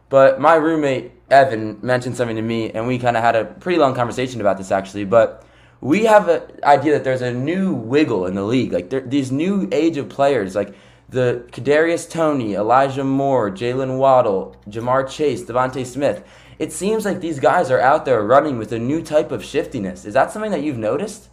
but 0.10 0.42
my 0.42 0.56
roommate 0.56 1.14
Evan 1.32 1.80
mentioned 1.82 2.18
something 2.18 2.36
to 2.36 2.42
me, 2.42 2.70
and 2.72 2.86
we 2.86 3.00
kind 3.00 3.16
of 3.16 3.24
had 3.24 3.38
a 3.38 3.46
pretty 3.46 3.80
long 3.80 3.96
conversation 3.96 4.42
about 4.42 4.58
this 4.58 4.72
actually. 4.72 5.06
But 5.06 5.45
we 5.86 6.06
have 6.06 6.30
an 6.30 6.42
idea 6.64 6.94
that 6.94 7.04
there's 7.04 7.22
a 7.22 7.32
new 7.32 7.72
wiggle 7.72 8.26
in 8.26 8.34
the 8.34 8.42
league, 8.42 8.74
like 8.74 8.90
there, 8.90 9.02
these 9.02 9.32
new 9.32 9.70
age 9.72 9.98
of 9.98 10.10
players, 10.10 10.56
like 10.56 10.74
the 11.10 11.46
Kadarius 11.52 12.10
Toney, 12.10 12.56
Elijah 12.56 13.04
Moore, 13.04 13.52
Jaylen 13.52 14.00
Waddle, 14.00 14.56
Ja'Marr 14.68 15.08
Chase, 15.08 15.44
DeVonta 15.44 15.86
Smith. 15.86 16.24
It 16.58 16.74
seems 16.74 17.06
like 17.06 17.22
these 17.22 17.40
guys 17.40 17.70
are 17.70 17.80
out 17.80 18.04
there 18.04 18.24
running 18.24 18.58
with 18.58 18.72
a 18.72 18.80
new 18.80 19.04
type 19.04 19.32
of 19.32 19.46
shiftiness. 19.46 20.06
Is 20.06 20.16
that 20.16 20.32
something 20.32 20.50
that 20.50 20.64
you've 20.64 20.80
noticed? 20.80 21.30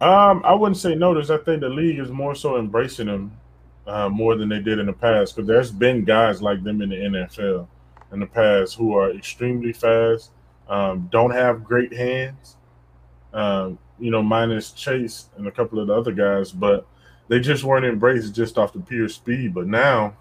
Um, 0.00 0.40
I 0.46 0.54
wouldn't 0.54 0.78
say 0.78 0.94
notice. 0.94 1.28
I 1.28 1.36
think 1.36 1.60
the 1.60 1.68
league 1.68 1.98
is 1.98 2.08
more 2.08 2.34
so 2.34 2.56
embracing 2.58 3.08
them 3.08 3.36
uh, 3.86 4.08
more 4.08 4.34
than 4.34 4.48
they 4.48 4.60
did 4.60 4.78
in 4.78 4.86
the 4.86 4.94
past 4.94 5.36
because 5.36 5.46
there's 5.46 5.70
been 5.70 6.06
guys 6.06 6.40
like 6.40 6.64
them 6.64 6.80
in 6.80 6.88
the 6.88 6.96
NFL 6.96 7.68
in 8.12 8.20
the 8.20 8.26
past 8.26 8.76
who 8.76 8.96
are 8.96 9.10
extremely 9.10 9.74
fast, 9.74 10.30
um, 10.70 11.06
don't 11.12 11.32
have 11.32 11.64
great 11.64 11.92
hands, 11.92 12.56
um, 13.32 13.78
you 13.98 14.10
know, 14.10 14.22
minus 14.22 14.72
Chase 14.72 15.26
and 15.36 15.46
a 15.46 15.50
couple 15.50 15.80
of 15.80 15.88
the 15.88 15.94
other 15.94 16.12
guys, 16.12 16.52
but 16.52 16.86
they 17.28 17.40
just 17.40 17.64
weren't 17.64 17.84
embraced 17.84 18.34
just 18.34 18.58
off 18.58 18.72
the 18.72 18.80
pure 18.80 19.08
speed. 19.08 19.54
But 19.54 19.66
now 19.66 20.16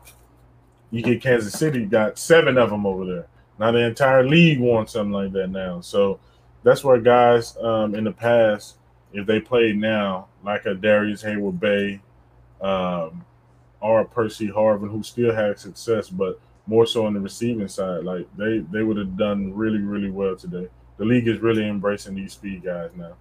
you 0.92 1.02
get 1.02 1.22
Kansas 1.22 1.54
City, 1.54 1.86
got 1.86 2.18
seven 2.18 2.58
of 2.58 2.70
them 2.70 2.86
over 2.86 3.06
there. 3.06 3.28
Now 3.60 3.72
the 3.72 3.86
entire 3.86 4.28
league 4.28 4.60
wants 4.60 4.94
something 4.94 5.12
like 5.12 5.32
that 5.34 5.50
now. 5.50 5.82
So 5.82 6.20
that's 6.64 6.84
where 6.84 7.00
guys 7.00 7.56
um, 7.58 7.96
in 7.96 8.04
the 8.04 8.12
past, 8.12 8.78
if 9.14 9.26
they 9.26 9.40
played 9.40 9.78
now, 9.78 10.28
like 10.44 10.66
a 10.66 10.76
Darius 10.76 11.24
Heyward-Bey 11.24 12.02
um, 12.62 13.26
or 13.80 14.06
Percy 14.06 14.48
Harvin, 14.48 14.90
who 14.90 15.02
still 15.02 15.34
had 15.34 15.60
success, 15.60 16.10
but 16.10 16.40
more 16.68 16.86
so 16.86 17.06
on 17.06 17.14
the 17.14 17.20
receiving 17.20 17.68
side. 17.68 18.04
Like 18.04 18.28
they 18.38 18.60
they 18.72 18.84
would 18.84 18.98
have 18.98 19.18
done 19.18 19.54
really 19.54 19.80
really 19.80 20.10
well 20.10 20.36
today. 20.36 20.68
The 20.98 21.06
league 21.06 21.28
is 21.28 21.40
really 21.40 21.68
embracing 21.68 22.16
these 22.16 22.34
speed 22.34 22.64
guys 22.64 22.90
now. 22.96 23.14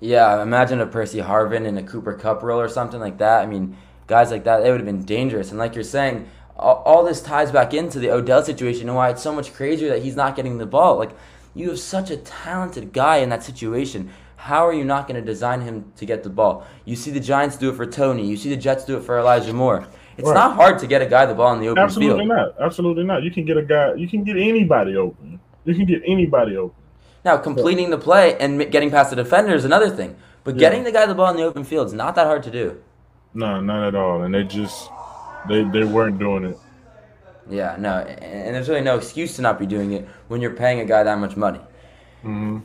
Yeah, 0.00 0.42
imagine 0.42 0.80
a 0.80 0.86
Percy 0.86 1.18
Harvin 1.18 1.64
in 1.64 1.78
a 1.78 1.82
Cooper 1.82 2.14
Kupp 2.14 2.42
role 2.42 2.60
or 2.60 2.68
something 2.68 3.00
like 3.00 3.18
that. 3.18 3.42
I 3.42 3.46
mean, 3.46 3.76
guys 4.06 4.30
like 4.30 4.44
that, 4.44 4.62
they 4.62 4.70
would 4.70 4.80
have 4.80 4.86
been 4.86 5.04
dangerous. 5.04 5.50
And 5.50 5.58
like 5.58 5.74
you're 5.74 5.84
saying, 5.84 6.28
all, 6.56 6.82
all 6.84 7.04
this 7.04 7.22
ties 7.22 7.52
back 7.52 7.72
into 7.72 7.98
the 7.98 8.10
Odell 8.10 8.44
situation 8.44 8.88
and 8.88 8.96
why 8.96 9.10
it's 9.10 9.22
so 9.22 9.32
much 9.32 9.54
crazier 9.54 9.88
that 9.90 10.02
he's 10.02 10.16
not 10.16 10.36
getting 10.36 10.58
the 10.58 10.66
ball. 10.66 10.96
Like 10.96 11.12
you 11.54 11.68
have 11.70 11.78
such 11.78 12.10
a 12.10 12.16
talented 12.16 12.92
guy 12.92 13.18
in 13.18 13.28
that 13.28 13.42
situation. 13.42 14.10
How 14.36 14.66
are 14.66 14.72
you 14.72 14.84
not 14.84 15.06
going 15.06 15.20
to 15.20 15.24
design 15.24 15.60
him 15.60 15.92
to 15.96 16.04
get 16.04 16.24
the 16.24 16.30
ball? 16.30 16.66
You 16.84 16.96
see 16.96 17.12
the 17.12 17.20
Giants 17.20 17.56
do 17.56 17.70
it 17.70 17.76
for 17.76 17.86
Toney. 17.86 18.26
You 18.26 18.36
see 18.36 18.48
the 18.50 18.56
Jets 18.56 18.84
do 18.84 18.96
it 18.96 19.04
for 19.04 19.18
Elijah 19.18 19.52
Moore. 19.52 19.86
It's 20.18 20.26
right. 20.26 20.34
not 20.34 20.56
hard 20.56 20.80
to 20.80 20.86
get 20.88 21.00
a 21.00 21.06
guy 21.06 21.26
the 21.26 21.34
ball 21.34 21.54
in 21.54 21.60
the 21.60 21.68
open 21.68 21.82
Absolutely 21.82 22.24
field. 22.24 22.32
Absolutely 22.32 22.54
not. 22.58 22.66
Absolutely 22.66 23.04
not. 23.04 23.22
You 23.22 23.30
can 23.30 23.44
get 23.44 23.56
a 23.56 23.62
guy. 23.62 23.94
You 23.94 24.08
can 24.08 24.24
get 24.24 24.36
anybody 24.36 24.96
open. 24.96 25.38
You 25.64 25.74
can 25.74 25.86
get 25.86 26.02
anybody 26.04 26.56
open. 26.56 26.81
Now, 27.24 27.36
completing 27.36 27.90
the 27.90 27.98
play 27.98 28.36
and 28.38 28.70
getting 28.70 28.90
past 28.90 29.10
the 29.10 29.16
defender 29.16 29.54
is 29.54 29.64
another 29.64 29.90
thing. 29.90 30.16
But 30.44 30.56
yeah. 30.56 30.60
getting 30.60 30.84
the 30.84 30.92
guy 30.92 31.06
the 31.06 31.14
ball 31.14 31.30
in 31.30 31.36
the 31.36 31.44
open 31.44 31.64
field 31.64 31.86
is 31.86 31.92
not 31.92 32.14
that 32.16 32.26
hard 32.26 32.42
to 32.44 32.50
do. 32.50 32.82
No, 33.34 33.60
not 33.60 33.86
at 33.86 33.94
all. 33.94 34.22
And 34.22 34.34
they 34.34 34.42
just 34.42 34.90
they 35.48 35.64
they 35.64 35.84
weren't 35.84 36.18
doing 36.18 36.44
it. 36.44 36.58
Yeah, 37.48 37.76
no, 37.78 37.98
and 37.98 38.54
there's 38.54 38.68
really 38.68 38.82
no 38.82 38.96
excuse 38.96 39.36
to 39.36 39.42
not 39.42 39.58
be 39.58 39.66
doing 39.66 39.92
it 39.92 40.08
when 40.28 40.40
you're 40.40 40.54
paying 40.54 40.80
a 40.80 40.84
guy 40.84 41.02
that 41.02 41.18
much 41.18 41.36
money. 41.36 41.58
Mm-hmm. 42.20 42.58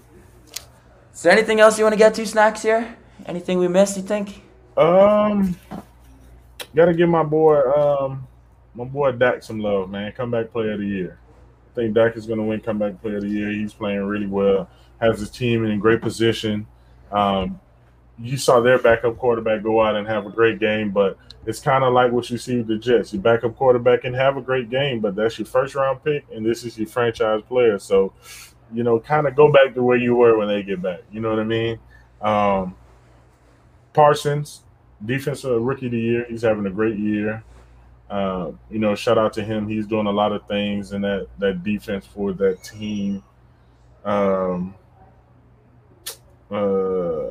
Is 1.13 1.23
there 1.23 1.31
anything 1.31 1.59
else 1.59 1.79
you 1.79 1.83
want 1.83 1.93
to 1.93 1.97
get 1.97 2.13
to, 2.15 2.25
snacks 2.27 2.61
here? 2.61 2.95
Anything 3.25 3.57
we 3.57 3.67
missed? 3.67 3.97
You 3.97 4.03
think? 4.03 4.43
Um, 4.77 5.57
gotta 6.75 6.93
give 6.93 7.09
my 7.09 7.23
boy, 7.23 7.59
um, 7.71 8.27
my 8.75 8.83
boy 8.83 9.13
Dak 9.13 9.41
some 9.41 9.59
love, 9.59 9.89
man. 9.89 10.11
Comeback 10.11 10.51
player 10.51 10.73
of 10.73 10.79
the 10.79 10.85
year. 10.85 11.17
Think 11.77 11.93
Dak 11.93 12.17
is 12.17 12.25
gonna 12.25 12.43
win 12.43 12.59
comeback 12.59 12.99
player 13.03 13.17
of 13.17 13.21
the 13.21 13.29
year. 13.29 13.51
He's 13.51 13.71
playing 13.71 14.03
really 14.03 14.25
well. 14.25 14.67
Has 14.99 15.19
his 15.19 15.29
team 15.29 15.63
in 15.63 15.79
great 15.79 16.01
position. 16.01 16.65
Um, 17.11 17.59
you 18.17 18.35
saw 18.35 18.61
their 18.61 18.79
backup 18.79 19.19
quarterback 19.19 19.61
go 19.61 19.79
out 19.83 19.95
and 19.95 20.07
have 20.07 20.25
a 20.25 20.31
great 20.31 20.59
game, 20.59 20.89
but 20.89 21.19
it's 21.45 21.59
kind 21.59 21.83
of 21.83 21.93
like 21.93 22.11
what 22.11 22.31
you 22.31 22.39
see 22.39 22.57
with 22.57 22.67
the 22.67 22.77
Jets. 22.79 23.13
Your 23.13 23.21
backup 23.21 23.55
quarterback 23.55 24.01
can 24.01 24.13
have 24.15 24.37
a 24.37 24.41
great 24.41 24.71
game, 24.71 25.01
but 25.01 25.15
that's 25.15 25.37
your 25.37 25.45
first 25.45 25.75
round 25.75 26.03
pick, 26.03 26.25
and 26.33 26.43
this 26.43 26.63
is 26.63 26.79
your 26.79 26.87
franchise 26.87 27.43
player. 27.47 27.77
So, 27.77 28.11
you 28.73 28.81
know, 28.81 28.99
kind 28.99 29.27
of 29.27 29.35
go 29.35 29.51
back 29.51 29.75
to 29.75 29.83
where 29.83 29.97
you 29.97 30.15
were 30.15 30.35
when 30.35 30.47
they 30.47 30.63
get 30.63 30.81
back. 30.81 31.01
You 31.11 31.19
know 31.19 31.29
what 31.29 31.39
I 31.39 31.43
mean? 31.43 31.77
Um, 32.23 32.75
Parsons, 33.93 34.63
defensive 35.05 35.61
rookie 35.61 35.85
of 35.85 35.91
the 35.91 35.99
year. 35.99 36.25
He's 36.27 36.41
having 36.41 36.65
a 36.65 36.71
great 36.71 36.97
year. 36.97 37.43
Uh, 38.09 38.51
you 38.71 38.79
know, 38.79 38.95
shout 38.95 39.17
out 39.17 39.33
to 39.33 39.43
him. 39.43 39.67
He's 39.67 39.85
doing 39.85 40.07
a 40.07 40.11
lot 40.11 40.31
of 40.31 40.47
things 40.47 40.93
in 40.93 41.01
that 41.01 41.27
that 41.39 41.63
defense 41.63 42.05
for 42.05 42.33
that 42.33 42.63
team. 42.63 43.23
Um, 44.05 44.75
uh, 46.49 47.23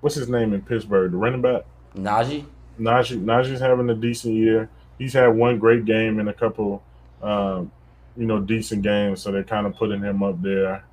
what's 0.00 0.16
his 0.16 0.28
name 0.28 0.52
in 0.52 0.62
Pittsburgh? 0.62 1.12
The 1.12 1.16
running 1.16 1.40
back 1.40 1.62
Najee. 1.96 2.44
Najee 2.80 3.22
Najee's 3.22 3.60
having 3.60 3.88
a 3.90 3.94
decent 3.94 4.34
year. 4.34 4.68
He's 4.98 5.12
had 5.12 5.28
one 5.28 5.58
great 5.58 5.84
game 5.84 6.18
and 6.18 6.28
a 6.28 6.32
couple, 6.32 6.82
um, 7.22 7.70
you 8.16 8.26
know, 8.26 8.40
decent 8.40 8.82
games. 8.82 9.22
So 9.22 9.30
they're 9.30 9.44
kind 9.44 9.66
of 9.66 9.76
putting 9.76 10.02
him 10.02 10.22
up 10.22 10.42
there. 10.42 10.84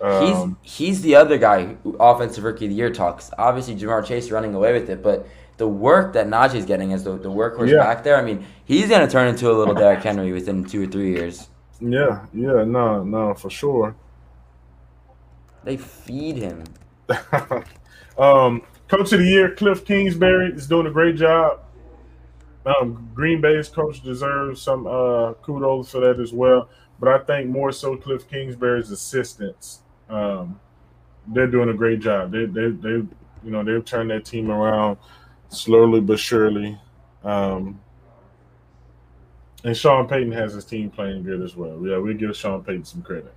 Um, 0.00 0.58
he's 0.62 0.76
he's 0.76 1.02
the 1.02 1.16
other 1.16 1.38
guy 1.38 1.76
who 1.82 1.96
offensive 1.98 2.44
rookie 2.44 2.66
of 2.66 2.70
the 2.70 2.76
year 2.76 2.90
talks. 2.90 3.30
Obviously, 3.38 3.74
Ja'Marr 3.76 4.04
Chase 4.04 4.30
running 4.30 4.54
away 4.54 4.72
with 4.72 4.90
it, 4.90 5.02
but 5.02 5.26
the 5.56 5.68
work 5.68 6.12
that 6.14 6.26
Najee's 6.26 6.66
getting 6.66 6.92
as 6.92 7.04
the, 7.04 7.16
the 7.16 7.30
workhorse 7.30 7.70
yeah. 7.70 7.78
back 7.78 8.02
there, 8.02 8.16
I 8.16 8.22
mean, 8.22 8.44
he's 8.64 8.88
going 8.88 9.06
to 9.06 9.10
turn 9.10 9.28
into 9.28 9.50
a 9.50 9.54
little 9.54 9.74
Derrick 9.74 10.02
Henry 10.02 10.32
within 10.32 10.64
two 10.64 10.84
or 10.84 10.86
three 10.86 11.12
years. 11.12 11.48
Yeah, 11.80 12.26
yeah, 12.32 12.64
no, 12.64 13.04
no, 13.04 13.34
for 13.34 13.50
sure. 13.50 13.94
They 15.64 15.76
feed 15.76 16.36
him. 16.36 16.64
um, 18.18 18.62
coach 18.88 19.12
of 19.12 19.18
the 19.18 19.26
year, 19.26 19.54
Cliff 19.54 19.84
Kingsbury, 19.84 20.52
is 20.52 20.66
doing 20.66 20.86
a 20.86 20.90
great 20.90 21.16
job. 21.16 21.60
Um, 22.66 23.10
Green 23.14 23.40
Bay's 23.40 23.68
coach 23.68 24.02
deserves 24.02 24.62
some 24.62 24.86
uh, 24.86 25.34
kudos 25.34 25.90
for 25.90 26.00
that 26.00 26.20
as 26.20 26.32
well. 26.32 26.68
But 26.98 27.08
I 27.08 27.18
think 27.24 27.50
more 27.50 27.72
so 27.72 27.96
Cliff 27.96 28.28
Kingsbury's 28.28 28.90
assistants. 28.90 29.80
Um, 30.08 30.60
they're 31.26 31.46
doing 31.46 31.68
a 31.68 31.74
great 31.74 32.00
job. 32.00 32.32
They, 32.32 32.46
they, 32.46 32.68
they, 32.68 32.88
you 32.90 33.50
know, 33.50 33.64
they've 33.64 33.84
turned 33.84 34.10
that 34.10 34.24
team 34.24 34.50
around 34.50 34.98
slowly 35.54 36.00
but 36.00 36.18
surely. 36.18 36.78
Um, 37.22 37.80
and 39.64 39.76
Sean 39.76 40.06
Payton 40.06 40.32
has 40.32 40.52
his 40.52 40.64
team 40.64 40.90
playing 40.90 41.22
good 41.22 41.40
as 41.40 41.56
well. 41.56 41.80
Yeah, 41.86 41.98
we 41.98 42.14
give 42.14 42.36
Sean 42.36 42.62
Payton 42.62 42.84
some 42.84 43.02
credit. 43.02 43.32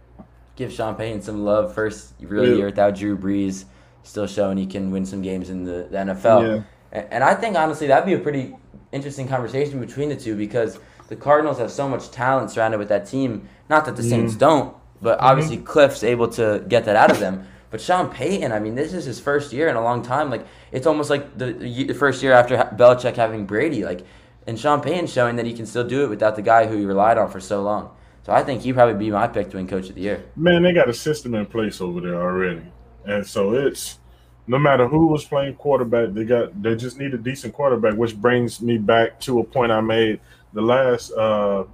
Give 0.57 0.71
Sean 0.71 0.95
Payton 0.95 1.21
some 1.21 1.45
love. 1.45 1.73
First 1.73 2.13
real 2.19 2.47
yeah. 2.47 2.55
year 2.55 2.65
without 2.65 2.95
Drew 2.95 3.17
Brees, 3.17 3.65
still 4.03 4.27
showing 4.27 4.57
he 4.57 4.65
can 4.65 4.91
win 4.91 5.05
some 5.05 5.21
games 5.21 5.49
in 5.49 5.63
the, 5.63 5.87
the 5.89 5.97
NFL. 5.97 6.65
Yeah. 6.91 7.01
And 7.11 7.23
I 7.23 7.33
think 7.35 7.55
honestly 7.55 7.87
that'd 7.87 8.05
be 8.05 8.13
a 8.13 8.19
pretty 8.19 8.55
interesting 8.91 9.27
conversation 9.27 9.79
between 9.79 10.09
the 10.09 10.15
two 10.15 10.35
because 10.35 10.79
the 11.07 11.15
Cardinals 11.15 11.59
have 11.59 11.71
so 11.71 11.87
much 11.87 12.11
talent 12.11 12.51
surrounded 12.51 12.77
with 12.77 12.89
that 12.89 13.07
team. 13.07 13.47
Not 13.69 13.85
that 13.85 13.95
the 13.95 14.03
Saints 14.03 14.35
mm. 14.35 14.39
don't, 14.39 14.75
but 15.01 15.19
obviously 15.19 15.57
mm-hmm. 15.57 15.65
Cliff's 15.65 16.03
able 16.03 16.27
to 16.29 16.63
get 16.67 16.85
that 16.85 16.95
out 16.95 17.11
of 17.11 17.19
them. 17.19 17.47
But 17.69 17.81
Sean 17.81 18.09
Payton, 18.09 18.51
I 18.51 18.59
mean, 18.59 18.75
this 18.75 18.93
is 18.93 19.05
his 19.05 19.19
first 19.19 19.51
year 19.51 19.67
in 19.67 19.75
a 19.75 19.83
long 19.83 20.01
time. 20.01 20.29
Like 20.29 20.45
it's 20.71 20.87
almost 20.87 21.09
like 21.09 21.37
the, 21.37 21.51
the 21.53 21.93
first 21.93 22.23
year 22.23 22.33
after 22.33 22.55
Belichick 22.57 23.15
having 23.15 23.45
Brady. 23.45 23.83
Like, 23.83 24.05
and 24.45 24.57
Sean 24.57 24.81
Payton 24.81 25.07
showing 25.07 25.35
that 25.35 25.45
he 25.45 25.53
can 25.53 25.65
still 25.65 25.85
do 25.85 26.03
it 26.03 26.09
without 26.09 26.35
the 26.35 26.41
guy 26.41 26.67
who 26.67 26.77
he 26.77 26.85
relied 26.85 27.17
on 27.17 27.29
for 27.29 27.39
so 27.41 27.61
long. 27.61 27.91
So 28.25 28.33
I 28.33 28.43
think 28.43 28.61
he'd 28.61 28.73
probably 28.73 28.95
be 28.95 29.11
my 29.11 29.27
pick 29.27 29.49
to 29.51 29.57
win 29.57 29.67
Coach 29.67 29.89
of 29.89 29.95
the 29.95 30.01
Year. 30.01 30.23
Man, 30.35 30.63
they 30.63 30.73
got 30.73 30.89
a 30.89 30.93
system 30.93 31.33
in 31.35 31.45
place 31.45 31.79
over 31.79 32.01
there 32.01 32.21
already, 32.21 32.63
and 33.05 33.25
so 33.25 33.53
it's 33.53 33.99
no 34.47 34.57
matter 34.57 34.87
who 34.87 35.07
was 35.07 35.25
playing 35.25 35.55
quarterback, 35.55 36.13
they 36.13 36.23
got 36.23 36.61
they 36.61 36.75
just 36.75 36.97
need 36.97 37.13
a 37.13 37.17
decent 37.17 37.53
quarterback, 37.53 37.95
which 37.95 38.15
brings 38.15 38.61
me 38.61 38.77
back 38.77 39.19
to 39.21 39.39
a 39.39 39.43
point 39.43 39.71
I 39.71 39.81
made 39.81 40.19
the 40.53 40.61
last 40.61 41.11
uh 41.11 41.65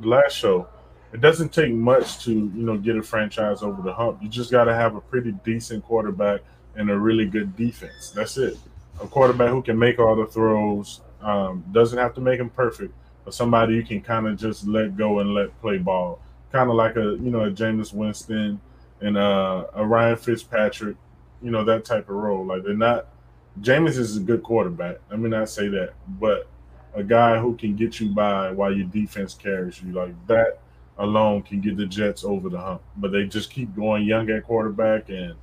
last 0.00 0.34
show. 0.36 0.68
It 1.12 1.20
doesn't 1.20 1.52
take 1.52 1.72
much 1.72 2.24
to 2.24 2.32
you 2.32 2.62
know 2.62 2.76
get 2.78 2.96
a 2.96 3.02
franchise 3.02 3.62
over 3.62 3.82
the 3.82 3.92
hump. 3.92 4.22
You 4.22 4.28
just 4.28 4.50
got 4.50 4.64
to 4.64 4.74
have 4.74 4.94
a 4.94 5.00
pretty 5.00 5.32
decent 5.44 5.84
quarterback 5.84 6.40
and 6.76 6.90
a 6.90 6.98
really 6.98 7.26
good 7.26 7.56
defense. 7.56 8.10
That's 8.10 8.36
it. 8.36 8.56
A 9.02 9.06
quarterback 9.06 9.50
who 9.50 9.62
can 9.62 9.78
make 9.78 9.98
all 9.98 10.14
the 10.14 10.26
throws. 10.26 11.00
Um, 11.20 11.64
doesn't 11.72 11.98
have 11.98 12.14
to 12.14 12.20
make 12.20 12.38
them 12.38 12.48
perfect, 12.48 12.94
but 13.24 13.34
somebody 13.34 13.74
you 13.74 13.82
can 13.82 14.00
kind 14.00 14.26
of 14.26 14.38
just 14.38 14.66
let 14.66 14.96
go 14.96 15.18
and 15.18 15.34
let 15.34 15.58
play 15.60 15.78
ball. 15.78 16.20
Kind 16.52 16.70
of 16.70 16.76
like 16.76 16.96
a 16.96 17.18
you 17.20 17.30
know 17.30 17.44
a 17.44 17.50
Jameis 17.50 17.92
Winston 17.92 18.60
and 19.00 19.16
uh, 19.18 19.66
a 19.74 19.84
Ryan 19.84 20.16
Fitzpatrick 20.16 20.96
you 21.42 21.50
know, 21.50 21.64
that 21.64 21.84
type 21.84 22.08
of 22.08 22.16
role. 22.16 22.44
Like 22.44 22.64
they're 22.64 22.74
not. 22.74 23.08
Jameis 23.60 23.98
is 23.98 24.16
a 24.16 24.20
good 24.20 24.42
quarterback. 24.42 24.96
Let 25.10 25.18
me 25.20 25.28
not 25.28 25.48
say 25.48 25.68
that, 25.68 25.94
but 26.08 26.48
a 26.94 27.02
guy 27.02 27.38
who 27.38 27.56
can 27.56 27.76
get 27.76 28.00
you 28.00 28.08
by 28.08 28.50
while 28.50 28.74
your 28.74 28.86
defense 28.86 29.34
carries 29.34 29.82
you, 29.82 29.92
like 29.92 30.14
that 30.26 30.60
alone 31.00 31.42
can 31.42 31.60
get 31.60 31.76
the 31.76 31.86
Jets 31.86 32.24
over 32.24 32.48
the 32.48 32.60
hump. 32.60 32.82
But 32.96 33.10
they 33.10 33.24
just 33.24 33.50
keep 33.50 33.74
going 33.74 34.04
young 34.04 34.30
at 34.30 34.44
quarterback 34.44 35.08
and 35.08 35.34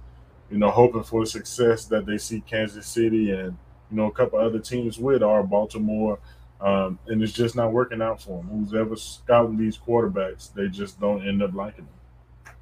you 0.49 0.58
know 0.58 0.70
hoping 0.70 1.03
for 1.03 1.24
the 1.24 1.30
success 1.30 1.86
that 1.86 2.05
they 2.05 2.18
see 2.18 2.41
Kansas 2.41 2.88
City 2.88 3.32
and 3.32 3.58
you 3.91 3.97
know 3.97 4.05
a 4.05 4.12
couple 4.12 4.39
other 4.39 4.60
teams 4.60 4.97
with 4.97 5.22
are 5.22 5.43
Baltimore. 5.43 6.20
Um, 6.60 6.97
and 7.08 7.22
it's 7.22 7.34
just 7.34 7.55
not 7.55 7.72
working 7.72 8.01
out 8.01 8.22
for 8.22 8.41
them. 8.41 8.49
Who's 8.49 8.74
ever 8.74 8.95
scouting 8.95 9.58
these 9.58 9.78
quarterbacks, 9.78 10.51
they 10.53 10.68
just 10.70 10.99
don't 10.99 11.28
end 11.28 11.43
up 11.43 11.53
liking 11.53 11.86
them. 11.86 12.53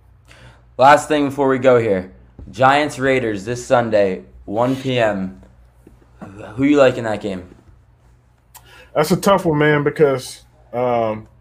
Last 0.78 1.08
thing 1.08 1.30
before 1.30 1.48
we 1.48 1.60
go 1.60 1.80
here. 1.80 2.14
Giants 2.52 3.00
Raiders 3.00 3.46
this 3.46 3.66
Sunday, 3.66 4.26
1 4.43 4.76
p.m. 4.76 5.41
Who 6.56 6.66
you 6.66 6.78
like 6.78 6.98
in 6.98 7.06
that 7.06 7.22
game? 7.22 7.56
That's 8.93 9.12
a 9.12 9.18
tough 9.18 9.46
one, 9.46 9.58
man, 9.58 9.84
because 9.84 10.43
um, 10.74 11.28
I 11.30 11.35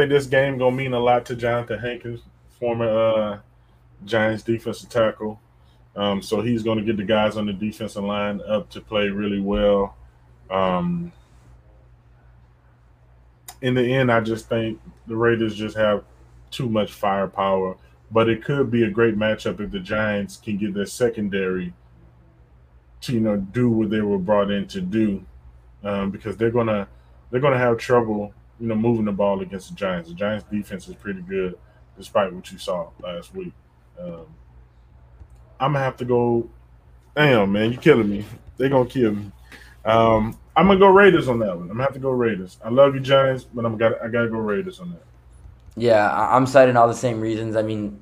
think 0.00 0.10
this 0.10 0.26
game 0.26 0.58
gonna 0.58 0.74
mean 0.74 0.92
a 0.92 1.00
lot 1.00 1.26
to 1.26 1.36
Johnathan 1.36 1.80
Hankins, 1.80 2.20
former 2.58 2.88
uh, 2.88 3.38
Giants 4.04 4.42
defensive 4.42 4.88
tackle. 4.88 5.40
Um, 5.94 6.20
so 6.20 6.42
he's 6.42 6.62
going 6.62 6.76
to 6.76 6.84
get 6.84 6.98
the 6.98 7.04
guys 7.04 7.38
on 7.38 7.46
the 7.46 7.54
defensive 7.54 8.04
line 8.04 8.42
up 8.46 8.68
to 8.70 8.82
play 8.82 9.08
really 9.08 9.40
well. 9.40 9.96
Um, 10.50 11.10
in 13.62 13.72
the 13.72 13.82
end, 13.82 14.12
I 14.12 14.20
just 14.20 14.48
think 14.50 14.78
the 15.06 15.16
Raiders 15.16 15.56
just 15.56 15.74
have 15.78 16.04
too 16.50 16.68
much 16.68 16.92
firepower 16.92 17.76
but 18.10 18.28
it 18.28 18.44
could 18.44 18.70
be 18.70 18.84
a 18.84 18.90
great 18.90 19.16
matchup 19.16 19.60
if 19.60 19.70
the 19.70 19.80
Giants 19.80 20.36
can 20.36 20.56
get 20.56 20.74
their 20.74 20.86
secondary 20.86 21.72
to 23.02 23.12
you 23.12 23.20
know 23.20 23.36
do 23.36 23.68
what 23.68 23.90
they 23.90 24.00
were 24.00 24.18
brought 24.18 24.50
in 24.50 24.66
to 24.68 24.80
do, 24.80 25.24
um, 25.84 26.10
because 26.10 26.36
they're 26.36 26.50
gonna 26.50 26.88
they're 27.30 27.40
gonna 27.40 27.58
have 27.58 27.78
trouble 27.78 28.32
you 28.60 28.68
know 28.68 28.74
moving 28.74 29.04
the 29.04 29.12
ball 29.12 29.40
against 29.40 29.70
the 29.70 29.74
Giants. 29.74 30.08
The 30.08 30.14
Giants 30.14 30.44
defense 30.50 30.88
is 30.88 30.94
pretty 30.94 31.22
good, 31.22 31.58
despite 31.96 32.32
what 32.32 32.50
you 32.50 32.58
saw 32.58 32.90
last 33.02 33.34
week. 33.34 33.52
Um, 34.00 34.26
I'm 35.60 35.72
gonna 35.72 35.84
have 35.84 35.96
to 35.98 36.04
go. 36.04 36.48
Damn, 37.14 37.52
man, 37.52 37.72
you're 37.72 37.80
killing 37.80 38.10
me. 38.10 38.24
They're 38.56 38.68
gonna 38.68 38.88
kill 38.88 39.12
me. 39.12 39.32
Um, 39.84 40.38
I'm 40.56 40.66
gonna 40.66 40.78
go 40.78 40.88
Raiders 40.88 41.28
on 41.28 41.38
that 41.40 41.56
one. 41.56 41.62
I'm 41.62 41.76
gonna 41.76 41.84
have 41.84 41.94
to 41.94 41.98
go 41.98 42.10
Raiders. 42.10 42.58
I 42.64 42.70
love 42.70 42.94
you, 42.94 43.00
Giants, 43.00 43.44
but 43.44 43.64
I'm 43.64 43.76
got 43.76 44.02
I 44.02 44.08
gotta 44.08 44.28
go 44.28 44.38
Raiders 44.38 44.80
on 44.80 44.90
that. 44.90 45.02
Yeah, 45.76 46.10
I'm 46.34 46.46
citing 46.46 46.76
all 46.76 46.88
the 46.88 46.94
same 46.94 47.20
reasons. 47.20 47.54
I 47.54 47.62
mean, 47.62 48.00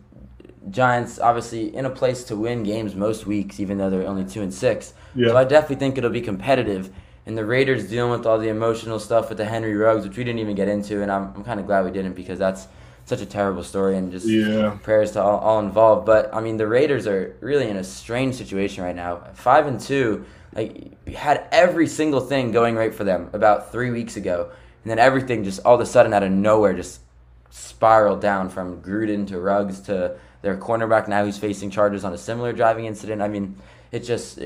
Giants 0.71 1.19
obviously 1.19 1.75
in 1.75 1.85
a 1.85 1.91
place 1.91 2.25
to 2.25 2.37
win 2.37 2.63
games 2.63 2.95
most 2.95 3.27
weeks, 3.27 3.61
even 3.61 3.79
though 3.79 3.91
they're 3.91 4.07
only 4.07 4.25
two 4.25 4.43
and 4.43 4.55
six. 4.55 4.95
Yeah. 5.15 5.29
So 5.29 5.37
I 5.37 5.45
definitely 5.45 5.77
think 5.77 5.99
it'll 5.99 6.11
be 6.11 6.21
competitive. 6.21 6.91
And 7.27 7.39
the 7.39 7.45
Raiders 7.45 7.89
dealing 7.89 8.11
with 8.11 8.27
all 8.27 8.39
the 8.39 8.49
emotional 8.49 8.99
stuff 8.99 9.31
with 9.31 9.39
the 9.39 9.47
Henry 9.47 9.75
Ruggs, 9.75 10.07
which 10.07 10.16
we 10.16 10.25
didn't 10.25 10.41
even 10.41 10.55
get 10.55 10.68
into, 10.68 11.03
and 11.03 11.11
I'm, 11.11 11.33
I'm 11.35 11.45
kind 11.45 11.59
of 11.59 11.66
glad 11.66 11.85
we 11.85 11.91
didn't 11.91 12.14
because 12.14 12.39
that's 12.39 12.68
such 13.07 13.20
a 13.20 13.27
terrible 13.27 13.62
story 13.62 13.97
and 13.97 14.11
just 14.11 14.27
yeah. 14.27 14.79
prayers 14.83 15.12
to 15.12 15.22
all, 15.22 15.39
all 15.39 15.61
involved. 15.61 16.07
But 16.07 16.35
I 16.35 16.41
mean, 16.41 16.57
the 16.57 16.66
Raiders 16.66 17.07
are 17.07 17.37
really 17.41 17.68
in 17.68 17.77
a 17.77 17.85
strange 17.85 18.35
situation 18.35 18.85
right 18.85 18.97
now. 18.97 19.22
Five 19.35 19.66
and 19.66 19.81
two, 19.81 20.25
like 20.55 21.07
had 21.09 21.47
every 21.51 21.87
single 21.87 22.20
thing 22.20 22.53
going 22.53 22.77
right 22.77 22.95
for 22.95 23.05
them 23.05 23.31
about 23.33 23.72
three 23.72 23.91
weeks 23.91 24.16
ago, 24.16 24.51
and 24.83 24.91
then 24.91 24.99
everything 24.99 25.45
just 25.45 25.61
all 25.64 25.75
of 25.75 25.81
a 25.81 25.87
sudden 25.87 26.12
out 26.14 26.22
of 26.22 26.31
nowhere 26.31 26.75
just 26.75 27.01
spiraled 27.51 28.20
down 28.20 28.49
from 28.49 28.83
Gruden 28.83 29.27
to 29.29 29.39
Ruggs 29.39 29.81
to 29.83 30.16
their 30.43 30.57
cornerback 30.57 31.09
now 31.09 31.25
who's 31.25 31.39
facing 31.39 31.70
charges 31.70 32.05
on 32.05 32.12
a 32.12 32.18
similar 32.18 32.53
driving 32.53 32.87
incident. 32.87 33.22
I 33.22 33.29
mean, 33.29 33.57
it 33.93 34.01
just 34.01 34.39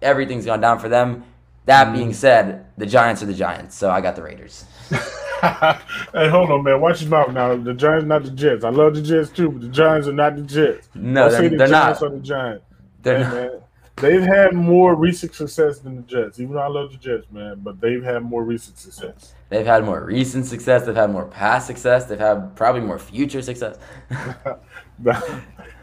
everything's 0.00 0.46
gone 0.46 0.60
down 0.60 0.78
for 0.78 0.88
them. 0.88 1.24
That 1.66 1.88
mm. 1.88 1.94
being 1.94 2.12
said, 2.12 2.66
the 2.76 2.86
Giants 2.86 3.22
are 3.22 3.26
the 3.26 3.34
Giants, 3.34 3.76
so 3.76 3.90
I 3.90 4.00
got 4.00 4.16
the 4.16 4.22
Raiders. 4.22 4.64
hey, 4.90 6.28
hold 6.28 6.50
on, 6.50 6.62
man. 6.62 6.80
Watch 6.80 7.02
your 7.02 7.10
mouth 7.10 7.32
now. 7.32 7.56
The 7.56 7.74
Giants, 7.74 8.06
not 8.06 8.24
the 8.24 8.30
Jets. 8.30 8.64
I 8.64 8.70
love 8.70 8.94
the 8.94 9.02
Jets 9.02 9.30
too, 9.30 9.50
but 9.50 9.60
the 9.60 9.68
Giants 9.68 10.08
are 10.08 10.12
not 10.12 10.36
the 10.36 10.42
Jets. 10.42 10.88
No, 10.94 11.30
they're, 11.30 11.48
the 11.48 11.56
they're 11.56 11.66
Giants 11.68 12.00
not. 12.00 12.12
Are 12.12 12.14
the 12.14 12.22
Giants. 12.22 12.64
They're 13.02 13.18
hey, 13.18 13.24
not. 13.24 13.34
Man, 13.34 13.60
they've 13.96 14.22
had 14.22 14.54
more 14.54 14.94
recent 14.94 15.34
success 15.34 15.78
than 15.78 15.96
the 15.96 16.02
Jets. 16.02 16.40
Even 16.40 16.54
though 16.54 16.62
I 16.62 16.68
love 16.68 16.92
the 16.92 16.98
Jets, 16.98 17.26
man, 17.30 17.60
but 17.60 17.80
they've 17.80 18.02
had 18.02 18.22
more 18.22 18.44
recent 18.44 18.78
success. 18.78 19.34
They've 19.48 19.66
had 19.66 19.84
more 19.84 20.04
recent 20.04 20.46
success. 20.46 20.86
They've 20.86 20.96
had 20.96 21.10
more 21.10 21.26
past 21.26 21.66
success. 21.66 22.06
They've 22.06 22.18
had 22.18 22.54
probably 22.56 22.82
more 22.82 22.98
future 22.98 23.42
success. 23.42 23.78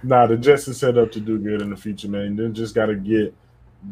nah, 0.03 0.27
the 0.27 0.37
Jets 0.37 0.67
are 0.67 0.73
set 0.73 0.97
up 0.97 1.11
to 1.13 1.19
do 1.19 1.37
good 1.37 1.61
in 1.61 1.69
the 1.69 1.77
future, 1.77 2.07
man. 2.07 2.35
They 2.35 2.47
just 2.49 2.75
got 2.75 2.87
to 2.87 2.95
get 2.95 3.33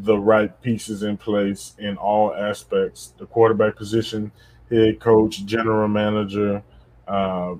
the 0.02 0.18
right 0.18 0.60
pieces 0.62 1.02
in 1.02 1.16
place 1.16 1.74
in 1.78 1.96
all 1.96 2.34
aspects: 2.34 3.12
the 3.18 3.26
quarterback 3.26 3.76
position, 3.76 4.32
head 4.70 5.00
coach, 5.00 5.44
general 5.44 5.88
manager. 5.88 6.62
Uh, 7.06 7.54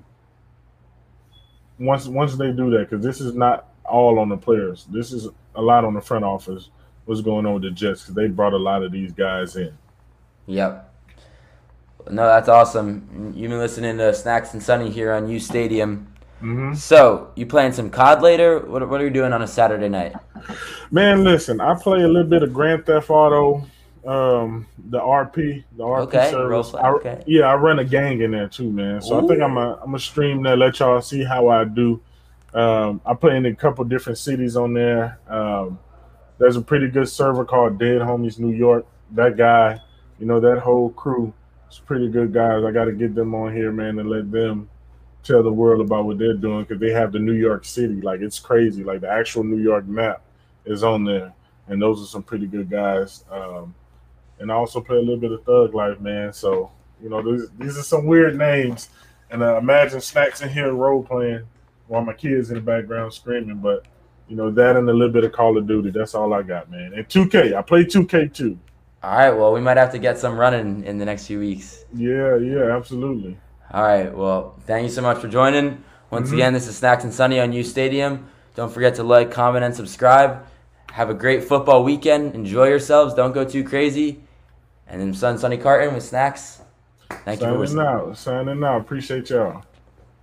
once 1.79 2.07
once 2.07 2.35
they 2.35 2.51
do 2.51 2.69
that, 2.71 2.89
because 2.89 3.03
this 3.03 3.21
is 3.21 3.33
not 3.33 3.69
all 3.85 4.19
on 4.19 4.29
the 4.29 4.37
players. 4.37 4.85
This 4.91 5.11
is 5.11 5.27
a 5.55 5.61
lot 5.61 5.85
on 5.85 5.93
the 5.93 6.01
front 6.01 6.25
office. 6.25 6.69
What's 7.05 7.21
going 7.21 7.45
on 7.45 7.55
with 7.55 7.63
the 7.63 7.71
Jets? 7.71 8.01
Because 8.01 8.15
they 8.15 8.27
brought 8.27 8.53
a 8.53 8.57
lot 8.57 8.83
of 8.83 8.91
these 8.91 9.11
guys 9.11 9.55
in. 9.55 9.75
Yep. 10.45 10.85
No, 12.11 12.25
that's 12.25 12.49
awesome. 12.49 13.33
You've 13.35 13.49
been 13.49 13.59
listening 13.59 13.97
to 13.97 14.13
Snacks 14.13 14.53
and 14.53 14.61
Sunny 14.61 14.89
here 14.89 15.11
on 15.13 15.27
U 15.27 15.39
Stadium. 15.39 16.07
Mm-hmm. 16.41 16.73
So, 16.75 17.31
you 17.35 17.45
playing 17.45 17.73
some 17.73 17.89
COD 17.89 18.21
later? 18.21 18.59
What, 18.59 18.87
what 18.87 19.01
are 19.01 19.03
you 19.03 19.09
doing 19.09 19.33
on 19.33 19.41
a 19.41 19.47
Saturday 19.47 19.89
night? 19.89 20.13
Man, 20.91 21.23
listen, 21.23 21.61
I 21.61 21.75
play 21.75 22.01
a 22.01 22.07
little 22.07 22.29
bit 22.29 22.43
of 22.43 22.53
Grand 22.53 22.85
Theft 22.85 23.09
Auto, 23.09 23.67
um, 24.05 24.65
the 24.89 24.99
RP, 24.99 25.63
the 25.77 25.83
RP 25.83 26.01
okay, 26.01 26.31
service. 26.31 26.73
I, 26.73 26.89
okay. 26.91 27.23
Yeah, 27.27 27.43
I 27.43 27.55
run 27.55 27.79
a 27.79 27.85
gang 27.85 28.21
in 28.21 28.31
there 28.31 28.47
too, 28.47 28.71
man. 28.71 29.01
So 29.01 29.15
Ooh. 29.19 29.25
I 29.25 29.27
think 29.27 29.41
I'm 29.41 29.57
a 29.57 29.79
I'm 29.83 29.95
a 29.95 29.99
stream 29.99 30.43
that 30.43 30.57
let 30.57 30.79
y'all 30.79 31.01
see 31.01 31.23
how 31.23 31.47
I 31.49 31.65
do. 31.65 32.01
Um, 32.53 33.01
I 33.05 33.13
play 33.13 33.37
in 33.37 33.45
a 33.45 33.55
couple 33.55 33.83
different 33.85 34.17
cities 34.17 34.55
on 34.55 34.73
there. 34.73 35.19
Um, 35.27 35.79
there's 36.39 36.55
a 36.55 36.61
pretty 36.61 36.87
good 36.87 37.09
server 37.09 37.45
called 37.45 37.77
Dead 37.77 38.01
Homies 38.01 38.39
New 38.39 38.55
York. 38.55 38.85
That 39.11 39.37
guy, 39.37 39.79
you 40.19 40.25
know, 40.25 40.39
that 40.39 40.59
whole 40.59 40.89
crew 40.91 41.33
it's 41.69 41.77
pretty 41.77 42.09
good 42.09 42.33
guys. 42.33 42.63
I 42.63 42.71
got 42.71 42.85
to 42.85 42.91
get 42.91 43.13
them 43.13 43.35
on 43.35 43.53
here, 43.53 43.71
man, 43.71 43.99
and 43.99 44.09
let 44.09 44.31
them 44.31 44.67
tell 45.23 45.43
the 45.43 45.51
world 45.51 45.81
about 45.81 46.05
what 46.05 46.17
they're 46.17 46.33
doing 46.33 46.63
because 46.63 46.79
they 46.79 46.91
have 46.91 47.11
the 47.11 47.19
New 47.19 47.33
York 47.33 47.63
City. 47.63 48.01
Like 48.01 48.21
it's 48.21 48.39
crazy. 48.39 48.83
Like 48.83 49.01
the 49.01 49.09
actual 49.09 49.43
New 49.43 49.61
York 49.61 49.85
map 49.85 50.23
is 50.65 50.83
on 50.83 51.03
there, 51.03 51.33
and 51.67 51.81
those 51.81 52.01
are 52.01 52.07
some 52.07 52.23
pretty 52.23 52.47
good 52.47 52.69
guys. 52.69 53.23
Um, 53.31 53.73
and 54.39 54.51
I 54.51 54.55
also 54.55 54.81
play 54.81 54.97
a 54.97 55.01
little 55.01 55.17
bit 55.17 55.31
of 55.31 55.43
Thug 55.43 55.73
Life, 55.73 55.99
man. 55.99 56.31
So 56.33 56.71
you 57.01 57.09
know, 57.09 57.21
these, 57.21 57.49
these 57.57 57.77
are 57.77 57.83
some 57.83 58.05
weird 58.05 58.37
names. 58.37 58.89
And 59.31 59.43
uh, 59.43 59.57
imagine 59.57 60.01
snacks 60.01 60.41
in 60.41 60.49
here 60.49 60.73
role 60.73 61.03
playing 61.03 61.43
while 61.87 62.03
my 62.03 62.13
kids 62.13 62.49
in 62.49 62.55
the 62.55 62.61
background 62.61 63.13
screaming. 63.13 63.57
But 63.57 63.85
you 64.27 64.35
know 64.35 64.51
that 64.51 64.75
and 64.75 64.89
a 64.89 64.93
little 64.93 65.13
bit 65.13 65.23
of 65.23 65.31
Call 65.31 65.57
of 65.57 65.67
Duty. 65.67 65.91
That's 65.91 66.15
all 66.15 66.33
I 66.33 66.41
got, 66.41 66.69
man. 66.69 66.93
And 66.93 67.07
2K, 67.07 67.55
I 67.55 67.61
play 67.61 67.83
2K 67.83 68.33
too. 68.33 68.57
All 69.01 69.17
right. 69.17 69.29
Well, 69.29 69.53
we 69.53 69.61
might 69.61 69.77
have 69.77 69.91
to 69.91 69.99
get 69.99 70.17
some 70.17 70.37
running 70.37 70.83
in 70.83 70.97
the 70.97 71.05
next 71.05 71.27
few 71.27 71.39
weeks. 71.39 71.85
Yeah. 71.93 72.37
Yeah. 72.37 72.75
Absolutely. 72.75 73.37
All 73.71 73.83
right. 73.83 74.13
Well, 74.13 74.59
thank 74.65 74.83
you 74.83 74.89
so 74.89 75.01
much 75.01 75.19
for 75.19 75.27
joining. 75.27 75.83
Once 76.09 76.27
mm-hmm. 76.27 76.35
again, 76.35 76.53
this 76.53 76.67
is 76.67 76.75
Snacks 76.75 77.03
and 77.03 77.13
Sunny 77.13 77.39
on 77.39 77.53
U 77.53 77.63
Stadium. 77.63 78.27
Don't 78.55 78.73
forget 78.73 78.95
to 78.95 79.03
like, 79.03 79.31
comment, 79.31 79.63
and 79.63 79.75
subscribe. 79.75 80.45
Have 80.91 81.09
a 81.09 81.13
great 81.13 81.43
football 81.43 81.83
weekend. 81.83 82.35
Enjoy 82.35 82.67
yourselves. 82.67 83.13
Don't 83.13 83.31
go 83.31 83.45
too 83.45 83.63
crazy. 83.63 84.21
And 84.87 84.99
then 84.99 85.13
Sun 85.13 85.37
Sunny 85.37 85.57
Carton 85.57 85.93
with 85.93 86.03
Snacks. 86.03 86.61
Thank 87.25 87.39
Signing 87.39 87.53
you 87.53 87.57
for 87.57 87.59
listening. 87.59 87.85
out. 87.85 88.17
Signing 88.17 88.63
out. 88.63 88.81
Appreciate 88.81 89.29
y'all. 89.29 89.63